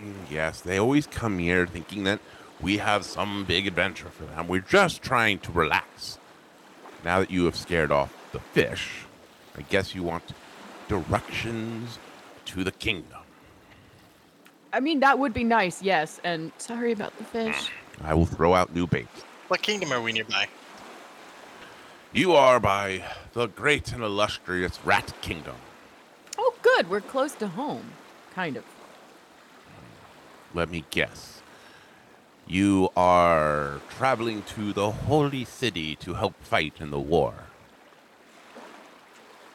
Mm, 0.00 0.14
Yes, 0.30 0.60
they 0.60 0.78
always 0.78 1.08
come 1.08 1.40
here 1.40 1.66
thinking 1.66 2.04
that 2.04 2.20
we 2.60 2.78
have 2.78 3.04
some 3.04 3.44
big 3.44 3.66
adventure 3.66 4.08
for 4.08 4.22
them. 4.24 4.46
We're 4.46 4.60
just 4.60 5.02
trying 5.02 5.40
to 5.40 5.50
relax. 5.50 6.18
Now 7.04 7.18
that 7.18 7.30
you 7.30 7.46
have 7.46 7.56
scared 7.56 7.90
off 7.90 8.14
the 8.32 8.40
fish, 8.40 9.04
I 9.56 9.62
guess 9.62 9.94
you 9.94 10.02
want 10.02 10.24
directions 10.88 11.98
to 12.46 12.64
the 12.64 12.72
kingdom. 12.72 13.18
I 14.72 14.80
mean, 14.80 15.00
that 15.00 15.18
would 15.18 15.32
be 15.32 15.44
nice, 15.44 15.82
yes. 15.82 16.20
And 16.22 16.52
sorry 16.58 16.92
about 16.92 17.16
the 17.18 17.24
fish. 17.24 17.70
I 18.02 18.14
will 18.14 18.26
throw 18.26 18.54
out 18.54 18.74
new 18.74 18.86
bait. 18.86 19.08
What 19.48 19.62
kingdom 19.62 19.92
are 19.92 20.00
we 20.00 20.12
nearby? 20.12 20.46
You 22.12 22.32
are 22.32 22.58
by 22.60 23.04
the 23.32 23.46
great 23.46 23.92
and 23.92 24.02
illustrious 24.02 24.78
Rat 24.84 25.12
Kingdom. 25.20 25.56
Oh, 26.38 26.54
good. 26.62 26.88
We're 26.88 27.00
close 27.00 27.34
to 27.34 27.48
home. 27.48 27.92
Kind 28.34 28.56
of. 28.56 28.64
Let 30.54 30.70
me 30.70 30.84
guess. 30.90 31.42
You 32.46 32.90
are 32.96 33.80
traveling 33.90 34.42
to 34.54 34.72
the 34.72 34.90
holy 34.90 35.44
city 35.44 35.94
to 35.96 36.14
help 36.14 36.34
fight 36.42 36.74
in 36.80 36.90
the 36.90 36.98
war. 36.98 37.34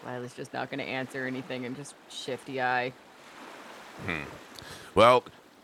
Lila's 0.06 0.34
just 0.34 0.54
not 0.54 0.70
gonna 0.70 0.84
answer 0.84 1.26
anything 1.26 1.66
and 1.66 1.76
just 1.76 1.96
shifty 2.10 2.62
eye. 2.62 2.94
Hmm. 4.06 4.24
Well, 4.94 5.24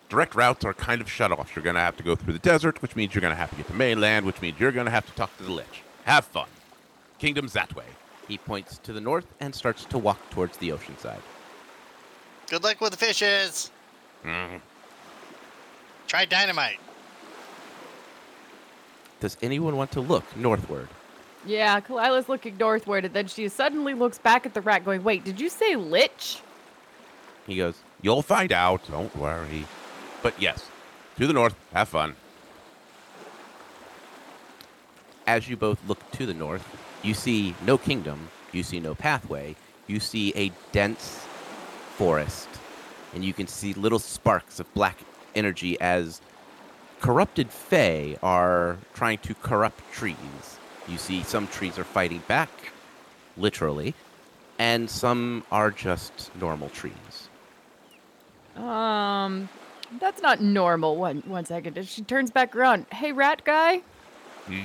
direct 0.09 0.35
routes 0.35 0.65
are 0.65 0.73
kind 0.73 0.99
of 1.01 1.09
shut 1.09 1.31
off. 1.31 1.55
You're 1.55 1.63
going 1.63 1.75
to 1.75 1.81
have 1.81 1.95
to 1.97 2.03
go 2.03 2.15
through 2.15 2.33
the 2.33 2.39
desert, 2.39 2.81
which 2.81 2.95
means 2.95 3.13
you're 3.15 3.21
going 3.21 3.31
to 3.33 3.37
have 3.37 3.49
to 3.49 3.55
get 3.55 3.67
to 3.67 3.73
mainland, 3.73 4.25
which 4.25 4.41
means 4.41 4.59
you're 4.59 4.71
going 4.73 4.85
to 4.85 4.91
have 4.91 5.05
to 5.05 5.11
talk 5.13 5.35
to 5.37 5.43
the 5.43 5.51
Lich. 5.51 5.83
Have 6.05 6.25
fun. 6.25 6.47
Kingdom's 7.19 7.53
that 7.53 7.73
way. 7.75 7.85
he 8.27 8.37
points 8.37 8.77
to 8.79 8.93
the 8.93 9.01
north 9.01 9.25
and 9.41 9.53
starts 9.53 9.83
to 9.85 9.97
walk 9.97 10.17
towards 10.29 10.55
the 10.57 10.71
ocean 10.71 10.97
side. 10.97 11.19
Good 12.49 12.63
luck 12.63 12.79
with 12.79 12.91
the 12.91 12.97
fishes. 12.97 13.69
Mhm. 14.23 14.61
Try 16.07 16.23
dynamite. 16.25 16.79
Does 19.19 19.35
anyone 19.41 19.75
want 19.75 19.91
to 19.91 20.01
look 20.01 20.23
northward? 20.37 20.87
Yeah, 21.45 21.79
Kalila's 21.79 22.29
looking 22.29 22.57
northward, 22.57 23.05
and 23.05 23.13
then 23.13 23.27
she 23.27 23.49
suddenly 23.49 23.93
looks 23.93 24.19
back 24.19 24.45
at 24.45 24.53
the 24.53 24.61
rat, 24.61 24.85
going, 24.85 25.03
"Wait, 25.03 25.23
did 25.23 25.39
you 25.39 25.49
say 25.49 25.75
lich?" 25.75 26.39
He 27.47 27.57
goes, 27.57 27.75
You'll 28.01 28.23
find 28.23 28.51
out. 28.51 28.81
Don't 28.89 29.15
worry. 29.15 29.65
But 30.23 30.39
yes, 30.41 30.67
to 31.17 31.27
the 31.27 31.33
north. 31.33 31.55
Have 31.73 31.89
fun. 31.89 32.15
As 35.27 35.47
you 35.47 35.55
both 35.55 35.79
look 35.87 36.09
to 36.11 36.25
the 36.25 36.33
north, 36.33 36.67
you 37.03 37.13
see 37.13 37.55
no 37.63 37.77
kingdom, 37.77 38.29
you 38.51 38.63
see 38.63 38.79
no 38.79 38.95
pathway, 38.95 39.55
you 39.87 39.99
see 39.99 40.33
a 40.35 40.51
dense 40.71 41.25
forest, 41.95 42.49
and 43.13 43.23
you 43.23 43.33
can 43.33 43.47
see 43.47 43.73
little 43.73 43.99
sparks 43.99 44.59
of 44.59 44.73
black 44.73 44.97
energy 45.35 45.79
as 45.79 46.21
corrupted 46.99 47.49
Fae 47.51 48.17
are 48.23 48.77
trying 48.93 49.19
to 49.19 49.35
corrupt 49.35 49.79
trees. 49.93 50.59
You 50.87 50.97
see 50.97 51.23
some 51.23 51.47
trees 51.47 51.77
are 51.77 51.83
fighting 51.83 52.23
back, 52.27 52.49
literally, 53.37 53.93
and 54.59 54.89
some 54.89 55.43
are 55.51 55.71
just 55.71 56.31
normal 56.39 56.69
trees. 56.69 57.29
Um, 58.55 59.47
that's 59.99 60.21
not 60.21 60.41
normal. 60.41 60.95
One 60.97 61.23
one 61.25 61.45
second. 61.45 61.87
She 61.87 62.01
turns 62.01 62.31
back 62.31 62.55
around. 62.55 62.85
Hey, 62.91 63.11
rat 63.11 63.43
guy. 63.43 63.81
Hmm? 64.47 64.63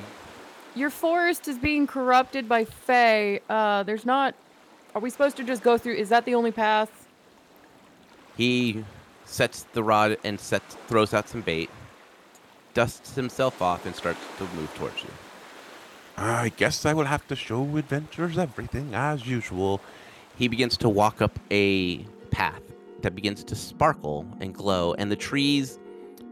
Your 0.75 0.91
forest 0.91 1.49
is 1.49 1.59
being 1.59 1.87
corrupted 1.87 2.49
by 2.49 2.65
Fae. 2.65 3.41
Uh, 3.49 3.83
there's 3.83 4.05
not. 4.05 4.35
Are 4.95 5.01
we 5.01 5.11
supposed 5.11 5.37
to 5.37 5.45
just 5.45 5.63
go 5.63 5.79
through? 5.79 5.95
Is 5.95 6.09
that 6.09 6.25
the 6.25 6.35
only 6.35 6.53
path? 6.53 6.91
He 8.37 8.85
sets 9.25 9.65
the 9.73 9.83
rod 9.83 10.17
and 10.25 10.39
sets, 10.39 10.77
throws 10.87 11.15
out 11.15 11.29
some 11.29 11.41
bait, 11.41 11.71
dusts 12.75 13.15
himself 13.15 13.61
off, 13.61 13.87
and 13.87 13.95
starts 13.95 14.21
to 14.39 14.45
move 14.55 14.73
towards 14.75 15.03
you. 15.03 15.11
I 16.17 16.51
guess 16.57 16.87
I 16.87 16.95
will 16.95 17.05
have 17.05 17.27
to 17.29 17.37
show 17.37 17.63
adventurers 17.77 18.39
everything 18.39 18.95
as 18.95 19.27
usual. 19.27 19.81
He 20.37 20.49
begins 20.49 20.77
to 20.79 20.89
walk 20.89 21.21
up 21.21 21.39
a 21.51 21.99
path 22.31 22.63
that 23.03 23.15
begins 23.15 23.45
to 23.45 23.55
sparkle 23.55 24.27
and 24.41 24.55
glow, 24.55 24.95
and 24.95 25.11
the 25.11 25.17
trees 25.17 25.79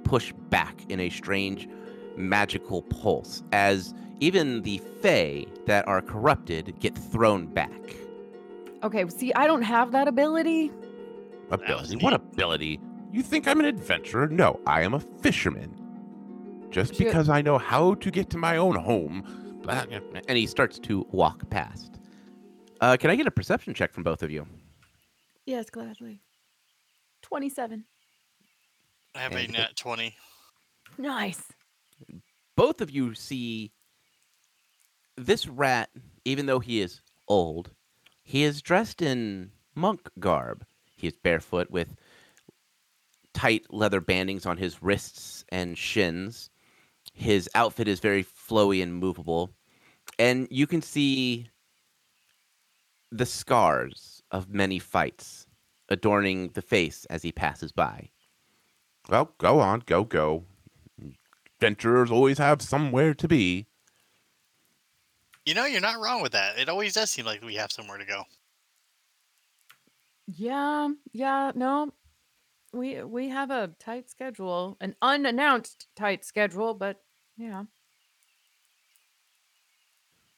push 0.04 0.32
back 0.48 0.74
in 0.88 1.00
a 1.00 1.10
strange 1.10 1.68
magical 2.16 2.82
pulse 2.82 3.42
as 3.52 3.94
even 4.20 4.62
the 4.62 4.78
Fae 5.02 5.44
that 5.66 5.86
are 5.86 6.00
corrupted 6.00 6.74
get 6.80 6.96
thrown 6.96 7.46
back. 7.46 7.96
Okay. 8.82 9.06
See, 9.08 9.32
I 9.34 9.46
don't 9.46 9.62
have 9.62 9.92
that 9.92 10.08
ability. 10.08 10.70
Ability? 11.50 11.96
What 11.96 12.14
ability? 12.14 12.80
You 13.12 13.22
think 13.22 13.46
I'm 13.46 13.60
an 13.60 13.66
adventurer? 13.66 14.28
No, 14.28 14.60
I 14.66 14.82
am 14.82 14.94
a 14.94 15.00
fisherman. 15.00 15.74
Just 16.70 16.98
because 16.98 17.28
I 17.28 17.42
know 17.42 17.58
how 17.58 17.94
to 17.94 18.10
get 18.10 18.30
to 18.30 18.38
my 18.38 18.56
own 18.56 18.76
home. 18.76 19.43
But- 19.64 20.24
And 20.28 20.36
he 20.38 20.46
starts 20.46 20.78
to 20.80 21.06
walk 21.10 21.48
past. 21.50 21.98
Uh, 22.80 22.96
can 22.98 23.10
I 23.10 23.16
get 23.16 23.26
a 23.26 23.30
perception 23.30 23.74
check 23.74 23.92
from 23.92 24.02
both 24.02 24.22
of 24.22 24.30
you? 24.30 24.46
Yes, 25.46 25.70
gladly. 25.70 26.20
27. 27.22 27.84
I 29.14 29.20
have 29.20 29.32
a 29.32 29.38
And- 29.38 29.52
net 29.52 29.76
20. 29.76 30.16
Nice. 30.98 31.42
both 32.56 32.80
of 32.80 32.88
you 32.90 33.14
see 33.14 33.72
this 35.16 35.46
rat, 35.48 35.90
even 36.24 36.46
though 36.46 36.60
he 36.60 36.80
is 36.80 37.00
old, 37.26 37.70
he 38.22 38.42
is 38.44 38.62
dressed 38.62 39.02
in 39.02 39.50
monk 39.74 40.08
garb. 40.20 40.64
He 40.96 41.06
is 41.08 41.14
barefoot 41.16 41.70
with 41.70 41.96
tight 43.32 43.66
leather 43.72 44.00
bandings 44.00 44.46
on 44.46 44.56
his 44.56 44.82
wrists 44.82 45.44
and 45.50 45.76
shins. 45.76 46.50
His 47.14 47.48
outfit 47.54 47.88
is 47.88 48.00
very 48.00 48.24
flowy 48.24 48.82
and 48.82 48.94
movable. 48.94 49.50
And 50.18 50.46
you 50.50 50.66
can 50.66 50.82
see 50.82 51.48
the 53.10 53.26
scars 53.26 54.22
of 54.30 54.50
many 54.50 54.78
fights 54.78 55.46
adorning 55.88 56.48
the 56.48 56.62
face 56.62 57.06
as 57.06 57.22
he 57.22 57.32
passes 57.32 57.72
by. 57.72 58.10
Well, 59.08 59.32
go 59.38 59.60
on, 59.60 59.82
go, 59.86 60.04
go. 60.04 60.44
Adventurers 61.56 62.10
always 62.10 62.38
have 62.38 62.60
somewhere 62.60 63.14
to 63.14 63.28
be. 63.28 63.66
You 65.46 65.54
know, 65.54 65.66
you're 65.66 65.80
not 65.80 66.00
wrong 66.00 66.22
with 66.22 66.32
that. 66.32 66.58
It 66.58 66.68
always 66.68 66.94
does 66.94 67.10
seem 67.10 67.26
like 67.26 67.42
we 67.42 67.54
have 67.54 67.70
somewhere 67.70 67.98
to 67.98 68.04
go. 68.04 68.24
Yeah, 70.26 70.88
yeah, 71.12 71.52
no. 71.54 71.92
We 72.72 73.04
we 73.04 73.28
have 73.28 73.50
a 73.50 73.70
tight 73.78 74.10
schedule, 74.10 74.76
an 74.80 74.96
unannounced 75.00 75.86
tight 75.94 76.24
schedule, 76.24 76.74
but 76.74 77.03
yeah. 77.36 77.64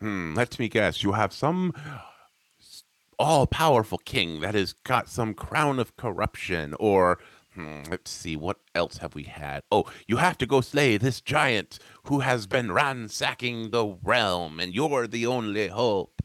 Hmm, 0.00 0.34
let 0.34 0.58
me 0.58 0.68
guess. 0.68 1.02
You 1.02 1.12
have 1.12 1.32
some 1.32 1.72
all 3.18 3.46
powerful 3.46 3.98
king 3.98 4.40
that 4.40 4.54
has 4.54 4.72
got 4.72 5.08
some 5.08 5.34
crown 5.34 5.78
of 5.78 5.96
corruption, 5.96 6.74
or 6.78 7.18
hmm, 7.54 7.82
let's 7.90 8.10
see, 8.10 8.36
what 8.36 8.58
else 8.74 8.98
have 8.98 9.14
we 9.14 9.24
had? 9.24 9.62
Oh, 9.72 9.84
you 10.06 10.18
have 10.18 10.36
to 10.38 10.46
go 10.46 10.60
slay 10.60 10.96
this 10.96 11.20
giant 11.20 11.78
who 12.04 12.20
has 12.20 12.46
been 12.46 12.72
ransacking 12.72 13.70
the 13.70 13.96
realm, 14.02 14.60
and 14.60 14.74
you're 14.74 15.06
the 15.06 15.26
only 15.26 15.68
hope. 15.68 16.22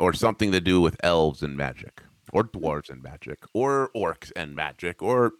Or 0.00 0.12
something 0.12 0.50
to 0.50 0.60
do 0.60 0.80
with 0.80 0.96
elves 1.04 1.44
and 1.44 1.56
magic, 1.56 2.02
or 2.32 2.42
dwarves 2.42 2.90
and 2.90 3.00
magic, 3.00 3.44
or 3.54 3.90
orcs 3.94 4.32
and 4.34 4.52
magic, 4.54 5.00
or 5.00 5.34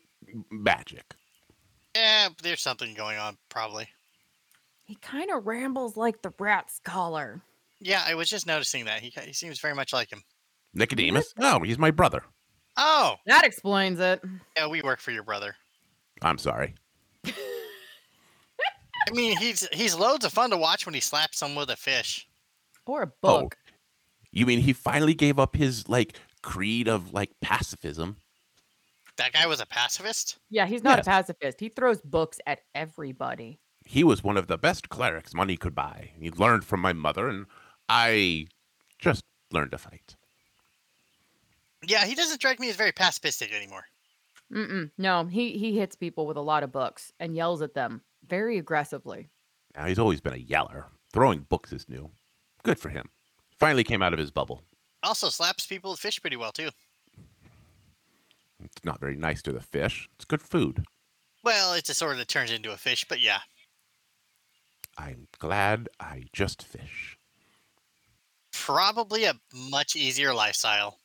magic. 0.51 1.15
Yeah, 1.97 2.29
there's 2.43 2.61
something 2.63 2.95
going 2.95 3.19
on, 3.19 3.37
probably. 3.49 3.89
He 4.85 4.97
kind 4.97 5.31
of 5.31 5.47
rambles 5.47 5.97
like 5.97 6.21
the 6.23 6.33
rat 6.39 6.71
scholar. 6.71 7.41
Yeah, 7.81 8.03
I 8.07 8.15
was 8.15 8.29
just 8.29 8.47
noticing 8.47 8.85
that. 8.85 9.01
He, 9.01 9.13
he 9.25 9.33
seems 9.33 9.59
very 9.61 9.75
much 9.75 9.93
like 9.93 10.11
him. 10.13 10.23
Nicodemus? 10.75 11.33
No, 11.39 11.61
he's 11.61 11.79
my 11.79 11.91
brother. 11.91 12.23
Oh, 12.77 13.15
That 13.27 13.45
explains 13.45 13.99
it. 14.01 14.21
yeah, 14.57 14.67
we 14.69 14.83
work 14.83 15.01
for 15.01 15.11
your 15.11 15.23
brother. 15.23 15.57
I'm 16.23 16.39
sorry. 16.39 16.75
I 17.25 19.13
mean, 19.13 19.37
he's 19.37 19.67
he's 19.73 19.95
loads 19.95 20.25
of 20.25 20.33
fun 20.33 20.51
to 20.51 20.57
watch 20.57 20.85
when 20.85 20.95
he 20.95 21.01
slaps 21.01 21.39
someone 21.39 21.63
with 21.63 21.71
a 21.71 21.77
fish. 21.77 22.27
Or 22.87 23.03
a 23.05 23.13
Oh. 23.23 23.41
book. 23.43 23.57
You 24.33 24.47
mean 24.47 24.61
he 24.61 24.73
finally 24.73 25.15
gave 25.15 25.39
up 25.39 25.57
his 25.57 25.89
like 25.89 26.19
creed 26.43 26.89
of 26.89 27.13
like 27.13 27.31
pacifism? 27.41 28.17
That 29.17 29.33
guy 29.33 29.47
was 29.47 29.61
a 29.61 29.67
pacifist. 29.67 30.39
Yeah, 30.51 30.67
he's 30.67 30.83
not 30.83 30.99
Yes. 30.99 31.07
a 31.07 31.11
pacifist. 31.11 31.61
He 31.61 31.69
throws 31.71 32.01
books 32.03 32.39
at 32.47 32.61
everybody. 32.75 33.59
He 33.85 34.05
was 34.05 34.23
one 34.23 34.37
of 34.37 34.47
the 34.47 34.59
best 34.59 34.89
clerics 34.89 35.33
money 35.33 35.57
could 35.57 35.75
buy. 35.75 36.11
He 36.19 36.31
learned 36.31 36.65
from 36.65 36.81
my 36.81 36.93
mother, 36.93 37.29
and 37.29 37.47
I 37.89 38.47
just 38.99 39.23
learned 39.53 39.71
to 39.71 39.79
fight. 39.79 40.17
Yeah, 41.87 42.05
he 42.05 42.15
doesn't 42.15 42.37
strike 42.37 42.59
me 42.59 42.69
as 42.69 42.77
very 42.77 42.93
pacifistic 42.93 43.53
anymore. 43.53 43.85
Mm-mm. 44.53 44.91
No, 44.99 45.25
he 45.25 45.59
he 45.59 45.77
hits 45.79 45.97
people 45.97 46.27
with 46.27 46.37
a 46.37 46.41
lot 46.43 46.63
of 46.63 46.73
books 46.73 47.13
and 47.19 47.35
yells 47.35 47.63
at 47.63 47.75
them 47.75 48.03
very 48.27 48.59
aggressively. 48.59 49.29
Now 49.77 49.87
he's 49.87 49.99
always 49.99 50.21
been 50.21 50.35
a 50.35 50.37
yeller. 50.39 50.87
Throwing 51.13 51.41
books 51.41 51.73
is 51.73 51.89
new. 51.89 52.11
Good 52.63 52.79
for 52.79 52.89
him. 52.89 53.09
Finally 53.59 53.85
came 53.85 54.03
out 54.03 54.13
of 54.13 54.19
his 54.19 54.31
bubble. 54.31 54.63
Also 55.03 55.29
slaps 55.31 55.67
people 55.67 55.91
with 55.93 56.01
fish 56.01 56.21
pretty 56.21 56.37
well 56.37 56.53
too. 56.53 56.71
It's 58.77 58.85
not 58.85 59.01
very 59.01 59.17
nice 59.17 59.43
to 59.43 59.53
the 59.53 59.61
fish. 59.61 60.09
It's 60.17 60.25
good 60.25 60.43
food. 60.43 60.85
Well, 61.43 61.73
it's 61.75 61.89
a 61.89 61.95
sort 61.95 62.19
of 62.19 62.27
turns 62.27 62.53
into 62.53 62.73
a 62.73 62.77
fish, 62.77 63.07
but 63.09 63.21
yeah. 63.21 63.39
I'm 64.99 65.29
glad 65.39 65.89
I 65.99 66.25
just 66.33 66.63
fish. 66.63 67.17
Probably 68.53 69.25
a 69.25 69.35
much 69.55 69.97
easier 69.97 70.35
lifestyle. 70.35 70.99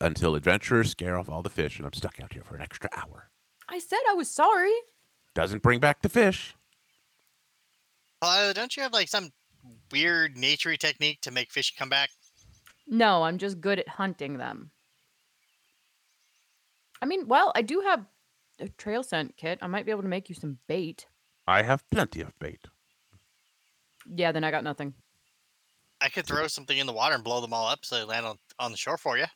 Until 0.00 0.34
adventurers 0.34 0.90
scare 0.90 1.18
off 1.18 1.28
all 1.28 1.42
the 1.42 1.50
fish, 1.50 1.78
and 1.78 1.86
I'm 1.86 1.92
stuck 1.92 2.20
out 2.20 2.32
here 2.32 2.42
for 2.42 2.54
an 2.54 2.62
extra 2.62 2.88
hour. 2.92 3.30
I 3.68 3.78
said 3.78 3.98
I 4.08 4.14
was 4.14 4.30
sorry. 4.30 4.74
Doesn't 5.34 5.62
bring 5.62 5.80
back 5.80 6.02
the 6.02 6.08
fish. 6.08 6.54
Uh, 8.22 8.52
don't 8.52 8.76
you 8.76 8.82
have 8.82 8.92
like 8.92 9.08
some 9.08 9.30
weird 9.92 10.36
naturey 10.36 10.78
technique 10.78 11.20
to 11.22 11.30
make 11.30 11.52
fish 11.52 11.74
come 11.76 11.88
back? 11.88 12.10
No, 12.86 13.24
I'm 13.24 13.38
just 13.38 13.60
good 13.60 13.78
at 13.78 13.88
hunting 13.88 14.38
them. 14.38 14.70
I 17.00 17.06
mean, 17.06 17.28
well, 17.28 17.52
I 17.54 17.62
do 17.62 17.80
have 17.80 18.04
a 18.60 18.68
trail 18.68 19.02
scent 19.02 19.36
kit. 19.36 19.58
I 19.62 19.66
might 19.66 19.84
be 19.84 19.90
able 19.90 20.02
to 20.02 20.08
make 20.08 20.28
you 20.28 20.34
some 20.34 20.58
bait. 20.66 21.06
I 21.46 21.62
have 21.62 21.88
plenty 21.90 22.20
of 22.20 22.38
bait. 22.38 22.66
Yeah, 24.06 24.32
then 24.32 24.44
I 24.44 24.50
got 24.50 24.64
nothing. 24.64 24.94
I 26.00 26.08
could 26.08 26.26
throw 26.26 26.46
something 26.46 26.76
in 26.76 26.86
the 26.86 26.92
water 26.92 27.14
and 27.14 27.24
blow 27.24 27.40
them 27.40 27.52
all 27.52 27.68
up 27.68 27.84
so 27.84 27.96
they 27.96 28.04
land 28.04 28.26
on, 28.26 28.36
on 28.58 28.70
the 28.70 28.76
shore 28.76 28.98
for 28.98 29.18
you. 29.18 29.26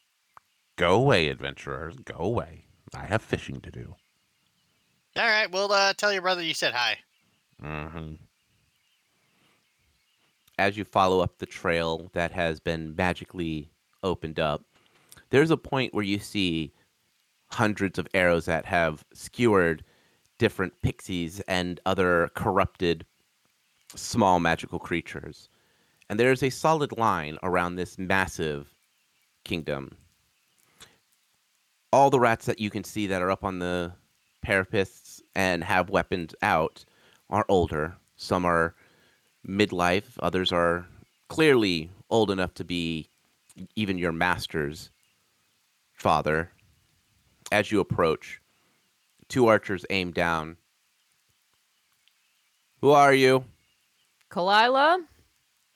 Go 0.77 0.95
away, 0.95 1.29
adventurers. 1.29 1.97
Go 1.97 2.17
away. 2.19 2.67
I 2.95 3.07
have 3.07 3.23
fishing 3.23 3.61
to 3.61 3.71
do. 3.71 3.95
All 5.17 5.27
right, 5.27 5.51
well, 5.51 5.71
uh, 5.73 5.93
tell 5.95 6.13
your 6.13 6.23
brother 6.23 6.43
you 6.43 6.55
said 6.55 6.73
hi. 6.73 6.99
hmm 7.61 8.15
as 10.59 10.77
you 10.77 10.85
follow 10.85 11.21
up 11.21 11.39
the 11.39 11.47
trail 11.47 12.11
that 12.13 12.31
has 12.31 12.61
been 12.61 12.95
magically 12.95 13.71
opened 14.03 14.39
up, 14.39 14.63
there's 15.31 15.51
a 15.51 15.57
point 15.57 15.95
where 15.95 16.05
you 16.05 16.19
see 16.19 16.73
hundreds 17.53 17.99
of 17.99 18.09
arrows 18.15 18.47
that 18.47 18.67
have 18.67 19.05
skewered 19.13 19.85
different 20.39 20.73
pixies 20.83 21.41
and 21.47 21.81
other 21.87 22.31
corrupted 22.35 23.05
small 23.95 24.41
magical 24.41 24.79
creatures. 24.79 25.49
And 26.09 26.19
there's 26.19 26.43
a 26.43 26.51
solid 26.51 26.97
line 26.99 27.39
around 27.43 27.77
this 27.77 27.99
massive 27.99 28.69
kingdom. 29.45 29.97
All 31.93 32.11
the 32.11 32.21
rats 32.21 32.47
that 32.47 32.59
you 32.59 32.71
can 32.71 32.85
see 32.85 33.07
that 33.07 33.23
are 33.23 33.31
up 33.31 33.45
on 33.45 33.59
the 33.59 33.93
parapets 34.43 35.23
and 35.35 35.63
have 35.63 35.91
weapons 35.91 36.35
out 36.43 36.85
are 37.31 37.45
older. 37.49 37.97
Some 38.17 38.45
are 38.45 38.75
midlife, 39.47 40.17
others 40.21 40.53
are 40.53 40.87
clearly 41.29 41.91
old 42.11 42.31
enough 42.31 42.55
to 42.55 42.65
be 42.65 43.09
even 43.77 43.99
your 43.99 44.13
master's 44.13 44.91
father. 45.93 46.51
As 47.53 47.71
you 47.71 47.81
approach, 47.81 48.41
two 49.29 49.47
archers 49.47 49.85
aim 49.91 50.11
down. 50.11 50.57
Who 52.81 52.93
are 52.93 53.13
you? 53.13 53.45
Kalila? 54.31 55.01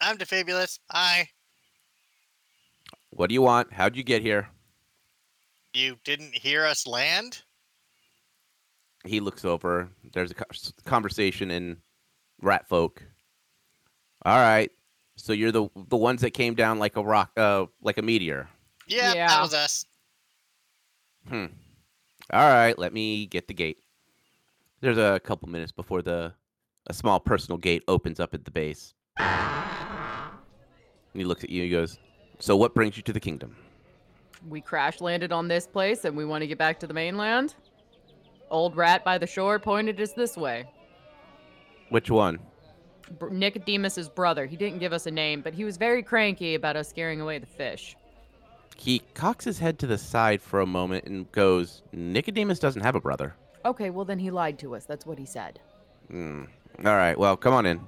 I'm 0.01 0.17
DeFabulous. 0.17 0.79
Hi. 0.91 1.29
What 3.11 3.29
do 3.29 3.35
you 3.35 3.43
want? 3.43 3.75
How'd 3.75 3.95
you 3.95 4.03
get 4.03 4.23
here? 4.23 4.49
You 5.75 5.99
didn't 6.03 6.35
hear 6.35 6.65
us 6.65 6.87
land? 6.87 7.43
He 9.05 9.21
looks 9.21 9.45
over. 9.45 9.91
There's 10.15 10.31
a 10.31 10.35
conversation 10.89 11.51
in 11.51 11.77
rat 12.41 12.67
folk. 12.71 13.03
All 14.25 14.39
right. 14.39 14.71
So 15.17 15.35
you're 15.35 15.53
the 15.53 15.69
the 15.89 15.97
ones 15.99 16.23
that 16.23 16.31
came 16.31 16.55
down 16.55 16.79
like 16.79 16.97
a 16.97 17.03
rock 17.05 17.33
uh 17.37 17.67
like 17.83 17.99
a 17.99 18.03
meteor. 18.03 18.49
Yeah, 18.89 19.13
Yeah. 19.13 19.29
that 19.29 19.43
was 19.43 19.53
us. 19.53 19.85
Hmm. 21.29 21.47
All 22.33 22.49
right, 22.49 22.77
let 22.79 22.93
me 22.93 23.27
get 23.27 23.47
the 23.47 23.55
gate. 23.55 23.79
There's 24.81 24.99
a 24.99 25.21
couple 25.21 25.49
minutes 25.49 25.73
before 25.73 26.03
the 26.03 26.35
a 26.89 26.95
small 26.95 27.19
personal 27.21 27.59
gate 27.59 27.83
opens 27.89 28.21
up 28.21 28.35
at 28.35 28.45
the 28.45 28.51
base. 28.51 28.95
And 29.19 30.35
he 31.15 31.25
looks 31.25 31.43
at 31.45 31.51
you. 31.51 31.63
He 31.63 31.71
goes, 31.71 31.99
"So 32.39 32.57
what 32.57 32.75
brings 32.75 32.97
you 32.97 33.03
to 33.05 33.13
the 33.13 33.21
kingdom?" 33.21 33.57
We 34.49 34.61
crash 34.61 35.01
landed 35.01 35.33
on 35.33 35.49
this 35.49 35.67
place 35.67 36.05
and 36.05 36.17
we 36.17 36.25
want 36.25 36.43
to 36.43 36.47
get 36.47 36.59
back 36.59 36.79
to 36.81 36.87
the 36.87 36.95
mainland. 36.95 37.55
Old 38.51 38.77
rat 38.77 39.03
by 39.05 39.19
the 39.19 39.27
shore 39.27 39.59
pointed 39.59 40.01
us 40.01 40.13
this 40.13 40.37
way. 40.37 40.65
Which 41.89 42.11
one? 42.11 42.39
Br- 43.19 43.31
Nicodemus's 43.31 44.09
brother. 44.09 44.47
He 44.47 44.57
didn't 44.57 44.79
give 44.79 44.93
us 44.93 45.07
a 45.07 45.11
name, 45.11 45.41
but 45.41 45.55
he 45.55 45.65
was 45.65 45.77
very 45.77 46.03
cranky 46.03 46.55
about 46.55 46.77
us 46.77 46.89
scaring 46.89 47.21
away 47.21 47.39
the 47.39 47.47
fish. 47.47 47.97
He 48.77 49.01
cocks 49.15 49.45
his 49.45 49.59
head 49.59 49.79
to 49.81 49.87
the 49.87 49.99
side 49.99 50.43
for 50.43 50.61
a 50.61 50.67
moment 50.67 51.07
and 51.07 51.31
goes, 51.33 51.83
"Nicodemus 51.93 52.59
doesn't 52.59 52.83
have 52.83 52.95
a 52.95 53.01
brother." 53.01 53.35
Okay, 53.65 53.91
well 53.91 54.05
then 54.05 54.19
he 54.19 54.31
lied 54.31 54.59
to 54.61 54.77
us. 54.77 54.85
That's 54.85 55.05
what 55.07 55.19
he 55.19 55.27
said. 55.27 55.59
Hmm. 56.09 56.45
All 56.85 56.95
right. 56.95 57.19
Well, 57.19 57.37
come 57.37 57.55
on 57.55 57.67
in. 57.67 57.81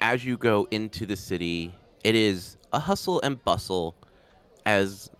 As 0.00 0.24
you 0.24 0.36
go 0.36 0.66
into 0.70 1.06
the 1.06 1.16
city, 1.16 1.74
it 2.02 2.14
is 2.14 2.56
a 2.72 2.78
hustle 2.78 3.20
and 3.22 3.42
bustle 3.44 3.94
as 4.64 5.10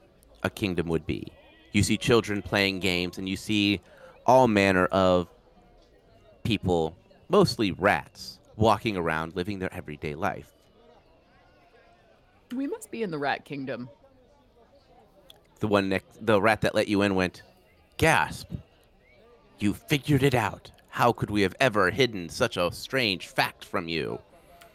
a 0.43 0.51
kingdom 0.51 0.87
would 0.89 1.07
be. 1.07 1.27
You 1.73 1.83
see 1.83 1.97
children 1.97 2.41
playing 2.41 2.81
games, 2.81 3.19
and 3.19 3.29
you 3.29 3.37
see 3.37 3.81
all 4.27 4.47
manner 4.47 4.87
of 4.87 5.29
people, 6.45 6.97
mostly 7.29 7.73
rats, 7.73 8.39
walking 8.57 8.97
around 8.97 9.35
living 9.35 9.59
their 9.59 9.73
everyday 9.75 10.15
life. 10.15 10.53
We 12.55 12.67
must 12.67 12.91
be 12.91 13.03
in 13.03 13.11
the 13.11 13.19
Rat 13.19 13.45
Kingdom. 13.45 13.89
The 15.61 15.69
one 15.69 15.89
next, 15.89 16.25
the 16.25 16.41
rat 16.41 16.61
that 16.63 16.75
let 16.75 16.89
you 16.89 17.03
in 17.03 17.15
went, 17.15 17.43
gasp. 17.97 18.53
You 19.59 19.75
figured 19.75 20.23
it 20.23 20.35
out. 20.35 20.71
How 20.89 21.13
could 21.13 21.31
we 21.31 21.43
have 21.43 21.57
ever 21.61 21.91
hidden 21.91 22.29
such 22.29 22.57
a 22.57 22.71
strange 22.71 23.29
fact 23.29 23.65
from 23.65 23.89
you? 23.89 24.21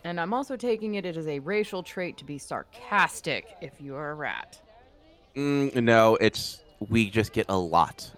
And 0.03 0.19
I'm 0.19 0.33
also 0.33 0.55
taking 0.55 0.95
it 0.95 1.05
as 1.05 1.27
a 1.27 1.39
racial 1.39 1.83
trait 1.83 2.17
to 2.17 2.25
be 2.25 2.37
sarcastic 2.37 3.55
if 3.61 3.73
you 3.79 3.95
are 3.95 4.11
a 4.11 4.15
rat. 4.15 4.59
Mm, 5.35 5.75
no, 5.83 6.15
it's 6.15 6.61
we 6.89 7.09
just 7.09 7.33
get 7.33 7.45
a 7.49 7.57
lot, 7.57 8.09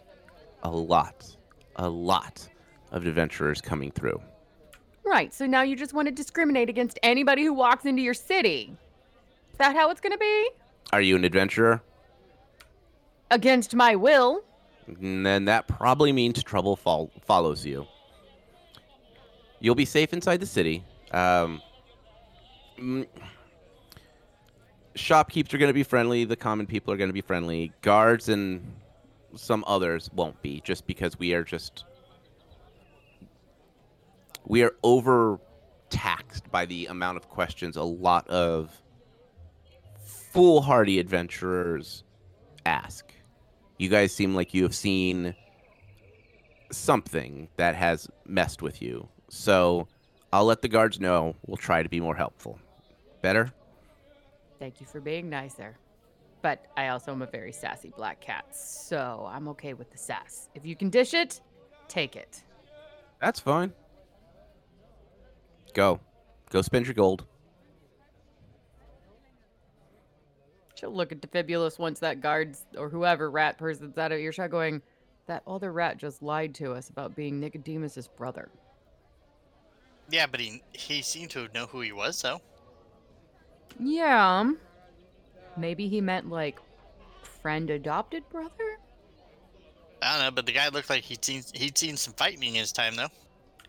a 0.64 0.70
lot, 0.70 1.36
a 1.76 1.90
lot 1.90 2.48
of 2.92 3.06
adventurers 3.06 3.62
coming 3.62 3.92
through. 3.92 4.22
Right, 5.04 5.34
so 5.34 5.46
now 5.46 5.64
you 5.64 5.76
just 5.76 5.94
want 5.94 6.08
to 6.08 6.12
discriminate 6.12 6.70
against 6.70 7.00
anybody 7.04 7.44
who 7.44 7.54
walks 7.54 7.86
into 7.86 8.02
your 8.02 8.14
city. 8.14 8.76
Is 9.52 9.58
that 9.58 9.76
how 9.76 9.90
it's 9.90 10.00
going 10.00 10.14
to 10.14 10.18
be? 10.18 10.50
Are 10.94 11.02
you 11.02 11.16
an 11.16 11.26
adventurer? 11.26 11.82
Against 13.32 13.74
my 13.76 13.96
will. 13.96 14.44
Mm, 14.90 15.24
Then 15.24 15.46
that 15.46 15.68
probably 15.68 16.12
means 16.12 16.44
trouble 16.44 16.76
fol- 16.76 17.12
follows 17.26 17.66
you. 17.66 17.88
You'll 19.60 19.76
be 19.76 19.86
safe 19.86 20.12
inside 20.14 20.40
the 20.40 20.46
city. 20.46 20.84
Um, 21.12 21.62
mm, 22.80 23.08
shopkeepers 24.96 25.54
are 25.54 25.58
going 25.58 25.70
to 25.70 25.74
be 25.74 25.84
friendly. 25.84 26.26
The 26.26 26.36
common 26.36 26.66
people 26.68 26.94
are 26.94 26.98
going 26.98 27.10
to 27.10 27.14
be 27.14 27.22
friendly. 27.22 27.72
Guards 27.82 28.28
and 28.30 28.66
some 29.36 29.64
others 29.66 30.10
won't 30.14 30.42
be, 30.42 30.62
just 30.62 30.86
because 30.88 31.18
we 31.18 31.34
are 31.34 31.44
just 31.44 31.86
we 34.46 34.64
are 34.64 34.74
overtaxed 34.84 36.52
by 36.52 36.66
the 36.66 36.88
amount 36.88 37.16
of 37.18 37.30
questions 37.30 37.78
a 37.78 37.84
lot 37.84 38.28
of 38.28 38.82
foolhardy 40.32 41.00
adventurers 41.00 42.04
ask. 42.66 43.11
You 43.82 43.90
guys 43.90 44.14
seem 44.14 44.36
like 44.36 44.54
you 44.54 44.62
have 44.62 44.76
seen 44.76 45.34
something 46.72 47.50
that 47.58 47.74
has 47.74 48.08
messed 48.28 48.62
with 48.62 48.80
you. 48.80 49.10
So 49.28 49.88
I'll 50.32 50.46
let 50.46 50.62
the 50.62 50.68
guards 50.68 51.00
know. 51.00 51.36
We'll 51.48 51.58
try 51.58 51.82
to 51.82 51.90
be 51.90 52.00
more 52.00 52.16
helpful. 52.16 52.60
Better? 53.24 53.52
Thank 54.60 54.82
you 54.82 54.86
for 54.86 55.02
being 55.02 55.32
nicer. 55.32 55.80
But 56.44 56.68
I 56.78 56.90
also 56.90 57.12
am 57.12 57.24
a 57.24 57.26
very 57.26 57.52
sassy 57.52 57.92
black 57.98 58.22
cat, 58.22 58.56
so 58.56 59.28
I'm 59.28 59.48
okay 59.48 59.74
with 59.74 59.90
the 59.90 59.98
sass. 59.98 60.48
If 60.54 60.64
you 60.64 60.76
can 60.76 60.92
dish 60.92 61.16
it, 61.16 61.42
take 61.88 62.16
it. 62.16 62.44
That's 63.20 63.40
fine. 63.40 63.74
Go. 65.74 66.00
Go 66.52 66.62
spend 66.62 66.86
your 66.86 66.94
gold. 66.94 67.26
She'll 70.82 70.92
look 70.92 71.12
at 71.12 71.22
Defibulus 71.22 71.78
once 71.78 72.00
that 72.00 72.22
guard's 72.22 72.66
or 72.76 72.90
whoever 72.90 73.30
rat 73.30 73.60
person's 73.60 73.96
out 74.00 74.12
of 74.12 74.18
earshot 74.18 74.50
going, 74.50 74.82
that 75.28 75.44
other 75.46 75.72
rat 75.72 75.98
just 75.98 76.24
lied 76.24 76.56
to 76.56 76.74
us 76.74 76.90
about 76.90 77.16
being 77.16 77.40
Nicodemus's 77.40 78.08
brother. 78.08 78.50
Yeah, 80.10 80.26
but 80.26 80.40
he 80.40 80.64
he 80.74 81.04
seemed 81.04 81.30
to 81.32 81.48
know 81.54 81.68
who 81.68 81.82
he 81.82 81.92
was, 81.92 82.20
though. 82.24 82.42
Yeah. 83.80 84.40
Um, 84.40 84.58
maybe 85.56 85.88
he 85.88 86.02
meant 86.02 86.32
like 86.32 86.60
friend 87.44 87.70
adopted 87.70 88.28
brother? 88.32 88.80
I 90.02 90.18
don't 90.18 90.26
know, 90.26 90.32
but 90.32 90.48
the 90.48 90.52
guy 90.52 90.70
looked 90.70 90.90
like 90.90 91.04
he'd 91.04 91.24
seen 91.24 91.44
he'd 91.54 91.78
seen 91.78 91.96
some 91.96 92.16
fighting 92.16 92.56
in 92.56 92.56
his 92.56 92.72
time, 92.72 92.96
though. 92.96 93.12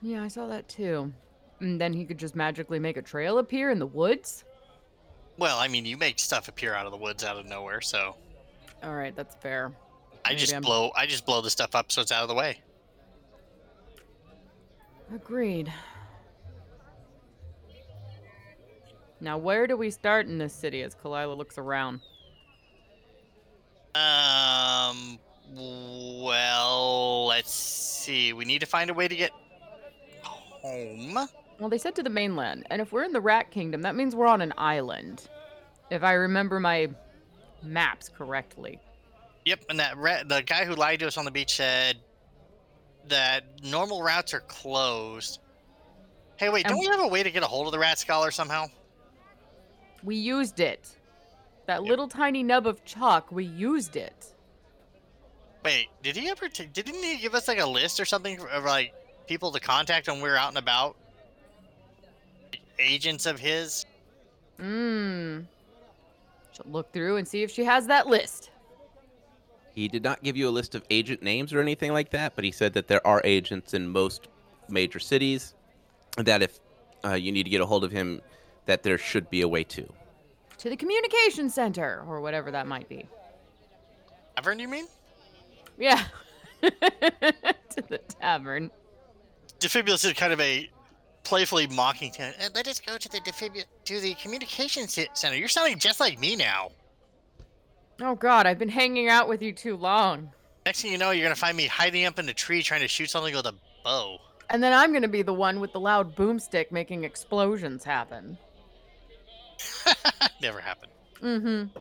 Yeah, 0.01 0.23
I 0.23 0.29
saw 0.29 0.47
that 0.47 0.67
too. 0.67 1.13
And 1.61 1.79
then 1.79 1.93
he 1.93 2.07
could 2.07 2.19
just 2.19 2.35
magically 2.35 2.79
make 2.79 2.97
a 2.97 3.03
trail 3.03 3.37
appear 3.37 3.71
in 3.71 3.79
the 3.79 3.87
woods? 3.87 4.45
Well, 5.39 5.59
I 5.59 5.69
mean, 5.69 5.85
you 5.87 5.97
make 5.97 6.19
stuff 6.19 6.49
appear 6.49 6.75
out 6.75 6.87
of 6.87 6.93
the 6.93 6.99
woods 6.99 7.25
out 7.25 7.37
of 7.37 7.47
nowhere, 7.47 7.81
so 7.81 8.17
All 8.83 8.95
right, 8.95 9.15
that's 9.15 9.35
fair. 9.37 9.73
I 10.25 10.31
Maybe 10.31 10.41
just 10.41 10.53
I'm- 10.53 10.63
blow 10.63 10.93
I 10.95 11.07
just 11.07 11.27
blow 11.27 11.41
the 11.41 11.51
stuff 11.51 11.75
up 11.75 11.91
so 11.91 12.01
it's 12.03 12.13
out 12.13 12.23
of 12.23 12.29
the 12.29 12.35
way. 12.35 12.61
Agreed. 15.15 15.73
Now, 19.21 19.39
where 19.39 19.67
do 19.67 19.77
we 19.77 19.91
start 19.91 20.27
in 20.27 20.39
this 20.39 20.53
city 20.53 20.83
as 20.83 20.95
Kalila 20.97 21.37
looks 21.37 21.59
around? 21.59 22.01
Um. 23.95 25.19
Well, 25.55 27.27
let's 27.27 27.53
see. 27.53 28.33
We 28.33 28.45
need 28.45 28.61
to 28.61 28.67
find 28.67 28.89
a 28.91 28.95
way 28.95 29.07
to 29.07 29.15
get 29.15 29.31
home. 30.23 31.29
Well, 31.63 31.69
they 31.69 31.79
said 31.79 31.95
to 31.95 32.03
the 32.03 32.11
mainland, 32.11 32.67
and 32.71 32.83
if 32.83 32.91
we're 32.91 33.05
in 33.05 33.13
the 33.13 33.21
Rat 33.21 33.53
Kingdom, 33.53 33.83
that 33.83 33.95
means 33.95 34.17
we're 34.17 34.27
on 34.27 34.41
an 34.41 34.53
island. 34.59 35.29
If 35.93 36.03
I 36.03 36.15
remember 36.15 36.59
my 36.59 36.89
maps 37.63 38.09
correctly. 38.09 38.81
Yep, 39.45 39.67
and 39.71 39.79
that 39.79 39.97
ra- 39.97 40.25
the 40.27 40.43
guy 40.43 40.65
who 40.65 40.75
lied 40.75 40.99
to 40.99 41.07
us 41.07 41.17
on 41.17 41.25
the 41.25 41.31
beach 41.31 41.55
said 41.55 41.99
that 43.07 43.63
normal 43.63 44.03
routes 44.03 44.35
are 44.35 44.41
closed. 44.41 45.39
Hey, 46.35 46.49
wait, 46.49 46.67
And- 46.67 46.73
don't 46.73 46.81
we 46.81 46.87
have 46.87 46.99
a 46.99 47.07
way 47.07 47.23
to 47.23 47.31
get 47.31 47.45
a 47.45 47.47
hold 47.47 47.67
of 47.67 47.73
the 47.73 47.79
rat 47.79 47.97
scholar 48.01 48.33
somehow? 48.33 48.67
We 50.03 50.17
used 50.17 50.59
it. 50.59 50.89
That 51.67 51.85
little 51.85 52.09
tiny 52.09 52.43
nub 52.43 52.67
of 52.67 52.85
chalk, 52.85 53.31
we 53.31 53.45
used 53.45 53.95
it. 53.95 54.35
Wait, 55.65 55.91
did 56.03 56.17
he 56.17 56.29
ever? 56.29 56.49
T- 56.49 56.67
didn't 56.67 56.95
he 57.05 57.19
give 57.19 57.37
us 57.37 57.47
like 57.47 57.61
a 57.61 57.67
list 57.67 58.01
or 58.01 58.05
something 58.05 58.41
of 58.51 58.65
like 58.65 58.93
people 59.29 59.53
to 59.53 59.61
contact 59.61 60.09
when 60.09 60.17
we 60.21 60.29
were 60.29 60.37
out 60.37 60.49
and 60.49 60.59
about? 60.59 60.97
Agents 62.79 63.27
of 63.27 63.39
his. 63.39 63.87
Mmm. 64.61 65.45
She'll 66.53 66.71
look 66.71 66.93
through 66.93 67.17
and 67.17 67.27
see 67.27 67.43
if 67.43 67.51
she 67.51 67.65
has 67.65 67.87
that 67.87 68.07
list. 68.07 68.51
He 69.75 69.89
did 69.89 70.03
not 70.03 70.23
give 70.23 70.37
you 70.37 70.49
a 70.49 70.51
list 70.51 70.75
of 70.75 70.83
agent 70.91 71.23
names 71.23 71.53
or 71.53 71.61
anything 71.61 71.93
like 71.93 72.11
that, 72.11 72.35
but 72.35 72.45
he 72.45 72.51
said 72.51 72.75
that 72.75 72.89
there 72.89 73.05
are 73.07 73.23
agents 73.25 73.73
in 73.73 73.89
most 73.89 74.29
major 74.69 74.99
cities. 74.99 75.55
and 76.19 76.27
That 76.27 76.43
if 76.43 76.61
uh, 77.05 77.15
you 77.15 77.33
need 77.33 77.45
to 77.45 77.51
get 77.51 77.61
a 77.61 77.67
hold 77.67 77.85
of 77.85 77.91
him, 77.91 78.21
that 78.67 78.83
there 78.83 78.99
should 78.99 79.31
be 79.31 79.41
a 79.41 79.49
way 79.49 79.65
to. 79.65 79.91
To 80.59 80.69
the 80.69 80.77
communication 80.77 81.49
center, 81.49 82.05
or 82.07 82.21
whatever 82.21 82.51
that 82.51 82.67
might 82.67 82.89
be. 82.89 83.07
Tavern, 84.37 84.59
you 84.59 84.69
mean? 84.69 84.87
Yeah. 85.79 86.05
to 86.63 87.83
the 87.89 87.99
tavern. 88.21 88.71
Defibulus 89.59 90.05
is 90.05 90.13
kind 90.13 90.33
of 90.33 90.41
a 90.41 90.69
playfully 91.25 91.67
mocking 91.69 92.13
tone. 92.13 92.33
"Uh, 92.41 92.49
Let 92.55 92.67
us 92.69 92.81
go 92.81 92.97
to 92.99 93.09
the 93.09 93.21
defibu- 93.21 93.65
to 93.85 94.01
the 94.01 94.15
communication 94.15 94.89
center. 94.89 95.37
You're 95.37 95.49
sounding 95.49 95.79
just 95.79 96.01
like 96.01 96.19
me 96.19 96.37
now. 96.37 96.71
Oh 98.01 98.15
god, 98.15 98.47
I've 98.47 98.59
been 98.59 98.69
hanging 98.69 99.09
out 99.09 99.29
with 99.29 99.43
you 99.43 99.53
too 99.53 99.77
long. 99.77 100.33
Next 100.67 100.83
thing 100.83 100.93
you 100.93 100.99
know, 100.99 101.11
you're 101.11 101.25
gonna 101.25 101.35
find 101.37 101.57
me 101.57 101.67
hiding 101.67 102.05
up 102.05 102.19
in 102.19 102.29
a 102.29 102.35
tree 102.35 102.63
trying 102.63 102.81
to 102.81 102.89
shoot 102.89 103.11
something 103.11 103.35
with 103.35 103.47
a 103.47 103.55
bow. 103.85 104.19
And 104.51 104.63
then 104.63 104.73
I'm 104.73 104.93
gonna 104.93 105.09
be 105.09 105.23
the 105.23 105.33
one 105.35 105.61
with 105.61 105.73
the 105.73 105.81
loud 105.81 106.15
boomstick 106.17 106.71
making 106.73 107.05
explosions 107.05 107.85
happen. 107.85 108.37
Never 110.43 110.61
happened. 110.61 110.93
Mm-hmm. 111.23 111.79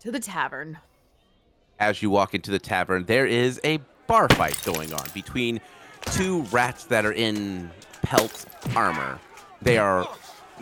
To 0.00 0.10
the 0.10 0.20
tavern. 0.20 0.78
As 1.78 2.02
you 2.02 2.10
walk 2.10 2.34
into 2.34 2.50
the 2.50 2.58
tavern, 2.58 3.04
there 3.04 3.26
is 3.26 3.60
a 3.64 3.78
bar 4.06 4.28
fight 4.30 4.60
going 4.64 4.92
on 4.92 5.06
between 5.14 5.60
two 6.06 6.42
rats 6.44 6.84
that 6.84 7.04
are 7.04 7.12
in 7.12 7.70
pelt 8.02 8.44
armor. 8.74 9.18
They 9.60 9.78
are 9.78 10.06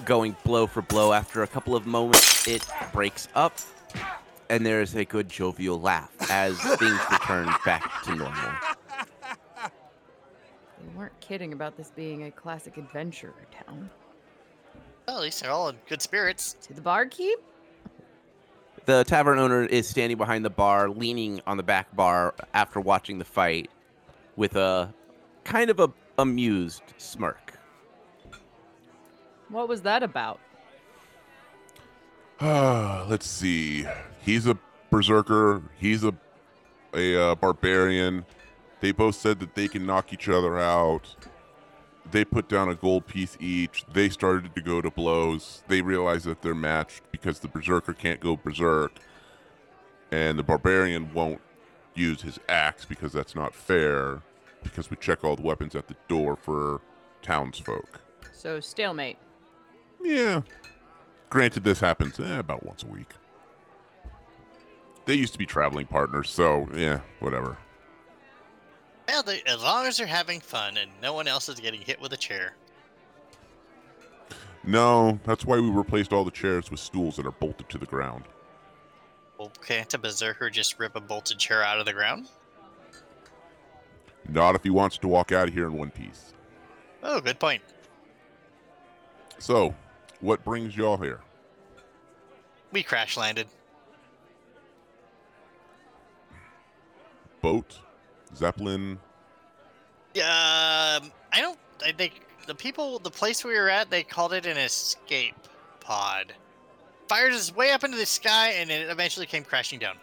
going 0.05 0.37
blow 0.45 0.67
for 0.67 0.83
blow. 0.83 1.13
After 1.13 1.43
a 1.43 1.47
couple 1.47 1.75
of 1.75 1.87
moments, 1.87 2.47
it 2.47 2.67
breaks 2.93 3.29
up, 3.35 3.59
and 4.49 4.65
there 4.65 4.81
is 4.81 4.95
a 4.95 5.05
good 5.05 5.29
jovial 5.29 5.81
laugh 5.81 6.11
as 6.31 6.59
things 6.59 7.01
return 7.11 7.49
back 7.65 8.03
to 8.05 8.15
normal. 8.15 8.51
They 10.79 10.97
weren't 10.97 11.19
kidding 11.21 11.53
about 11.53 11.77
this 11.77 11.91
being 11.91 12.25
a 12.25 12.31
classic 12.31 12.77
adventure 12.77 13.35
town. 13.67 13.91
Well, 15.07 15.17
at 15.17 15.23
least 15.23 15.43
they're 15.43 15.51
all 15.51 15.69
in 15.69 15.77
good 15.89 16.03
spirits. 16.03 16.57
To 16.63 16.73
the 16.73 16.81
barkeep? 16.81 17.37
The 18.87 19.05
tavern 19.05 19.39
owner 19.39 19.65
is 19.65 19.89
standing 19.89 20.17
behind 20.17 20.45
the 20.45 20.51
bar, 20.51 20.89
leaning 20.89 21.43
on 21.47 21.57
the 21.57 21.63
back 21.63 21.95
bar 21.95 22.35
after 22.55 22.81
watching 22.81 23.19
the 23.19 23.25
fight 23.25 23.71
with 24.37 24.57
a 24.57 24.93
kind 25.45 25.71
of 25.71 25.81
a 25.81 25.93
amused 26.19 26.83
smirk. 26.99 27.59
What 29.49 29.69
was 29.69 29.83
that 29.83 30.03
about? 30.03 30.41
Let's 32.41 33.27
see. 33.27 33.87
He's 34.23 34.47
a 34.47 34.59
berserker. 34.91 35.63
He's 35.79 36.05
a 36.05 36.15
a 36.95 37.17
uh, 37.17 37.35
barbarian. 37.37 38.25
They 38.81 38.93
both 38.93 39.15
said 39.15 39.39
that 39.41 39.55
they 39.55 39.69
can 39.69 39.87
knock 39.87 40.13
each 40.13 40.29
other 40.29 40.59
out. 40.59 41.15
they 42.11 42.25
put 42.25 42.49
down 42.49 42.69
a 42.69 42.75
gold 42.75 43.07
piece 43.07 43.37
each. 43.41 43.85
They 43.93 44.09
started 44.09 44.55
to 44.55 44.61
go 44.61 44.81
to 44.81 44.91
blows. 44.91 45.63
They 45.69 45.83
realize 45.83 46.25
that 46.25 46.43
they're 46.43 46.55
matched 46.55 47.03
because 47.13 47.39
the 47.41 47.49
berserker 47.49 47.93
can't 47.93 48.21
go 48.21 48.37
berserk, 48.37 48.93
and 50.11 50.39
the 50.39 50.43
barbarian 50.43 51.13
won't 51.15 51.41
use 51.95 52.23
his 52.23 52.41
axe 52.49 52.85
because 52.85 53.13
that's 53.13 53.35
not 53.35 53.55
fair. 53.55 54.23
Because 54.63 54.91
we 54.91 54.97
check 54.97 55.25
all 55.25 55.37
the 55.37 55.43
weapons 55.43 55.75
at 55.75 55.89
the 55.89 55.97
door 56.09 56.37
for 56.37 56.81
townsfolk. 57.23 58.01
So 58.33 58.61
stalemate. 58.61 59.19
Yeah. 60.03 60.43
Granted, 61.29 61.65
this 61.65 61.81
happens 61.81 62.19
eh, 62.19 62.39
about 62.39 62.65
once 62.65 62.83
a 62.83 62.87
week. 62.87 63.11
They 65.07 65.15
used 65.15 65.33
to 65.33 65.39
be 65.39 65.47
traveling 65.47 65.87
partners, 65.87 66.31
so 66.31 66.69
yeah, 66.75 67.01
whatever. 67.21 67.59
Well, 69.09 69.23
they, 69.23 69.43
as 69.47 69.63
long 69.63 69.87
as 69.87 69.97
they're 69.97 70.07
having 70.07 70.41
fun 70.41 70.77
and 70.77 70.91
no 71.03 71.13
one 71.13 71.27
else 71.27 71.49
is 71.49 71.59
getting 71.59 71.81
hit 71.81 72.01
with 72.01 72.13
a 72.13 72.17
chair. 72.17 72.55
No, 74.63 75.19
that's 75.25 75.45
why 75.45 75.59
we 75.59 75.71
replaced 75.71 76.13
all 76.13 76.25
the 76.25 76.31
chairs 76.31 76.71
with 76.71 76.81
stools 76.81 77.17
that 77.17 77.27
are 77.27 77.33
bolted 77.33 77.69
to 77.71 77.79
the 77.79 77.87
ground. 77.87 78.25
Well, 79.39 79.51
can't 79.67 79.93
a 79.95 79.99
berserker 79.99 80.51
just 80.51 80.79
rip 80.79 80.97
a 80.97 81.01
bolted 81.01 81.39
chair 81.39 81.63
out 81.63 81.81
of 81.81 81.87
the 81.87 81.93
ground? 81.93 82.29
Not 84.31 84.55
if 84.55 84.63
he 84.63 84.71
wants 84.71 84.97
to 84.99 85.09
walk 85.09 85.33
out 85.33 85.49
of 85.49 85.55
here 85.55 85.67
in 85.67 85.77
one 85.77 85.91
piece. 85.91 86.33
Oh, 87.03 87.21
good 87.21 87.39
point. 87.39 87.63
So, 89.39 89.75
what 90.21 90.45
brings 90.45 90.77
y'all 90.77 90.97
here? 90.97 91.21
We 92.73 92.83
crash 92.83 93.17
landed. 93.17 93.49
Boat? 97.43 97.79
Zeppelin? 98.37 98.99
Um, 100.17 100.21
I 100.23 101.01
don't. 101.37 101.59
I 101.85 101.93
think 101.93 102.27
the 102.47 102.55
people, 102.55 102.99
the 102.99 103.11
place 103.11 103.45
we 103.45 103.55
were 103.55 103.71
at, 103.71 103.91
they 103.91 104.03
called 104.03 104.33
it 104.33 104.47
an 104.47 104.59
escape 104.59 105.35
pod. 105.81 106.35
Fired 107.09 107.33
us 107.33 107.55
way 107.55 107.73
up 107.73 107.83
into 107.83 107.97
the 107.97 108.07
sky, 108.07 108.51
and 108.51 108.71
it 108.71 108.91
eventually 108.91 109.27
came 109.27 109.43
crashing 109.43 109.79
down. 109.79 109.97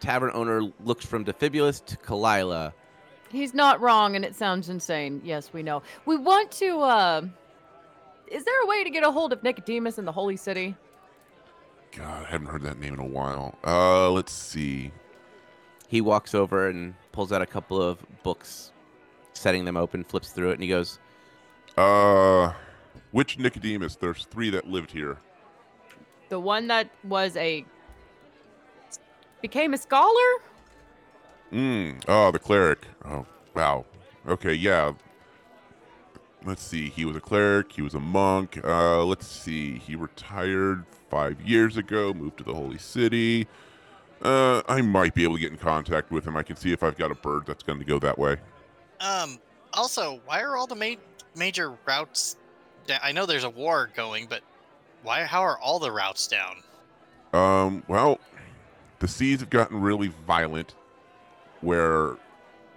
The 0.00 0.06
tavern 0.06 0.30
owner 0.34 0.62
looks 0.84 1.04
from 1.06 1.24
Defibulus 1.24 1.84
to 1.86 1.96
Kalila. 1.96 2.72
He's 3.30 3.54
not 3.54 3.80
wrong, 3.80 4.16
and 4.16 4.24
it 4.24 4.34
sounds 4.34 4.68
insane. 4.68 5.20
Yes, 5.24 5.52
we 5.52 5.62
know. 5.62 5.82
We 6.04 6.16
want 6.16 6.50
to. 6.52 6.80
uh... 6.80 7.22
Is 8.28 8.44
there 8.44 8.62
a 8.62 8.66
way 8.66 8.82
to 8.82 8.90
get 8.90 9.04
a 9.04 9.10
hold 9.10 9.32
of 9.32 9.42
Nicodemus 9.42 9.98
in 9.98 10.04
the 10.04 10.12
Holy 10.12 10.36
City? 10.36 10.74
God, 11.96 12.26
I 12.26 12.28
haven't 12.28 12.48
heard 12.48 12.62
that 12.62 12.78
name 12.78 12.94
in 12.94 13.00
a 13.00 13.06
while. 13.06 13.56
Uh, 13.64 14.10
let's 14.10 14.32
see. 14.32 14.90
He 15.88 16.00
walks 16.00 16.34
over 16.34 16.68
and 16.68 16.94
pulls 17.12 17.30
out 17.30 17.40
a 17.40 17.46
couple 17.46 17.80
of 17.80 18.04
books, 18.24 18.72
setting 19.32 19.64
them 19.64 19.76
open, 19.76 20.02
flips 20.02 20.32
through 20.32 20.50
it, 20.50 20.54
and 20.54 20.62
he 20.62 20.68
goes, 20.68 20.98
Uh, 21.76 22.52
which 23.12 23.38
Nicodemus? 23.38 23.94
There's 23.96 24.26
three 24.26 24.50
that 24.50 24.68
lived 24.68 24.90
here. 24.90 25.18
The 26.28 26.40
one 26.40 26.66
that 26.66 26.90
was 27.04 27.36
a 27.36 27.64
became 29.40 29.74
a 29.74 29.78
scholar. 29.78 30.40
Hmm. 31.50 31.92
Oh, 32.08 32.30
the 32.30 32.38
cleric. 32.38 32.86
Oh, 33.04 33.26
wow. 33.54 33.84
Okay, 34.26 34.54
yeah. 34.54 34.92
Let's 36.44 36.62
see. 36.62 36.88
He 36.88 37.04
was 37.04 37.16
a 37.16 37.20
cleric. 37.20 37.72
He 37.72 37.82
was 37.82 37.94
a 37.94 38.00
monk. 38.00 38.60
Uh, 38.64 39.04
let's 39.04 39.26
see. 39.26 39.78
He 39.78 39.96
retired 39.96 40.84
five 41.10 41.40
years 41.40 41.76
ago. 41.76 42.12
Moved 42.12 42.38
to 42.38 42.44
the 42.44 42.54
holy 42.54 42.78
city. 42.78 43.46
Uh, 44.22 44.62
I 44.68 44.80
might 44.80 45.14
be 45.14 45.24
able 45.24 45.34
to 45.34 45.40
get 45.40 45.52
in 45.52 45.58
contact 45.58 46.10
with 46.10 46.26
him. 46.26 46.36
I 46.36 46.42
can 46.42 46.56
see 46.56 46.72
if 46.72 46.82
I've 46.82 46.96
got 46.96 47.10
a 47.10 47.14
bird 47.14 47.44
that's 47.46 47.62
going 47.62 47.78
to 47.78 47.84
go 47.84 47.98
that 47.98 48.18
way. 48.18 48.36
Um, 49.00 49.38
also, 49.74 50.20
why 50.24 50.40
are 50.42 50.56
all 50.56 50.66
the 50.66 50.74
ma- 50.74 51.00
major 51.36 51.74
routes? 51.86 52.36
Da- 52.86 52.98
I 53.02 53.12
know 53.12 53.26
there's 53.26 53.44
a 53.44 53.50
war 53.50 53.90
going, 53.94 54.26
but 54.28 54.40
why? 55.02 55.24
How 55.24 55.42
are 55.42 55.58
all 55.58 55.78
the 55.78 55.92
routes 55.92 56.26
down? 56.26 56.56
Um, 57.32 57.82
well, 57.88 58.18
the 59.06 59.12
seas 59.12 59.38
have 59.38 59.50
gotten 59.50 59.80
really 59.80 60.08
violent. 60.26 60.74
Where, 61.60 62.16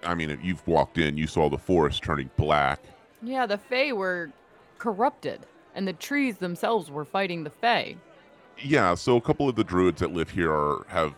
I 0.04 0.14
mean, 0.14 0.30
if 0.30 0.44
you've 0.44 0.66
walked 0.68 1.00
in, 1.00 1.18
you 1.18 1.26
saw 1.26 1.50
the 1.50 1.58
forest 1.58 2.04
turning 2.04 2.30
black. 2.38 2.80
Yeah, 3.24 3.48
the 3.48 3.58
Fae 3.58 3.94
were 3.94 4.32
corrupted, 4.78 5.48
and 5.74 5.88
the 5.88 5.94
trees 5.94 6.38
themselves 6.38 6.92
were 6.92 7.04
fighting 7.04 7.44
the 7.44 7.50
Fae. 7.50 7.96
Yeah, 8.60 8.94
so 8.94 9.18
a 9.18 9.22
couple 9.22 9.50
of 9.50 9.56
the 9.56 9.64
druids 9.64 10.02
that 10.02 10.14
live 10.14 10.30
here 10.30 10.52
are 10.52 10.86
have 10.88 11.16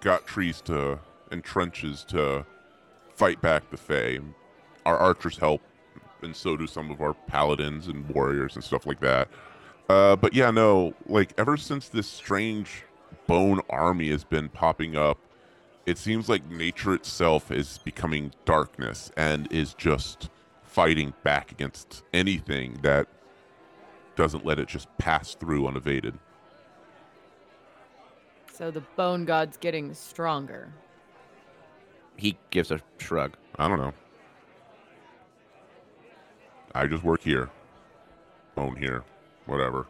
got 0.00 0.26
trees 0.26 0.60
to 0.62 0.98
and 1.30 1.44
trenches 1.44 2.04
to 2.08 2.44
fight 3.14 3.40
back 3.40 3.70
the 3.70 3.76
Fae. 3.76 4.18
Our 4.84 4.98
archers 4.98 5.38
help, 5.38 5.62
and 6.22 6.34
so 6.34 6.56
do 6.56 6.66
some 6.66 6.90
of 6.90 7.00
our 7.00 7.14
paladins 7.14 7.86
and 7.86 8.08
warriors 8.08 8.56
and 8.56 8.64
stuff 8.64 8.84
like 8.84 8.98
that. 8.98 9.28
Uh, 9.88 10.16
but 10.16 10.34
yeah, 10.34 10.50
no, 10.50 10.92
like 11.06 11.32
ever 11.38 11.56
since 11.56 11.88
this 11.88 12.08
strange 12.08 12.82
bone 13.26 13.60
army 13.68 14.10
has 14.10 14.24
been 14.24 14.48
popping 14.48 14.96
up, 14.96 15.18
it 15.86 15.98
seems 15.98 16.28
like 16.28 16.48
nature 16.50 16.94
itself 16.94 17.50
is 17.50 17.78
becoming 17.78 18.32
darkness 18.44 19.10
and 19.16 19.50
is 19.52 19.74
just 19.74 20.30
fighting 20.62 21.14
back 21.22 21.52
against 21.52 22.02
anything 22.12 22.78
that 22.82 23.06
doesn't 24.16 24.44
let 24.44 24.58
it 24.58 24.68
just 24.68 24.88
pass 24.98 25.34
through 25.34 25.66
unevaded. 25.66 26.18
So 28.52 28.70
the 28.70 28.82
bone 28.96 29.24
god's 29.24 29.56
getting 29.56 29.92
stronger. 29.94 30.72
he 32.16 32.38
gives 32.50 32.70
a 32.70 32.80
shrug. 32.98 33.34
I 33.58 33.68
don't 33.68 33.78
know. 33.80 33.92
I 36.74 36.86
just 36.86 37.04
work 37.04 37.22
here. 37.22 37.50
Own 38.56 38.76
here. 38.76 39.04
Whatever. 39.46 39.86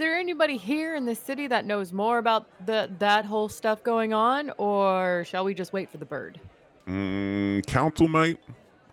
Is 0.00 0.02
there 0.06 0.16
anybody 0.16 0.56
here 0.56 0.96
in 0.96 1.04
the 1.04 1.14
city 1.14 1.46
that 1.48 1.66
knows 1.66 1.92
more 1.92 2.16
about 2.16 2.46
the 2.64 2.90
that 3.00 3.26
whole 3.26 3.50
stuff 3.50 3.82
going 3.82 4.14
on, 4.14 4.50
or 4.56 5.26
shall 5.26 5.44
we 5.44 5.52
just 5.52 5.74
wait 5.74 5.90
for 5.90 5.98
the 5.98 6.06
bird? 6.06 6.40
Mm, 6.88 7.66
council 7.66 8.08
might. 8.08 8.38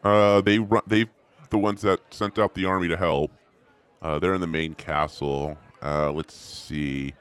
Uh, 0.04 0.42
they 0.42 0.60
run. 0.60 0.82
They 0.86 1.06
the 1.50 1.60
ones 1.60 1.82
that 1.84 2.02
sent 2.10 2.38
out 2.38 2.56
the 2.56 2.66
army 2.66 2.90
to 2.90 2.98
help. 2.98 3.32
Uh, 4.02 4.20
they're 4.20 4.34
in 4.34 4.42
the 4.42 4.48
main 4.48 4.74
castle. 4.74 5.58
Uh, 5.82 6.12
let's 6.12 6.36
see. 6.36 7.14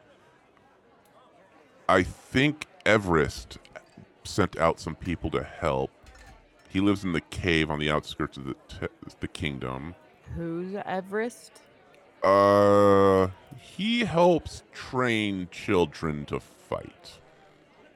I 1.89 2.03
think 2.03 2.67
Everest 2.85 3.59
sent 4.25 4.59
out 4.59 4.81
some 4.81 4.97
people 4.97 5.31
to 5.31 5.45
help. 5.45 5.93
He 6.69 6.81
lives 6.81 7.05
in 7.05 7.13
the 7.13 7.21
cave 7.21 7.71
on 7.71 7.79
the 7.79 7.93
outskirts 7.93 8.37
of 8.37 8.47
the 8.47 8.57
t- 8.67 8.89
the 9.21 9.29
kingdom. 9.29 9.95
Who's 10.35 10.75
Everest? 10.85 11.53
Uh, 12.23 13.29
he 13.61 14.05
helps 14.05 14.63
train 14.73 15.49
children 15.51 16.25
to 16.27 16.41
fight. 16.41 17.19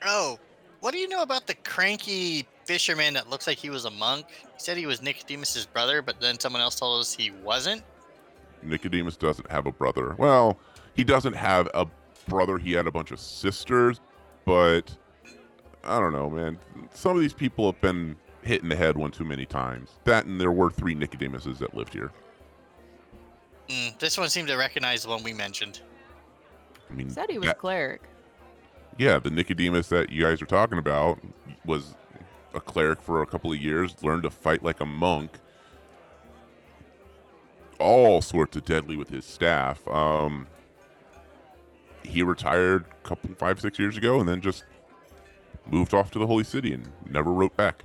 Oh, 0.04 0.38
what 0.80 0.92
do 0.92 0.98
you 0.98 1.08
know 1.08 1.22
about 1.22 1.46
the 1.46 1.54
cranky 1.54 2.46
fisherman 2.64 3.14
that 3.14 3.28
looks 3.28 3.46
like 3.46 3.58
he 3.58 3.70
was 3.70 3.84
a 3.84 3.90
monk? 3.90 4.26
He 4.28 4.58
said 4.58 4.76
he 4.76 4.86
was 4.86 5.02
Nicodemus's 5.02 5.66
brother, 5.66 6.02
but 6.02 6.20
then 6.20 6.38
someone 6.38 6.62
else 6.62 6.76
told 6.76 7.00
us 7.00 7.14
he 7.14 7.30
wasn't. 7.42 7.82
Nicodemus 8.62 9.16
doesn't 9.16 9.50
have 9.50 9.66
a 9.66 9.72
brother. 9.72 10.14
Well, 10.18 10.58
he 10.94 11.04
doesn't 11.04 11.34
have 11.34 11.68
a 11.74 11.86
brother. 12.28 12.58
He 12.58 12.72
had 12.72 12.86
a 12.86 12.92
bunch 12.92 13.10
of 13.10 13.20
sisters, 13.20 14.00
but 14.44 14.94
I 15.84 15.98
don't 15.98 16.12
know, 16.12 16.30
man. 16.30 16.58
Some 16.92 17.16
of 17.16 17.22
these 17.22 17.32
people 17.32 17.70
have 17.70 17.80
been 17.80 18.16
hit 18.42 18.62
in 18.62 18.68
the 18.68 18.76
head 18.76 18.96
one 18.96 19.10
too 19.10 19.24
many 19.24 19.46
times. 19.46 19.90
That 20.04 20.26
and 20.26 20.40
there 20.40 20.52
were 20.52 20.70
three 20.70 20.94
Nicodemuses 20.94 21.58
that 21.58 21.74
lived 21.74 21.92
here. 21.92 22.10
Mm, 23.70 23.98
this 23.98 24.18
one 24.18 24.28
seemed 24.28 24.48
to 24.48 24.56
recognize 24.56 25.04
the 25.04 25.08
one 25.10 25.22
we 25.22 25.32
mentioned. 25.32 25.80
I 26.90 26.92
mean, 26.94 27.08
Said 27.10 27.30
he 27.30 27.38
was 27.38 27.46
that- 27.48 27.58
cleric. 27.58 28.02
yeah, 28.98 29.18
the 29.20 29.30
Nicodemus 29.30 29.88
that 29.90 30.10
you 30.10 30.24
guys 30.24 30.42
are 30.42 30.46
talking 30.46 30.78
about 30.78 31.20
was 31.64 31.94
a 32.52 32.60
cleric 32.60 33.00
for 33.00 33.22
a 33.22 33.26
couple 33.26 33.52
of 33.52 33.58
years, 33.58 33.94
learned 34.02 34.24
to 34.24 34.30
fight 34.30 34.62
like 34.64 34.80
a 34.80 34.86
monk. 34.86 35.30
All 37.78 38.20
sorts 38.20 38.56
of 38.56 38.64
deadly 38.64 38.96
with 38.96 39.08
his 39.08 39.24
staff. 39.24 39.86
Um, 39.88 40.46
he 42.02 42.22
retired 42.22 42.84
a 43.04 43.08
couple, 43.08 43.30
five, 43.36 43.60
six 43.60 43.78
years 43.78 43.96
ago, 43.96 44.18
and 44.20 44.28
then 44.28 44.40
just 44.40 44.64
moved 45.70 45.94
off 45.94 46.10
to 46.10 46.18
the 46.18 46.26
Holy 46.26 46.44
City 46.44 46.74
and 46.74 46.90
never 47.08 47.32
wrote 47.32 47.56
back. 47.56 47.84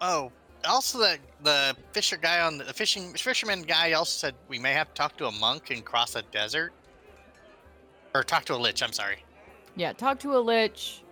Oh, 0.00 0.30
also 0.68 0.98
the 0.98 1.18
the 1.42 1.76
fisher 1.92 2.16
guy 2.16 2.40
on 2.40 2.58
the, 2.58 2.64
the 2.64 2.72
fishing 2.72 3.12
fisherman 3.14 3.62
guy 3.62 3.92
also 3.92 4.26
said 4.26 4.34
we 4.48 4.58
may 4.58 4.72
have 4.72 4.88
to 4.88 4.94
talk 4.94 5.16
to 5.16 5.26
a 5.26 5.32
monk 5.32 5.70
and 5.70 5.84
cross 5.84 6.14
a 6.14 6.22
desert, 6.22 6.72
or 8.14 8.22
talk 8.22 8.44
to 8.46 8.54
a 8.54 8.56
lich. 8.56 8.82
I'm 8.82 8.92
sorry. 8.92 9.24
Yeah, 9.76 9.92
talk 9.92 10.18
to 10.20 10.36
a 10.36 10.38
lich, 10.38 11.02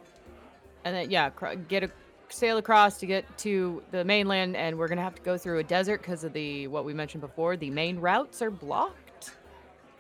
and 0.85 0.95
then 0.95 1.11
yeah, 1.11 1.31
cr- 1.31 1.55
get 1.55 1.83
a 1.83 1.91
sail 2.29 2.59
across 2.59 2.99
to 2.99 3.07
get 3.07 3.25
to 3.39 3.83
the 3.91 4.05
mainland, 4.05 4.57
and 4.57 4.79
we're 4.79 4.89
gonna 4.89 5.03
have 5.03 5.15
to 5.15 5.23
go 5.23 5.39
through 5.39 5.59
a 5.59 5.65
desert 5.65 6.03
because 6.03 6.25
of 6.25 6.33
the 6.33 6.67
what 6.69 6.85
we 6.85 6.95
mentioned 6.95 7.21
before. 7.21 7.57
The 7.57 7.71
main 7.71 7.99
routes 7.99 8.43
are 8.43 8.51
blocked. 8.51 9.33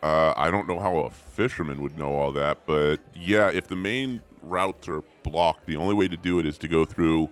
Uh, 0.02 0.34
I 0.36 0.50
don't 0.50 0.68
know 0.68 0.78
how 0.78 0.98
a 0.98 1.10
fisherman 1.10 1.80
would 1.82 1.98
know 1.98 2.14
all 2.14 2.30
that, 2.32 2.58
but 2.66 2.98
yeah, 3.14 3.50
if 3.50 3.66
the 3.66 3.76
main 3.76 4.20
routes 4.42 4.88
are 4.88 5.02
blocked, 5.22 5.66
the 5.66 5.76
only 5.76 5.94
way 5.94 6.06
to 6.06 6.16
do 6.16 6.38
it 6.38 6.46
is 6.46 6.58
to 6.58 6.68
go 6.68 6.84
through 6.84 7.30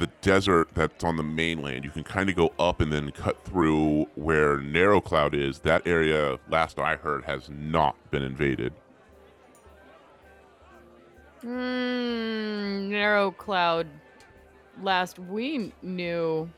the 0.00 0.08
desert 0.22 0.68
that's 0.74 1.04
on 1.04 1.16
the 1.16 1.22
mainland. 1.22 1.84
You 1.84 1.90
can 1.90 2.02
kind 2.02 2.28
of 2.28 2.34
go 2.34 2.52
up 2.58 2.80
and 2.80 2.92
then 2.92 3.10
cut 3.12 3.44
through 3.44 4.06
where 4.16 4.58
Narrow 4.58 5.00
Cloud 5.00 5.34
is. 5.34 5.60
That 5.60 5.86
area, 5.86 6.38
last 6.48 6.78
I 6.78 6.96
heard, 6.96 7.24
has 7.24 7.48
not 7.48 7.94
been 8.10 8.22
invaded. 8.22 8.72
Hmm, 11.42 12.88
narrow 12.90 13.30
cloud. 13.30 13.86
Last 14.82 15.18
we 15.18 15.72
knew 15.82 16.50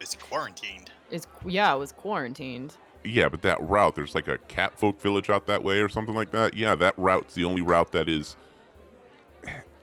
It's 0.00 0.14
quarantined. 0.16 0.90
is 1.10 1.26
yeah, 1.46 1.74
it 1.74 1.78
was 1.78 1.92
quarantined. 1.92 2.76
Yeah, 3.04 3.28
but 3.28 3.42
that 3.42 3.60
route, 3.62 3.94
there's 3.94 4.14
like 4.14 4.26
a 4.28 4.38
cat 4.38 4.76
folk 4.78 5.00
village 5.00 5.30
out 5.30 5.46
that 5.46 5.62
way 5.62 5.80
or 5.80 5.88
something 5.88 6.14
like 6.16 6.30
that. 6.32 6.54
Yeah, 6.54 6.74
that 6.76 6.94
route's 6.98 7.34
the 7.34 7.44
only 7.44 7.62
route 7.62 7.92
that 7.92 8.08
is 8.08 8.36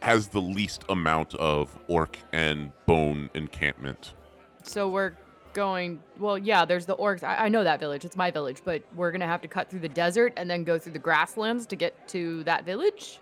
has 0.06 0.28
the 0.28 0.42
least 0.42 0.84
amount 0.90 1.34
of 1.36 1.76
orc 1.88 2.20
and 2.32 2.72
bone 2.86 3.28
encampment. 3.34 4.14
So 4.62 4.88
we're 4.88 5.14
going. 5.54 6.00
Well, 6.20 6.38
yeah. 6.38 6.64
There's 6.64 6.86
the 6.86 6.96
orcs. 6.96 7.24
I, 7.24 7.46
I 7.46 7.50
know 7.50 7.64
that 7.64 7.80
village. 7.80 8.06
It's 8.06 8.16
my 8.16 8.30
village, 8.30 8.62
but 8.64 8.84
we're 8.96 9.12
gonna 9.12 9.26
have 9.26 9.42
to 9.42 9.48
cut 9.48 9.68
through 9.68 9.80
the 9.80 9.90
desert 9.90 10.34
and 10.38 10.48
then 10.48 10.64
go 10.64 10.78
through 10.78 10.94
the 10.94 11.00
grasslands 11.00 11.66
to 11.66 11.76
get 11.76 12.08
to 12.10 12.44
that 12.44 12.66
village. 12.66 13.20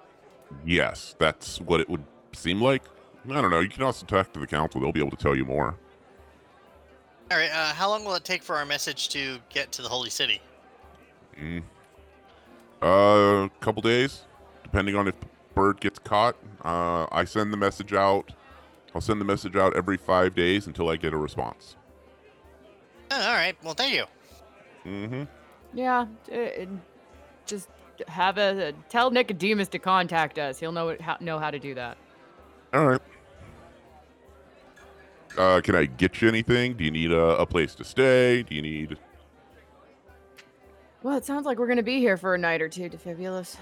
Yes, 0.65 1.15
that's 1.17 1.61
what 1.61 1.79
it 1.79 1.89
would 1.89 2.03
seem 2.33 2.61
like. 2.61 2.83
I 3.29 3.41
don't 3.41 3.49
know. 3.49 3.61
You 3.61 3.69
can 3.69 3.83
also 3.83 4.05
talk 4.05 4.33
to 4.33 4.41
the 4.41 4.47
council; 4.47 4.81
they'll 4.81 4.91
be 4.91 4.99
able 4.99 5.11
to 5.11 5.23
tell 5.23 5.37
you 5.37 5.45
more. 5.45 5.77
All 7.31 7.37
right. 7.37 7.49
Uh, 7.49 7.73
how 7.73 7.87
long 7.87 8.03
will 8.03 8.15
it 8.15 8.25
take 8.25 8.43
for 8.43 8.57
our 8.57 8.65
message 8.65 9.07
to 9.09 9.37
get 9.47 9.71
to 9.71 9.81
the 9.81 9.87
holy 9.87 10.09
city? 10.09 10.41
Mm. 11.39 11.63
Uh, 12.81 13.45
a 13.45 13.51
couple 13.61 13.81
days, 13.81 14.23
depending 14.63 14.97
on 14.97 15.07
if 15.07 15.17
the 15.21 15.27
bird 15.55 15.79
gets 15.81 15.99
caught. 15.99 16.35
Uh, 16.63 17.07
I 17.11 17.25
send 17.25 17.53
the 17.53 17.57
message 17.57 17.93
out. 17.93 18.31
I'll 18.95 19.01
send 19.01 19.19
the 19.19 19.25
message 19.25 19.55
out 19.55 19.75
every 19.75 19.97
five 19.97 20.35
days 20.35 20.67
until 20.67 20.89
I 20.89 20.97
get 20.97 21.13
a 21.13 21.17
response. 21.17 21.75
Oh, 23.11 23.21
all 23.21 23.33
right. 23.33 23.55
Well, 23.63 23.73
thank 23.73 23.93
you. 23.93 24.05
Mm-hmm. 24.85 25.23
Yeah. 25.73 26.05
uh, 26.31 26.35
and 26.35 26.81
just 27.45 27.69
have 28.07 28.37
a 28.37 28.73
tell 28.89 29.11
Nicodemus 29.11 29.67
to 29.69 29.79
contact 29.79 30.39
us. 30.39 30.59
He'll 30.59 30.71
know 30.71 30.95
how, 30.99 31.17
know 31.19 31.39
how 31.39 31.51
to 31.51 31.59
do 31.59 31.73
that. 31.75 31.97
All 32.73 32.85
right. 32.87 33.01
Uh, 35.37 35.61
can 35.61 35.75
I 35.75 35.85
get 35.85 36.21
you 36.21 36.27
anything? 36.27 36.75
Do 36.75 36.83
you 36.83 36.91
need 36.91 37.11
a, 37.11 37.37
a 37.37 37.45
place 37.45 37.73
to 37.75 37.83
stay? 37.83 38.43
Do 38.43 38.53
you 38.53 38.61
need? 38.61 38.97
Well, 41.01 41.17
it 41.17 41.25
sounds 41.25 41.45
like 41.45 41.57
we're 41.57 41.67
gonna 41.67 41.83
be 41.83 41.99
here 41.99 42.17
for 42.17 42.35
a 42.35 42.37
night 42.37 42.61
or 42.61 42.69
two, 42.69 42.89
Defibulus. 42.89 43.57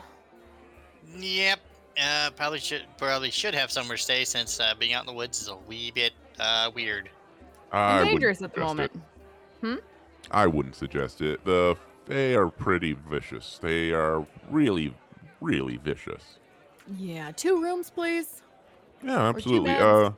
Yep. 1.17 1.59
Uh, 1.99 2.29
probably 2.31 2.59
should 2.59 2.83
probably 2.97 3.31
should 3.31 3.53
have 3.53 3.71
somewhere 3.71 3.97
to 3.97 4.03
stay 4.03 4.23
since 4.23 4.59
uh, 4.59 4.73
being 4.79 4.93
out 4.93 5.03
in 5.03 5.07
the 5.07 5.13
woods 5.13 5.41
is 5.41 5.47
a 5.49 5.55
wee 5.67 5.91
bit 5.91 6.13
uh, 6.39 6.71
weird. 6.73 7.09
I 7.71 8.03
dangerous 8.03 8.41
at 8.41 8.53
the 8.53 8.61
moment. 8.61 8.91
It. 9.63 9.83
I 10.31 10.47
wouldn't 10.47 10.75
suggest 10.75 11.21
it. 11.21 11.43
The 11.43 11.77
they 12.05 12.35
are 12.35 12.49
pretty 12.49 12.93
vicious. 12.93 13.59
They 13.61 13.91
are 13.91 14.25
really, 14.49 14.93
really 15.39 15.77
vicious. 15.77 16.39
Yeah, 16.97 17.31
two 17.31 17.61
rooms, 17.61 17.89
please. 17.89 18.41
Yeah, 19.03 19.29
absolutely. 19.29 19.71
Uh, 19.71 20.11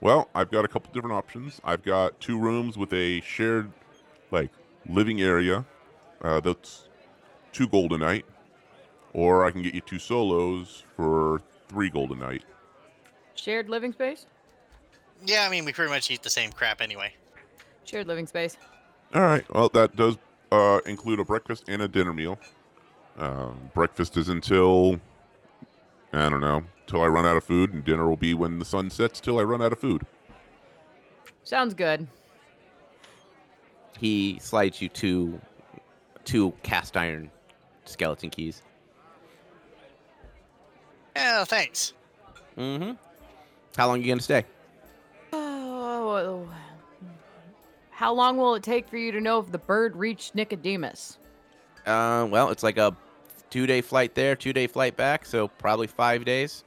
well, 0.00 0.28
I've 0.34 0.50
got 0.50 0.64
a 0.64 0.68
couple 0.68 0.92
different 0.92 1.14
options. 1.14 1.60
I've 1.62 1.82
got 1.82 2.18
two 2.20 2.38
rooms 2.38 2.76
with 2.76 2.92
a 2.92 3.20
shared, 3.20 3.70
like, 4.30 4.50
living 4.88 5.20
area. 5.20 5.64
Uh, 6.22 6.40
that's 6.40 6.88
two 7.52 7.68
gold 7.68 7.92
a 7.92 7.98
night, 7.98 8.24
or 9.12 9.44
I 9.44 9.50
can 9.50 9.62
get 9.62 9.74
you 9.74 9.80
two 9.80 9.98
solos 9.98 10.84
for 10.96 11.40
three 11.68 11.90
gold 11.90 12.12
a 12.12 12.16
night. 12.16 12.44
Shared 13.34 13.68
living 13.68 13.92
space. 13.92 14.26
Yeah, 15.24 15.46
I 15.46 15.50
mean 15.50 15.64
we 15.64 15.72
pretty 15.72 15.90
much 15.90 16.10
eat 16.10 16.22
the 16.22 16.30
same 16.30 16.52
crap 16.52 16.80
anyway. 16.80 17.12
Shared 17.84 18.06
living 18.06 18.26
space. 18.26 18.56
All 19.14 19.22
right. 19.22 19.44
Well, 19.52 19.68
that 19.70 19.96
does 19.96 20.16
uh, 20.52 20.80
include 20.86 21.20
a 21.20 21.24
breakfast 21.24 21.64
and 21.68 21.82
a 21.82 21.88
dinner 21.88 22.12
meal. 22.12 22.38
Um, 23.18 23.70
breakfast 23.74 24.16
is 24.16 24.28
until 24.28 25.00
I 26.12 26.28
don't 26.28 26.40
know, 26.40 26.64
till 26.86 27.02
I 27.02 27.06
run 27.06 27.24
out 27.24 27.36
of 27.36 27.44
food, 27.44 27.72
and 27.72 27.84
dinner 27.84 28.08
will 28.08 28.16
be 28.16 28.34
when 28.34 28.58
the 28.58 28.64
sun 28.64 28.90
sets 28.90 29.20
till 29.20 29.38
I 29.38 29.42
run 29.42 29.62
out 29.62 29.72
of 29.72 29.78
food. 29.78 30.04
Sounds 31.44 31.74
good. 31.74 32.06
He 33.98 34.38
slides 34.40 34.80
you 34.80 34.88
two, 34.88 35.40
two 36.24 36.52
cast 36.62 36.96
iron 36.96 37.30
skeleton 37.84 38.30
keys. 38.30 38.62
Yeah, 41.16 41.44
thanks. 41.44 41.92
Mm-hmm. 42.56 42.92
How 43.76 43.86
long 43.86 43.98
are 43.98 44.02
you 44.02 44.08
gonna 44.08 44.20
stay? 44.20 44.44
Oh, 45.32 46.48
how 47.90 48.14
long 48.14 48.36
will 48.36 48.54
it 48.54 48.62
take 48.62 48.88
for 48.88 48.96
you 48.96 49.12
to 49.12 49.20
know 49.20 49.38
if 49.40 49.52
the 49.52 49.58
bird 49.58 49.94
reached 49.94 50.34
Nicodemus? 50.34 51.18
Uh, 51.86 52.26
well, 52.30 52.50
it's 52.50 52.62
like 52.62 52.78
a 52.78 52.96
two-day 53.50 53.80
flight 53.80 54.14
there, 54.14 54.34
two-day 54.34 54.66
flight 54.66 54.96
back, 54.96 55.26
so 55.26 55.48
probably 55.48 55.86
five 55.86 56.24
days. 56.24 56.64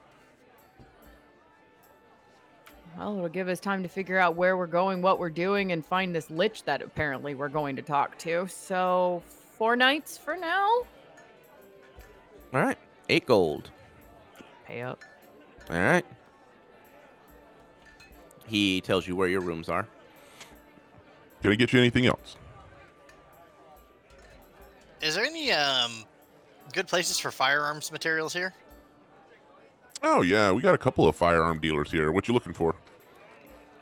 Well, 2.98 3.18
it'll 3.18 3.30
give 3.30 3.48
us 3.48 3.60
time 3.60 3.82
to 3.82 3.90
figure 3.90 4.20
out 4.20 4.36
where 4.36 4.56
we're 4.58 4.68
going, 4.68 5.02
what 5.02 5.18
we're 5.18 5.32
doing, 5.32 5.72
and 5.72 5.84
find 5.84 6.14
this 6.14 6.30
lich 6.30 6.64
that 6.66 6.84
apparently 6.84 7.34
we're 7.34 7.50
going 7.50 7.76
to 7.78 7.82
talk 7.82 8.18
to. 8.20 8.48
So, 8.48 9.24
four 9.58 9.76
nights 9.76 10.18
for 10.18 10.38
now? 10.38 10.84
All 12.54 12.62
right, 12.62 12.78
eight 13.10 13.26
gold. 13.26 13.72
Pay 14.66 14.82
up. 14.82 15.04
All 15.70 15.78
right. 15.78 16.06
He 18.46 18.82
tells 18.82 19.08
you 19.08 19.16
where 19.16 19.28
your 19.28 19.42
rooms 19.42 19.70
are. 19.70 19.88
Can 21.42 21.52
I 21.52 21.56
get 21.56 21.74
you 21.74 21.80
anything 21.80 22.06
else? 22.06 22.38
Is 25.02 25.16
there 25.16 25.26
any 25.26 25.52
um 25.52 26.06
good 26.74 26.88
places 26.88 27.20
for 27.20 27.32
firearms 27.32 27.92
materials 27.92 28.34
here? 28.34 28.54
Oh 30.02 30.22
yeah, 30.22 30.52
we 30.52 30.62
got 30.62 30.74
a 30.74 30.78
couple 30.78 31.08
of 31.08 31.16
firearm 31.16 31.60
dealers 31.60 31.92
here. 31.92 32.12
What 32.12 32.28
you 32.28 32.34
looking 32.34 32.54
for? 32.54 32.76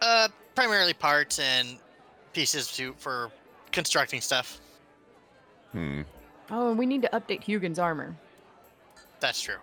Uh, 0.02 0.28
primarily 0.56 0.94
parts 0.94 1.40
and 1.40 1.78
pieces 2.34 2.72
to 2.74 2.94
for 2.98 3.32
constructing 3.72 4.22
stuff. 4.22 4.60
Hmm. 5.72 6.02
Oh, 6.50 6.70
and 6.70 6.80
we 6.80 6.86
need 6.86 7.02
to 7.04 7.10
update 7.10 7.44
Hugin's 7.44 7.80
armor. 7.80 8.16
That's 9.20 9.42
true. 9.42 9.58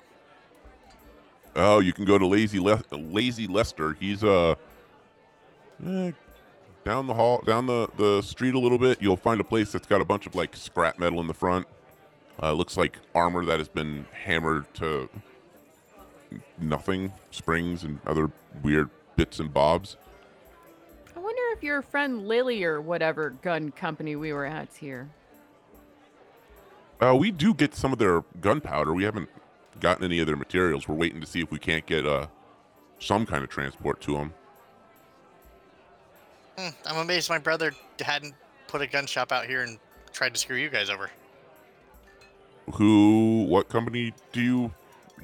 Oh, 1.59 1.81
you 1.81 1.93
can 1.93 2.05
go 2.05 2.19
to 2.19 2.27
Lazy 2.27 2.61
Le- 2.61 2.81
Lazy 2.93 3.49
Lester. 3.49 3.95
He's 3.99 4.23
uh 4.23 4.55
eh, 5.85 6.13
down 6.85 7.09
the 7.09 7.15
hall, 7.15 7.43
down 7.45 7.67
the 7.67 7.89
the 7.97 8.23
street 8.23 8.55
a 8.55 8.59
little 8.59 8.79
bit. 8.79 9.03
You'll 9.03 9.17
find 9.17 9.41
a 9.41 9.45
place 9.45 9.73
that's 9.73 9.87
got 9.87 10.01
a 10.01 10.05
bunch 10.05 10.27
of 10.27 10.37
like 10.37 10.55
scrap 10.55 11.01
metal 11.01 11.21
in 11.21 11.27
the 11.27 11.35
front. 11.35 11.67
Uh, 12.41 12.53
looks 12.53 12.77
like 12.77 12.99
armor 13.13 13.45
that 13.45 13.59
has 13.59 13.69
been 13.69 14.07
hammered 14.13 14.73
to 14.75 15.09
nothing, 16.61 17.13
springs 17.33 17.83
and 17.83 17.99
other 18.07 18.31
weird 18.63 18.89
bits 19.17 19.41
and 19.41 19.53
bobs. 19.53 19.97
I 21.17 21.19
wonder 21.19 21.43
if 21.57 21.65
your 21.65 21.83
friend 21.83 22.29
Lily 22.29 22.63
or 22.63 22.81
whatever 22.81 23.31
gun 23.31 23.73
company 23.73 24.15
we 24.15 24.33
were 24.33 24.47
at's 24.47 24.77
here. 24.77 25.11
Uh, 27.01 27.17
we 27.17 27.33
do 27.33 27.53
get 27.53 27.75
some 27.75 27.93
of 27.93 27.99
their 27.99 28.23
gunpowder. 28.41 28.95
We 28.95 29.03
haven't 29.03 29.29
gotten 29.81 30.05
any 30.05 30.19
of 30.21 30.27
their 30.27 30.37
materials. 30.37 30.89
We're 30.89 30.95
waiting 30.95 31.21
to 31.21 31.27
see 31.27 31.41
if 31.41 31.51
we 31.51 31.59
can't 31.59 31.87
get 31.87 32.07
uh 32.07 32.27
some 32.99 33.27
kind 33.27 33.45
of 33.45 33.51
transport 33.51 34.01
to 34.03 34.13
them. 34.15 34.33
Hmm, 36.59 36.69
I'm 36.87 36.97
amazed 36.99 37.31
my 37.31 37.39
brother 37.39 37.73
hadn't 38.01 38.35
put 38.67 38.83
a 38.83 38.87
gun 38.87 39.07
shop 39.07 39.31
out 39.33 39.47
here 39.47 39.63
and 39.63 39.79
tried 40.13 40.35
to 40.35 40.41
screw 40.41 40.57
you 40.57 40.69
guys 40.69 40.91
over. 40.91 41.11
Who? 42.75 43.45
What 43.49 43.69
company 43.69 44.13
do 44.33 44.43
you? 44.43 44.75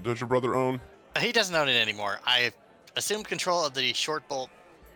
Does 0.03 0.21
your 0.21 0.29
brother 0.29 0.55
own? 0.55 0.81
He 1.19 1.33
doesn't 1.33 1.55
own 1.55 1.69
it 1.69 1.81
anymore. 1.81 2.21
I 2.25 2.53
assumed 2.97 3.27
control 3.27 3.65
of 3.65 3.75
the 3.75 3.93
short 3.93 4.27
bolt 4.29 4.51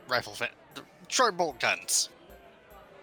rifle, 0.09 0.32
fa- 0.32 0.50
the 0.74 0.82
short 1.09 1.36
bolt 1.36 1.61
guns. 1.61 2.09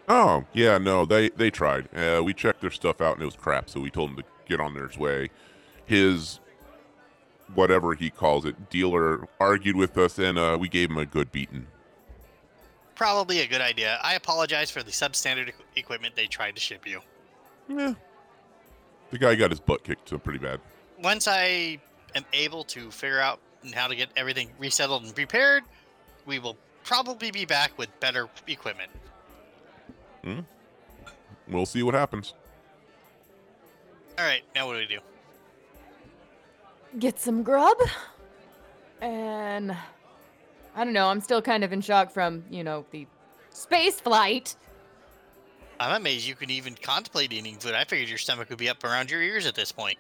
Oh, 0.08 0.46
yeah, 0.54 0.78
no, 0.78 1.06
they 1.06 1.30
they 1.30 1.50
tried. 1.50 1.90
Uh, 1.96 2.22
we 2.24 2.34
checked 2.34 2.62
their 2.62 2.72
stuff 2.72 3.02
out 3.02 3.14
and 3.14 3.22
it 3.22 3.26
was 3.26 3.36
crap, 3.36 3.70
so 3.70 3.80
we 3.80 3.90
told 3.90 4.12
him 4.12 4.18
to 4.18 4.24
get 4.48 4.60
on 4.60 4.74
their 4.74 4.90
way. 4.98 5.30
His 5.86 6.40
whatever 7.54 7.94
he 7.94 8.10
calls 8.10 8.46
it, 8.46 8.70
dealer 8.70 9.28
argued 9.40 9.76
with 9.76 9.98
us 9.98 10.18
and 10.18 10.38
uh, 10.38 10.58
we 10.60 10.68
gave 10.68 10.90
him 10.90 10.98
a 10.98 11.06
good 11.06 11.32
beating. 11.32 11.68
Probably 12.96 13.42
a 13.42 13.48
good 13.48 13.62
idea. 13.62 14.00
I 14.02 14.16
apologize 14.16 14.72
for 14.72 14.82
the 14.82 14.92
substandard 14.92 15.52
equipment 15.76 16.16
they 16.16 16.28
tried 16.28 16.56
to 16.56 16.62
ship 16.62 16.88
you. 16.88 17.02
Yeah. 17.68 17.94
The 19.12 19.18
guy 19.18 19.36
got 19.36 19.52
his 19.52 19.60
butt 19.60 19.84
kicked 19.84 20.10
so 20.10 20.18
pretty 20.18 20.40
bad. 20.40 20.60
Once 21.02 21.28
I 21.28 21.78
am 22.16 22.26
able 22.34 22.64
to 22.66 22.90
figure 22.90 23.20
out 23.20 23.40
how 23.74 23.88
to 23.88 23.96
get 23.96 24.10
everything 24.16 24.50
resettled 24.58 25.04
and 25.04 25.14
prepared, 25.14 25.64
we 26.26 26.40
will 26.40 26.58
probably 26.84 27.32
be 27.32 27.46
back 27.46 27.78
with 27.78 27.90
better 28.00 28.30
equipment. 28.48 28.92
hmm. 30.24 30.40
We'll 31.48 31.66
see 31.66 31.84
what 31.84 31.94
happens. 31.94 32.34
All 34.18 34.26
right, 34.26 34.42
now 34.56 34.68
what 34.68 34.74
do 34.74 34.80
we 34.80 34.88
do? 34.88 35.00
Get 37.00 37.20
some 37.20 37.44
grub. 37.44 37.78
And 39.02 39.72
I 40.76 40.84
don't 40.84 40.94
know. 40.94 41.08
I'm 41.08 41.22
still 41.22 41.42
kind 41.42 41.64
of 41.64 41.74
in 41.74 41.82
shock 41.82 42.12
from, 42.12 42.44
you 42.50 42.64
know, 42.64 42.86
the 42.92 43.06
space 43.50 44.00
flight. 44.00 44.56
I'm 45.80 46.00
amazed 46.00 46.26
you 46.28 46.36
can 46.36 46.50
even 46.50 46.76
contemplate 46.76 47.34
eating 47.34 47.58
food. 47.58 47.74
I 47.74 47.84
figured 47.84 48.08
your 48.08 48.18
stomach 48.18 48.50
would 48.50 48.58
be 48.58 48.70
up 48.70 48.84
around 48.84 49.12
your 49.12 49.22
ears 49.22 49.46
at 49.46 49.56
this 49.56 49.72
point. 49.72 49.98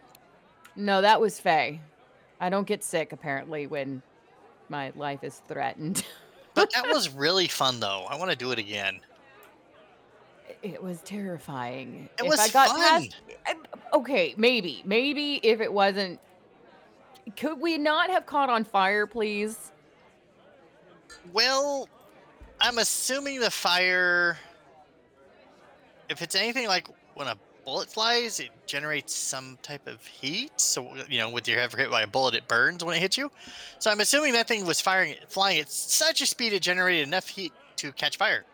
No, 0.78 1.02
that 1.02 1.20
was 1.20 1.40
Faye. 1.40 1.82
I 2.40 2.50
don't 2.50 2.68
get 2.68 2.84
sick 2.84 3.12
apparently 3.12 3.68
when 3.68 4.02
my 4.70 4.92
life 4.96 5.24
is 5.24 5.42
threatened. 5.48 6.04
But 6.54 6.72
that 6.72 6.88
was 6.88 7.10
really 7.14 7.50
fun, 7.50 7.82
though. 7.82 8.06
I 8.10 8.16
want 8.16 8.32
to 8.32 8.38
do 8.38 8.52
it 8.52 8.60
again. 8.60 9.02
It 10.64 10.82
was 10.82 11.02
terrifying. 11.02 12.08
It 12.18 12.24
if 12.24 12.30
was 12.30 12.40
I 12.40 12.48
got 12.48 12.70
fun. 12.70 12.80
past, 12.80 13.16
I- 13.46 13.56
okay, 13.98 14.34
maybe, 14.38 14.82
maybe 14.86 15.42
if 15.44 15.60
it 15.60 15.74
wasn't, 15.74 16.18
could 17.36 17.60
we 17.60 17.78
not 17.78 18.10
have 18.10 18.26
caught 18.26 18.50
on 18.50 18.64
fire, 18.64 19.08
please? 19.08 19.72
Well, 21.34 21.90
I'm 22.60 22.78
assuming 22.78 23.40
the 23.40 23.52
fire. 23.52 24.38
If 26.10 26.22
it's 26.22 26.36
anything 26.36 26.68
like 26.68 26.88
when 27.16 27.28
a 27.28 27.36
bullet 27.66 27.90
flies, 27.90 28.40
it 28.40 28.50
generates 28.68 29.14
some 29.14 29.58
type 29.62 29.88
of 29.88 30.06
heat. 30.06 30.52
So 30.58 30.96
you 31.10 31.20
know, 31.20 31.30
with 31.30 31.48
your 31.48 31.60
ever 31.60 31.78
hit 31.78 31.90
by 31.90 32.04
a 32.04 32.08
bullet, 32.08 32.36
it 32.36 32.48
burns 32.48 32.84
when 32.84 32.96
it 32.96 33.00
hits 33.00 33.18
you. 33.18 33.32
So 33.80 33.90
I'm 33.92 34.00
assuming 34.00 34.34
that 34.34 34.48
thing 34.48 34.66
was 34.66 34.80
firing, 34.80 35.16
flying 35.28 35.60
at 35.60 35.70
such 35.70 36.22
a 36.22 36.26
speed 36.26 36.54
it 36.54 36.62
generated 36.62 37.08
enough 37.08 37.28
heat 37.28 37.52
to 37.78 37.92
catch 37.92 38.18
fire. 38.18 38.46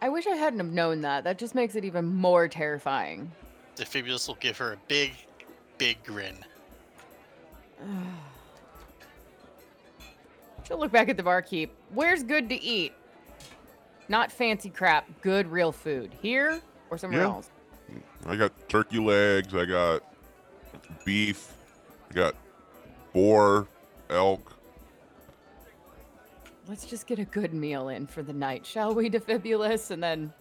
I 0.00 0.08
wish 0.08 0.26
I 0.26 0.36
hadn't 0.36 0.60
have 0.60 0.72
known 0.72 1.00
that. 1.02 1.24
That 1.24 1.38
just 1.38 1.54
makes 1.54 1.74
it 1.74 1.84
even 1.84 2.04
more 2.04 2.48
terrifying. 2.48 3.32
Defibulus 3.76 4.28
will 4.28 4.36
give 4.36 4.56
her 4.58 4.74
a 4.74 4.76
big, 4.88 5.12
big 5.78 6.02
grin. 6.04 6.36
She'll 10.66 10.78
look 10.78 10.90
back 10.92 11.08
at 11.08 11.16
the 11.16 11.22
barkeep. 11.22 11.70
Where's 11.90 12.22
good 12.22 12.48
to 12.48 12.60
eat? 12.62 12.92
Not 14.08 14.32
fancy 14.32 14.70
crap, 14.70 15.08
good 15.20 15.46
real 15.48 15.72
food. 15.72 16.12
Here 16.20 16.60
or 16.90 16.98
somewhere 16.98 17.20
Yeah. 17.22 17.26
else? 17.28 17.50
I 18.26 18.34
got 18.36 18.52
turkey 18.68 18.98
legs. 18.98 19.54
I 19.54 19.64
got 19.64 20.02
beef. 21.04 21.52
I 22.10 22.14
got 22.14 22.34
boar, 23.12 23.68
elk. 24.10 24.52
Let's 26.68 26.84
just 26.84 27.06
get 27.06 27.20
a 27.20 27.24
good 27.24 27.54
meal 27.54 27.88
in 27.90 28.08
for 28.08 28.24
the 28.24 28.32
night, 28.32 28.66
shall 28.66 28.92
we, 28.92 29.08
Defibulus? 29.08 29.92
And 29.92 30.02
then 30.02 30.32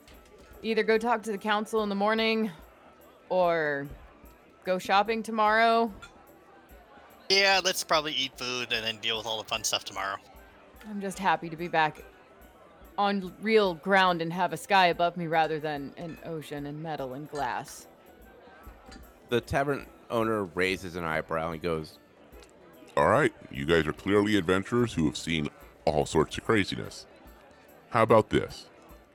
either 0.64 0.82
go 0.82 0.98
talk 0.98 1.22
to 1.24 1.32
the 1.32 1.38
council 1.38 1.84
in 1.84 1.90
the 1.90 1.96
morning 1.96 2.50
or 3.30 3.88
go 4.66 4.80
shopping 4.80 5.24
tomorrow. 5.24 5.92
Yeah, 7.30 7.62
let's 7.64 7.84
probably 7.84 8.14
eat 8.14 8.38
food 8.38 8.72
and 8.72 8.86
then 8.86 8.98
deal 8.98 9.18
with 9.18 9.26
all 9.26 9.38
the 9.38 9.48
fun 9.48 9.64
stuff 9.64 9.86
tomorrow. 9.86 10.18
I'm 10.90 11.02
just 11.02 11.18
happy 11.18 11.50
to 11.50 11.56
be 11.56 11.68
back 11.68 12.04
on 12.98 13.34
real 13.42 13.76
ground 13.76 14.22
and 14.22 14.32
have 14.32 14.54
a 14.54 14.58
sky 14.58 14.88
above 14.88 15.18
me 15.18 15.28
rather 15.28 15.60
than 15.60 15.94
an 15.98 16.18
ocean 16.26 16.66
and 16.66 16.82
metal 16.82 17.14
and 17.14 17.30
glass. 17.30 17.88
The 19.30 19.42
tavern 19.42 19.88
owner 20.10 20.44
raises 20.44 20.96
an 20.96 21.04
eyebrow 21.04 21.52
and 21.52 21.62
goes, 21.62 21.98
All 22.96 23.08
right, 23.08 23.34
you 23.52 23.66
guys 23.66 23.88
are 23.88 23.94
clearly 23.94 24.38
adventurers 24.38 24.94
who 24.94 25.06
have 25.06 25.18
seen 25.18 25.50
all 25.86 26.06
sorts 26.06 26.38
of 26.38 26.46
craziness. 26.46 27.06
How 27.90 28.04
about 28.04 28.30
this? 28.30 28.68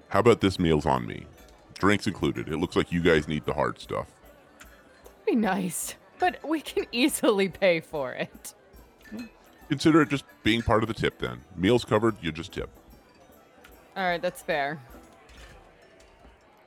How 0.08 0.20
about 0.20 0.40
this 0.40 0.58
meal's 0.58 0.86
on 0.86 1.06
me? 1.06 1.26
Drinks 1.74 2.06
included. 2.06 2.48
It 2.48 2.58
looks 2.58 2.76
like 2.76 2.92
you 2.92 3.00
guys 3.00 3.28
need 3.28 3.46
the 3.46 3.54
hard 3.54 3.80
stuff. 3.80 4.08
Be 5.30 5.36
nice, 5.36 5.94
but 6.18 6.38
we 6.44 6.60
can 6.60 6.86
easily 6.90 7.48
pay 7.48 7.78
for 7.78 8.12
it. 8.12 8.52
Consider 9.68 10.02
it 10.02 10.08
just 10.08 10.24
being 10.42 10.60
part 10.60 10.82
of 10.82 10.88
the 10.88 10.94
tip 10.94 11.20
then. 11.20 11.40
Meals 11.54 11.84
covered, 11.84 12.16
you 12.20 12.32
just 12.32 12.50
tip. 12.50 12.68
All 13.96 14.02
right, 14.02 14.20
that's 14.20 14.42
fair. 14.42 14.80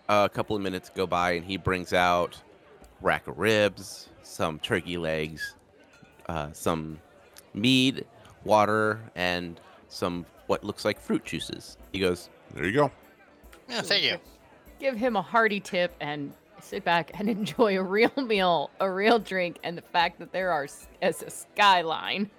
a 0.08 0.30
couple 0.30 0.56
of 0.56 0.62
minutes 0.62 0.90
go 0.96 1.06
by 1.06 1.32
and 1.32 1.44
he 1.44 1.58
brings 1.58 1.92
out 1.92 2.42
rack 3.02 3.28
of 3.28 3.38
ribs, 3.38 4.08
some 4.22 4.60
turkey 4.60 4.96
legs, 4.96 5.56
uh, 6.30 6.54
some 6.54 7.02
mead, 7.54 8.06
water, 8.46 9.02
and 9.14 9.60
some 9.90 10.26
what 10.48 10.64
looks 10.64 10.86
like 10.86 11.02
fruit 11.02 11.26
juices. 11.26 11.78
He 11.92 12.00
goes, 12.00 12.30
There 12.54 12.66
you 12.66 12.72
go. 12.72 12.92
Yeah, 13.68 13.82
thank 13.82 14.06
you. 14.06 14.18
Give 14.80 14.96
him 14.96 15.18
a 15.18 15.22
hearty 15.22 15.60
tip 15.60 15.94
and 16.00 16.32
sit 16.64 16.84
back 16.84 17.12
and 17.20 17.30
enjoy 17.30 17.78
a 17.78 17.84
real 17.84 18.12
meal, 18.18 18.70
a 18.80 18.90
real 18.90 19.20
drink, 19.20 19.60
and 19.64 19.78
the 19.78 19.82
fact 19.82 20.20
that 20.20 20.32
there 20.32 20.52
are 20.52 20.68
as 21.02 21.22
a 21.22 21.30
skyline. 21.30 22.30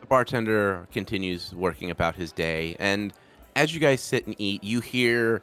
The 0.00 0.06
bartender 0.06 0.86
continues 0.92 1.54
working 1.54 1.90
about 1.90 2.14
his 2.14 2.32
day, 2.32 2.76
and 2.78 3.12
as 3.56 3.72
you 3.72 3.80
guys 3.80 4.00
sit 4.00 4.26
and 4.26 4.34
eat, 4.38 4.62
you 4.62 4.80
hear 4.80 5.42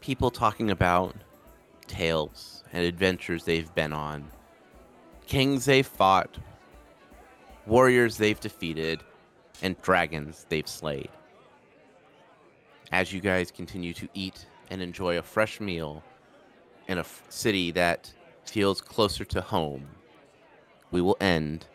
people 0.00 0.30
talking 0.30 0.70
about 0.70 1.14
tales 1.86 2.64
and 2.72 2.84
adventures 2.84 3.44
they've 3.44 3.72
been 3.74 3.92
on, 3.92 4.24
kings 5.26 5.64
they've 5.64 5.86
fought, 5.86 6.36
warriors 7.66 8.16
they've 8.16 8.38
defeated, 8.40 9.02
and 9.62 9.80
dragons 9.80 10.44
they've 10.48 10.68
slayed. 10.68 11.08
As 12.92 13.12
you 13.12 13.20
guys 13.20 13.50
continue 13.50 13.94
to 13.94 14.08
eat 14.14 14.46
and 14.70 14.82
enjoy 14.82 15.18
a 15.18 15.22
fresh 15.22 15.60
meal 15.60 16.02
in 16.88 16.98
a 16.98 17.00
f- 17.00 17.22
city 17.28 17.70
that 17.72 18.12
feels 18.44 18.80
closer 18.80 19.24
to 19.24 19.40
home, 19.40 19.86
we 20.90 21.00
will 21.00 21.16
end 21.20 21.66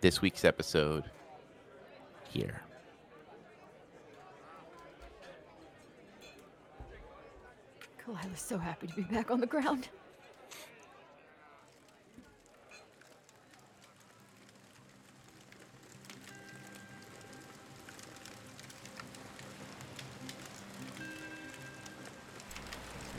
this 0.00 0.22
week's 0.22 0.44
episode 0.44 1.04
here. 2.28 2.60
Cool, 7.98 8.18
I 8.22 8.28
was 8.28 8.40
so 8.40 8.56
happy 8.56 8.86
to 8.86 8.94
be 8.94 9.02
back 9.02 9.30
on 9.30 9.40
the 9.40 9.46
ground. 9.46 9.88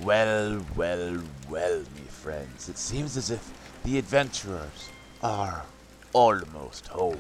Well, 0.08 0.66
well, 0.78 1.22
well, 1.50 1.80
me 1.80 2.02
friends. 2.08 2.70
It 2.70 2.78
seems 2.78 3.18
as 3.18 3.30
if 3.30 3.52
the 3.84 3.98
adventurers 3.98 4.90
are 5.22 5.66
almost 6.14 6.88
home. 6.88 7.20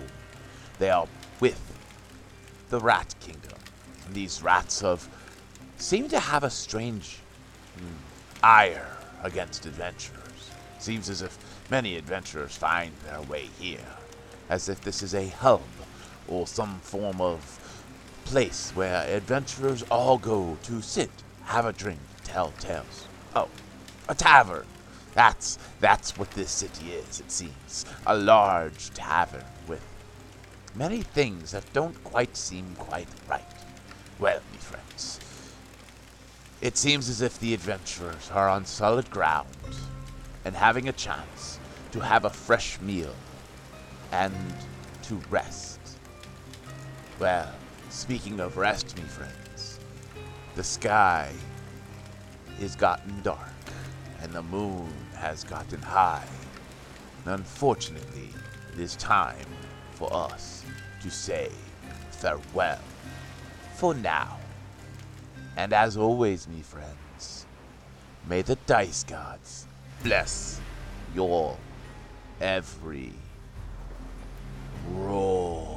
They 0.79 0.89
are 0.89 1.05
with 1.41 1.59
the 2.69 2.79
Rat 2.79 3.13
Kingdom. 3.19 3.59
And 4.05 4.15
these 4.15 4.41
rats 4.41 4.85
of 4.85 5.09
seem 5.75 6.07
to 6.07 6.17
have 6.21 6.45
a 6.45 6.49
strange 6.49 7.17
hmm, 7.77 7.95
ire 8.41 8.95
against 9.21 9.65
adventurers. 9.65 10.51
Seems 10.79 11.09
as 11.09 11.21
if 11.21 11.37
many 11.69 11.97
adventurers 11.97 12.55
find 12.55 12.93
their 13.03 13.21
way 13.23 13.49
here, 13.59 13.97
as 14.47 14.69
if 14.69 14.79
this 14.79 15.03
is 15.03 15.13
a 15.13 15.27
hub 15.27 15.59
or 16.25 16.47
some 16.47 16.79
form 16.79 17.19
of 17.19 17.83
place 18.23 18.71
where 18.75 19.03
adventurers 19.13 19.83
all 19.91 20.17
go 20.17 20.57
to 20.63 20.81
sit, 20.81 21.11
have 21.43 21.65
a 21.65 21.73
drink, 21.73 21.99
tell 22.27 22.51
tales. 22.59 23.07
Oh, 23.35 23.47
a 24.09 24.13
tavern. 24.13 24.65
That's 25.13 25.57
that's 25.79 26.17
what 26.17 26.29
this 26.31 26.51
city 26.51 26.91
is, 26.91 27.19
it 27.19 27.31
seems. 27.31 27.85
A 28.05 28.15
large 28.15 28.91
tavern 28.91 29.45
with 29.67 29.81
many 30.75 31.01
things 31.01 31.51
that 31.51 31.73
don't 31.73 32.03
quite 32.03 32.35
seem 32.35 32.75
quite 32.77 33.07
right. 33.29 33.41
Well, 34.19 34.41
me 34.51 34.57
friends, 34.59 35.19
it 36.61 36.77
seems 36.77 37.09
as 37.09 37.21
if 37.21 37.39
the 37.39 37.53
adventurers 37.53 38.29
are 38.31 38.49
on 38.49 38.65
solid 38.65 39.09
ground 39.09 39.47
and 40.43 40.55
having 40.55 40.89
a 40.89 40.93
chance 40.93 41.59
to 41.91 41.99
have 41.99 42.25
a 42.25 42.29
fresh 42.29 42.79
meal 42.81 43.15
and 44.11 44.33
to 45.03 45.15
rest. 45.29 45.79
Well, 47.19 47.51
speaking 47.89 48.39
of 48.39 48.57
rest, 48.57 48.95
me 48.97 49.03
friends, 49.03 49.79
the 50.55 50.63
sky 50.63 51.31
is 52.59 52.75
gotten 52.75 53.21
dark 53.21 53.39
and 54.21 54.31
the 54.33 54.43
moon 54.43 54.91
has 55.15 55.43
gotten 55.43 55.81
high. 55.81 56.27
And 57.25 57.35
unfortunately, 57.35 58.29
it 58.73 58.79
is 58.79 58.95
time 58.95 59.45
for 59.93 60.11
us 60.13 60.63
to 61.01 61.09
say 61.09 61.49
farewell 62.11 62.79
for 63.75 63.93
now. 63.93 64.37
And 65.55 65.73
as 65.73 65.97
always, 65.97 66.47
me 66.47 66.61
friends, 66.61 67.45
may 68.27 68.41
the 68.41 68.55
dice 68.67 69.03
gods 69.03 69.65
bless 70.03 70.59
your 71.15 71.57
every 72.39 73.13
roll. 74.91 75.76